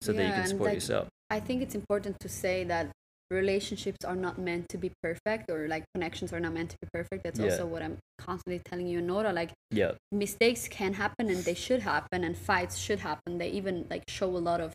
so 0.02 0.12
that 0.14 0.24
you 0.28 0.34
can 0.34 0.46
support 0.48 0.68
like, 0.70 0.76
yourself. 0.76 1.08
i 1.32 1.40
think 1.40 1.62
it's 1.64 1.74
important 1.76 2.20
to 2.20 2.30
say 2.30 2.64
that 2.64 2.92
relationships 3.32 4.06
are 4.06 4.16
not 4.16 4.38
meant 4.40 4.70
to 4.70 4.78
be 4.78 4.92
perfect 5.04 5.50
or 5.50 5.68
like 5.68 5.84
connections 5.94 6.32
are 6.32 6.40
not 6.40 6.54
meant 6.54 6.70
to 6.70 6.78
be 6.82 6.88
perfect 6.94 7.24
that's 7.24 7.40
Yeah. 7.40 7.46
also 7.46 7.66
what 7.66 7.82
i'm 7.82 7.98
constantly 8.18 8.62
telling 8.66 8.88
you 8.88 9.02
nora 9.02 9.34
like 9.34 9.52
Yeah, 9.72 9.92
mistakes 10.12 10.68
can 10.68 10.94
happen 10.94 11.30
and 11.30 11.44
they 11.44 11.54
should 11.54 11.82
happen 11.82 12.24
and 12.24 12.38
fights 12.38 12.78
should 12.78 13.00
happen 13.00 13.38
they 13.38 13.50
even 13.50 13.86
like 13.90 14.04
show 14.08 14.28
a 14.28 14.44
lot 14.50 14.62
of 14.62 14.74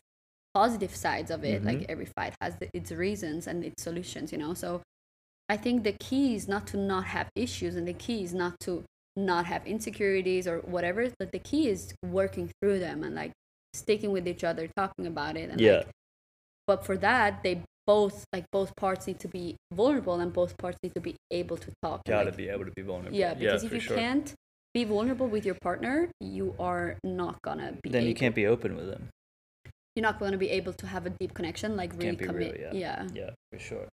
positive 0.53 0.95
sides 0.95 1.31
of 1.31 1.43
it 1.43 1.63
like 1.63 1.79
Mhm. 1.79 1.85
every 1.89 2.05
fight 2.05 2.35
has 2.41 2.57
the, 2.57 2.69
its 2.73 2.91
reasons 2.91 3.47
and 3.47 3.63
its 3.65 3.81
solutions 3.81 4.31
you 4.31 4.37
know 4.37 4.53
so 4.53 4.81
i 5.49 5.57
think 5.57 5.83
the 5.83 5.93
key 5.93 6.35
is 6.35 6.47
not 6.47 6.67
to 6.67 6.77
not 6.77 7.05
have 7.05 7.27
issues 7.35 7.75
and 7.75 7.87
the 7.87 7.93
key 7.93 8.23
is 8.23 8.33
not 8.33 8.53
to 8.59 8.83
not 9.15 9.45
have 9.45 9.65
insecurities 9.65 10.47
or 10.47 10.59
whatever 10.59 11.09
but 11.17 11.31
the 11.31 11.39
key 11.39 11.69
is 11.69 11.93
working 12.05 12.51
through 12.61 12.77
them 12.79 13.03
and 13.03 13.15
like 13.15 13.31
sticking 13.73 14.11
with 14.11 14.27
each 14.27 14.43
other 14.43 14.67
talking 14.77 15.07
about 15.07 15.35
it 15.35 15.49
and 15.49 15.59
Yeah. 15.59 15.77
like 15.77 15.87
but 16.67 16.85
for 16.85 16.97
that 16.97 17.41
they 17.43 17.63
both 17.85 18.25
like 18.33 18.45
both 18.51 18.75
parts 18.75 19.07
need 19.07 19.19
to 19.19 19.27
be 19.27 19.55
vulnerable 19.73 20.19
and 20.19 20.31
both 20.31 20.57
parts 20.57 20.77
need 20.83 20.93
to 20.93 21.01
be 21.01 21.15
able 21.31 21.57
to 21.57 21.71
talk 21.81 22.01
gotta 22.07 22.25
like, 22.25 22.37
be 22.37 22.49
able 22.49 22.65
to 22.65 22.71
be 22.71 22.81
vulnerable. 22.81 23.17
yeah, 23.17 23.33
because 23.33 23.63
if 23.63 23.73
you 23.73 23.79
sure. 23.79 23.97
can't 23.97 24.33
be 24.73 24.83
vulnerable 24.83 25.27
with 25.27 25.45
your 25.45 25.55
partner, 25.61 26.09
you 26.19 26.55
are 26.59 26.97
not 27.03 27.41
gonna 27.41 27.73
be. 27.83 27.89
then 27.89 28.05
you 28.05 28.15
can't 28.15 28.35
be 28.35 28.47
open 28.47 28.75
with 28.75 28.87
them. 28.87 29.09
You're 29.95 30.03
not 30.03 30.19
gonna 30.19 30.37
be 30.37 30.49
able 30.49 30.73
to 30.73 30.87
have 30.87 31.05
a 31.05 31.11
deep 31.11 31.33
connection, 31.33 31.75
like 31.75 31.93
really 31.97 32.15
commit. 32.15 32.59
real, 32.59 32.73
yeah. 32.73 33.07
Yeah, 33.13 33.29
for 33.51 33.59
sure. 33.59 33.87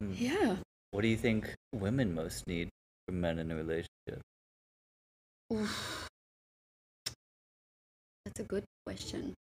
Hmm. 0.00 0.12
Yeah. 0.14 0.56
What 0.92 1.02
do 1.02 1.08
you 1.08 1.16
think 1.16 1.54
women 1.72 2.14
most 2.14 2.46
need 2.46 2.68
from 3.06 3.20
men 3.20 3.38
in 3.38 3.50
a 3.50 3.56
relationship? 3.56 4.20
Oof. 5.52 6.08
That's 8.24 8.40
a 8.40 8.44
good 8.44 8.64
question. 8.86 9.34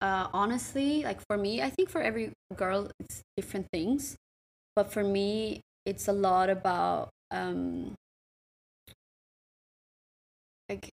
Uh, 0.00 0.28
honestly, 0.32 1.02
like 1.02 1.20
for 1.26 1.36
me, 1.36 1.60
I 1.60 1.70
think 1.70 1.90
for 1.90 2.00
every 2.00 2.32
girl, 2.56 2.90
it's 3.00 3.22
different 3.36 3.66
things. 3.72 4.16
But 4.76 4.92
for 4.92 5.02
me, 5.02 5.60
it's 5.84 6.06
a 6.08 6.12
lot 6.12 6.50
about 6.50 7.10
um, 7.30 7.94
like 10.68 10.90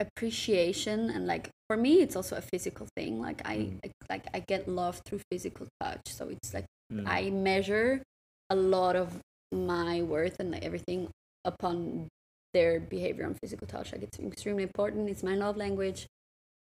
appreciation 0.00 1.10
and 1.10 1.26
like 1.26 1.50
for 1.68 1.76
me, 1.76 2.00
it's 2.02 2.16
also 2.16 2.36
a 2.36 2.40
physical 2.42 2.86
thing. 2.96 3.20
Like 3.20 3.42
I 3.46 3.56
Mm. 3.56 3.80
like, 4.08 4.26
I 4.34 4.40
get 4.40 4.68
love 4.68 5.00
through 5.04 5.20
physical 5.30 5.66
touch, 5.80 6.02
so 6.08 6.28
it's 6.28 6.54
like 6.54 6.66
Mm. 6.92 7.06
I 7.06 7.30
measure 7.30 8.02
a 8.50 8.56
lot 8.56 8.96
of 8.96 9.20
my 9.52 10.02
worth 10.02 10.38
and 10.40 10.52
like 10.52 10.64
everything 10.64 11.08
upon 11.44 12.08
their 12.54 12.80
behavior 12.80 13.26
on 13.26 13.34
physical 13.34 13.66
touch. 13.66 13.92
Like 13.92 14.02
it's 14.02 14.18
extremely 14.18 14.62
important. 14.62 15.10
It's 15.10 15.22
my 15.22 15.34
love 15.34 15.56
language. 15.56 16.06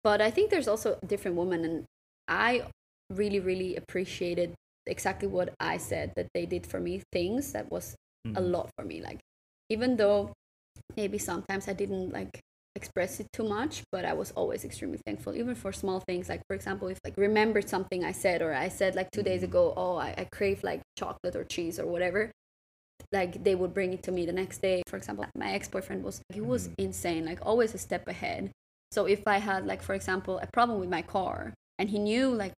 But 0.04 0.22
I 0.22 0.32
think 0.32 0.49
there's 0.49 0.68
also 0.68 0.97
different 1.06 1.38
women, 1.38 1.64
and 1.66 1.86
I 2.28 2.68
really, 3.10 3.39
really 3.39 3.76
appreciated 3.76 4.54
exactly 4.88 5.28
what 5.28 5.54
I 5.60 5.78
said 5.78 6.14
that 6.16 6.28
they 6.34 6.45
did 6.45 6.66
for 6.66 6.80
me. 6.80 7.02
Things 7.12 7.52
that 7.54 7.72
was 7.72 7.95
a 8.36 8.41
Mhm. 8.41 8.52
lot 8.52 8.70
for 8.78 8.86
me. 8.86 9.02
Like 9.02 9.20
even 9.70 9.97
though 9.97 10.34
maybe 10.97 11.18
sometimes 11.18 11.68
I 11.68 11.74
didn't 11.74 12.12
like 12.14 12.39
express 12.76 13.20
it 13.20 13.28
too 13.34 13.43
much, 13.47 13.84
but 13.91 14.06
I 14.06 14.14
was 14.14 14.32
always 14.32 14.64
extremely 14.66 14.99
thankful, 15.06 15.36
even 15.36 15.56
for 15.56 15.72
small 15.74 15.99
things. 16.08 16.30
Like 16.30 16.41
for 16.47 16.56
example, 16.56 16.88
if 16.88 16.99
like 17.04 17.18
remembered 17.18 17.70
something 17.70 18.04
I 18.04 18.12
said, 18.14 18.41
or 18.41 18.54
I 18.54 18.70
said 18.70 18.95
like 18.95 19.12
two 19.12 19.24
days 19.24 19.43
Mhm. 19.43 19.45
ago, 19.49 19.74
oh 19.78 19.97
I, 19.97 20.16
I 20.18 20.26
crave 20.32 20.64
like 20.64 20.82
chocolate 20.97 21.36
or 21.36 21.43
cheese 21.43 21.80
or 21.80 21.86
whatever. 21.86 22.32
Like 23.12 23.43
they 23.43 23.56
would 23.56 23.74
bring 23.74 23.93
it 23.93 24.04
to 24.04 24.12
me 24.12 24.26
the 24.26 24.34
next 24.34 24.62
day. 24.62 24.84
For 24.88 24.97
example, 24.97 25.26
my 25.36 25.52
ex 25.54 25.68
boyfriend 25.68 26.04
was 26.04 26.22
he 26.34 26.41
was 26.41 26.70
Mhm. 26.70 26.76
insane, 26.78 27.26
like 27.26 27.39
always 27.45 27.74
a 27.74 27.78
step 27.78 28.08
ahead. 28.08 28.52
So 28.92 29.06
if 29.06 29.28
I 29.28 29.38
had 29.38 29.66
like 29.66 29.82
for 29.82 29.94
example 29.96 30.39
a 30.39 30.48
problem 30.54 30.80
with 30.80 30.89
my 30.89 31.02
car, 31.02 31.54
and 31.80 31.89
he 31.89 32.00
knew 32.00 32.30
like 32.34 32.54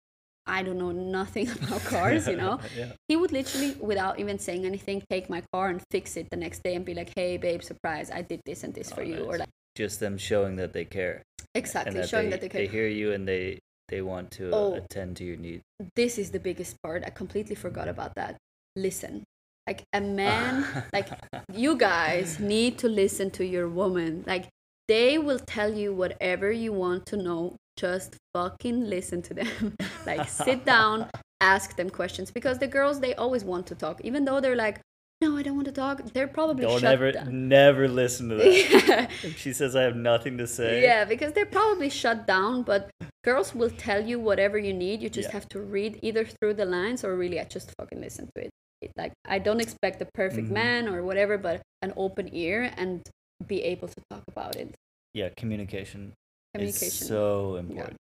I 0.48 0.64
don't 0.64 0.78
know 0.80 0.92
nothing 0.92 1.50
about 1.56 1.82
cars, 1.84 2.28
you 2.28 2.36
know, 2.36 2.60
yeah. 2.76 2.94
he 3.08 3.16
would 3.16 3.32
literally, 3.32 3.76
without 3.80 4.20
even 4.20 4.40
saying 4.40 4.66
anything, 4.66 5.04
take 5.10 5.30
my 5.30 5.44
car 5.54 5.70
and 5.70 5.82
fix 5.92 6.18
it 6.18 6.28
the 6.32 6.38
next 6.38 6.64
day 6.64 6.74
and 6.76 6.84
be 6.84 6.96
like, 6.96 7.12
"Hey, 7.16 7.38
babe, 7.38 7.62
surprise! 7.62 8.10
I 8.10 8.22
did 8.24 8.42
this 8.46 8.64
and 8.64 8.74
this 8.74 8.92
for 8.92 9.02
Oh, 9.02 9.06
you," 9.06 9.20
or 9.26 9.38
like 9.38 9.50
Just 9.76 10.00
them 10.00 10.18
showing 10.18 10.56
that 10.58 10.74
they 10.74 10.86
care. 10.86 11.22
exactly 11.54 11.94
that 12.00 12.10
showing 12.10 12.26
they, 12.26 12.32
that 12.32 12.42
they 12.42 12.50
care. 12.50 12.62
They 12.62 12.68
hear 12.68 12.88
you 12.88 13.14
and 13.14 13.28
they 13.28 13.60
they 13.90 14.02
want 14.02 14.32
to 14.32 14.52
uh, 14.52 14.58
Oh. 14.58 14.74
attend 14.76 15.18
to 15.18 15.24
your 15.24 15.38
needs. 15.38 15.62
This 15.96 16.18
is 16.18 16.32
the 16.32 16.40
biggest 16.40 16.82
part. 16.82 17.04
I 17.06 17.10
completely 17.12 17.56
forgot 17.56 17.88
about 17.88 18.16
that. 18.16 18.38
Listen, 18.76 19.24
like 19.68 19.84
a 19.94 20.02
man, 20.22 20.66
like 20.94 21.10
you 21.54 21.78
guys 21.78 22.40
need 22.40 22.78
to 22.80 22.88
listen 22.88 23.30
to 23.32 23.46
your 23.46 23.68
woman. 23.70 24.24
Like 24.26 24.48
they 24.88 25.18
will 25.18 25.40
tell 25.40 25.74
you 25.74 25.94
whatever 25.94 26.52
you 26.52 26.74
want 26.74 27.06
to 27.08 27.18
know. 27.18 27.56
Just 27.78 28.16
fucking 28.34 28.90
listen 28.90 29.22
to 29.24 29.34
them. 29.34 29.76
like 30.06 30.28
sit 30.30 30.66
down, 30.66 31.10
ask 31.40 31.76
them 31.78 31.90
questions 31.90 32.30
because 32.32 32.60
the 32.60 32.68
girls 32.68 33.00
they 33.00 33.16
always 33.16 33.44
want 33.44 33.68
to 33.68 33.76
talk, 33.76 34.02
even 34.04 34.26
though 34.26 34.40
they're 34.42 34.56
like, 34.56 34.80
no, 35.22 35.38
I 35.38 35.44
don't 35.44 35.56
want 35.56 35.68
to 35.68 35.72
talk. 35.72 36.02
They're 36.14 36.28
probably 36.28 36.66
Don't 36.66 36.82
shut 36.82 36.94
ever 36.94 37.12
down. 37.12 37.48
never 37.48 37.88
listen 37.88 38.30
to 38.30 38.36
that. 38.36 39.10
yeah. 39.24 39.30
she 39.38 39.54
says 39.54 39.76
I 39.76 39.84
have 39.84 39.96
nothing 39.96 40.38
to 40.40 40.48
say. 40.48 40.82
yeah, 40.82 41.06
because 41.06 41.32
they're 41.34 41.46
probably 41.46 41.90
shut 41.90 42.26
down, 42.28 42.64
but 42.64 42.90
girls 43.24 43.54
will 43.54 43.70
tell 43.70 44.04
you 44.06 44.20
whatever 44.20 44.58
you 44.58 44.74
need. 44.74 45.02
You 45.02 45.10
just 45.10 45.30
Yeah. 45.30 45.34
have 45.34 45.48
to 45.50 45.62
read 45.62 46.00
either 46.02 46.26
through 46.26 46.56
the 46.56 46.66
lines 46.66 47.04
or 47.04 47.16
really 47.16 47.40
I 47.40 47.44
just 47.46 47.72
fucking 47.80 48.02
listen 48.02 48.30
to 48.36 48.46
it. 48.46 48.50
It- 48.82 48.92
Like 48.98 49.14
I 49.26 49.38
don't 49.40 49.62
expect 49.62 50.02
a 50.02 50.08
perfect 50.14 50.48
Mhm. 50.50 50.54
man 50.54 50.88
or 50.90 51.04
whatever, 51.04 51.38
but 51.38 51.62
an 51.84 51.94
open 51.96 52.28
ear 52.36 52.72
and 52.76 53.02
be 53.48 53.62
able 53.64 53.88
to 53.88 53.96
talk 54.10 54.24
about 54.28 54.56
it. 54.56 54.74
Yeah, 55.14 55.30
communication, 55.36 56.14
Communication. 56.54 56.88
is 56.88 56.94
so 57.08 57.56
important. 57.58 57.98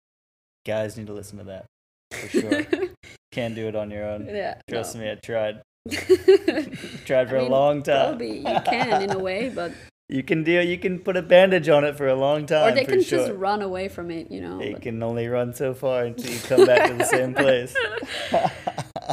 Guys 0.67 0.97
need 0.97 1.07
to 1.07 1.13
listen 1.15 1.39
to 1.39 1.45
that 1.45 1.65
for 2.13 2.29
sure. 2.41 2.63
Can't 3.33 3.55
do 3.55 3.67
it 3.69 3.77
on 3.77 3.91
your 3.91 4.05
own. 4.05 4.27
yeah. 4.27 4.61
Trust 4.69 4.95
no. 4.97 5.03
me, 5.03 5.11
I 5.11 5.15
tried. 5.15 5.63
Tried 7.07 7.29
for 7.31 7.37
a 7.37 7.43
mean, 7.43 7.51
long 7.51 7.83
time. 7.83 8.09
Probably 8.19 8.39
you 8.39 8.61
can 8.65 9.03
in 9.03 9.11
a 9.13 9.19
way, 9.29 9.49
but 9.49 9.73
You 10.11 10.23
can 10.23 10.45
do. 10.45 10.53
You 10.53 10.77
can 10.79 10.99
put 10.99 11.17
a 11.17 11.23
bandage 11.23 11.69
on 11.71 11.85
it 11.85 11.97
for 11.97 12.09
a 12.09 12.15
long 12.15 12.45
time. 12.45 12.73
or 12.73 12.75
they 12.75 12.85
can 12.85 13.03
sure. 13.03 13.21
just 13.21 13.33
run 13.33 13.63
away 13.63 13.89
from 13.89 14.11
it, 14.11 14.31
you 14.31 14.41
know. 14.43 14.61
It 14.61 14.73
but- 14.75 14.83
can 14.83 15.03
only 15.03 15.29
run 15.29 15.55
so 15.55 15.73
far 15.73 16.05
until 16.05 16.31
you 16.31 16.41
come 16.41 16.67
back 16.67 16.91
to 16.91 16.95
the 16.97 17.05
same 17.05 17.33
place. 17.35 17.75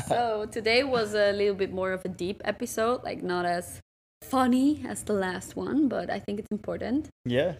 so 0.07 0.45
today 0.51 0.84
was 0.84 1.13
a 1.13 1.32
little 1.32 1.55
bit 1.55 1.71
more 1.73 1.91
of 1.93 2.03
a 2.05 2.09
deep 2.09 2.41
episode, 2.43 3.03
like 3.03 3.23
not 3.23 3.45
as 3.45 3.80
funny 4.30 4.84
as 4.88 5.03
the 5.03 5.13
last 5.13 5.55
one, 5.55 5.88
but 5.88 6.09
I 6.09 6.19
think 6.19 6.39
it's 6.39 6.51
important. 6.51 7.09
yeah. 7.26 7.53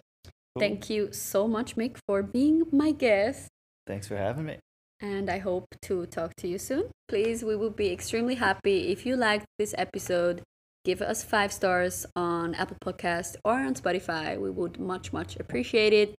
Cool. 0.54 0.60
Thank 0.60 0.88
you 0.88 1.12
so 1.12 1.46
much, 1.46 1.76
Mick, 1.76 1.98
for 2.06 2.22
being 2.22 2.62
my 2.72 2.90
guest. 2.90 3.48
Thanks 3.86 4.08
for 4.08 4.16
having 4.16 4.46
me. 4.46 4.56
And 5.00 5.28
I 5.28 5.38
hope 5.38 5.66
to 5.82 6.06
talk 6.06 6.32
to 6.36 6.48
you 6.48 6.56
soon. 6.58 6.84
Please, 7.08 7.44
we 7.44 7.54
would 7.54 7.76
be 7.76 7.92
extremely 7.92 8.36
happy 8.36 8.88
if 8.90 9.04
you 9.04 9.16
liked 9.16 9.44
this 9.58 9.74
episode. 9.76 10.40
Give 10.86 11.02
us 11.02 11.22
five 11.22 11.52
stars 11.52 12.06
on 12.16 12.54
Apple 12.54 12.78
Podcast 12.82 13.36
or 13.44 13.52
on 13.68 13.74
Spotify. 13.74 14.40
We 14.40 14.50
would 14.50 14.80
much, 14.80 15.12
much 15.12 15.36
appreciate 15.36 15.92
it. 15.92 16.14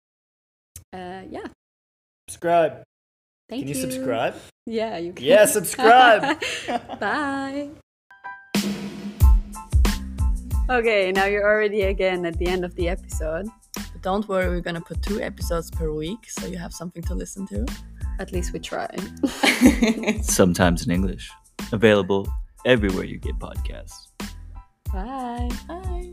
Uh, 0.93 1.24
yeah. 1.32 1.48
Subscribe. 2.30 2.84
Thank 3.50 3.62
Can 3.62 3.70
you 3.70 3.76
you. 3.76 3.82
subscribe? 3.82 4.36
Yeah, 4.68 4.98
you 5.00 5.14
can. 5.14 5.26
Yeah, 5.26 5.45
subscribe. 5.45 6.39
Bye. 7.00 7.70
Okay, 10.70 11.13
now 11.13 11.26
you're 11.26 11.45
already 11.45 11.84
again 11.84 12.26
at 12.26 12.38
the 12.38 12.47
end 12.47 12.65
of 12.65 12.76
the 12.76 12.89
episode. 12.89 13.47
But 13.74 14.01
don't 14.01 14.28
worry, 14.28 14.49
we're 14.49 14.61
gonna 14.61 14.82
put 14.82 15.01
two 15.01 15.22
episodes 15.22 15.72
per 15.72 15.91
week, 15.93 16.30
so 16.30 16.45
you 16.45 16.57
have 16.57 16.74
something 16.74 17.01
to 17.03 17.15
listen 17.15 17.47
to. 17.47 17.65
At 18.20 18.34
least 18.34 18.51
we 18.51 18.59
try. 18.59 18.89
Sometimes 20.22 20.86
in 20.86 20.91
English. 20.91 21.32
Available 21.72 22.28
everywhere 22.65 23.05
you 23.05 23.18
get 23.18 23.39
podcasts. 23.39 24.07
Bye. 24.91 25.49
Bye. 25.68 26.11